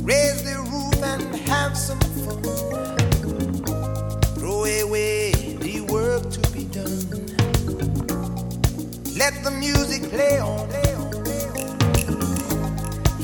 Raise 0.06 0.44
the 0.44 0.58
roof 0.70 1.02
and 1.02 1.36
have 1.50 1.76
some 1.76 2.00
fun. 2.22 2.44
Throw 4.36 4.66
away 4.66 5.32
the 5.60 5.82
work 5.92 6.30
to 6.30 6.42
be 6.52 6.66
done. 6.66 7.26
Let 9.18 9.34
the 9.44 9.50
music 9.50 10.12
play 10.12 10.38
on. 10.38 10.70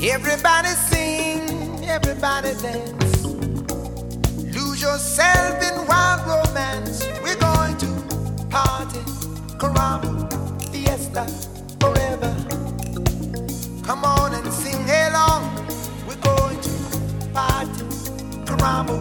Everybody 0.02 0.70
sing, 0.90 1.84
everybody 1.84 2.54
dance. 2.60 3.24
Lose 4.56 4.82
yourself 4.82 5.62
in 5.62 5.86
wild 5.86 6.26
romance. 6.26 7.06
We're 7.22 7.38
going 7.38 7.76
to 7.78 7.86
party, 8.50 8.98
caramba, 9.60 10.26
fiesta. 10.72 11.49
Come 13.90 14.04
on 14.04 14.32
and 14.34 14.52
sing 14.52 14.88
along. 14.88 15.52
We're 16.06 16.14
going 16.14 16.60
to 16.60 16.70
party, 17.34 17.82
caramba, 18.46 18.96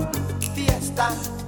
fiesta 0.56 1.39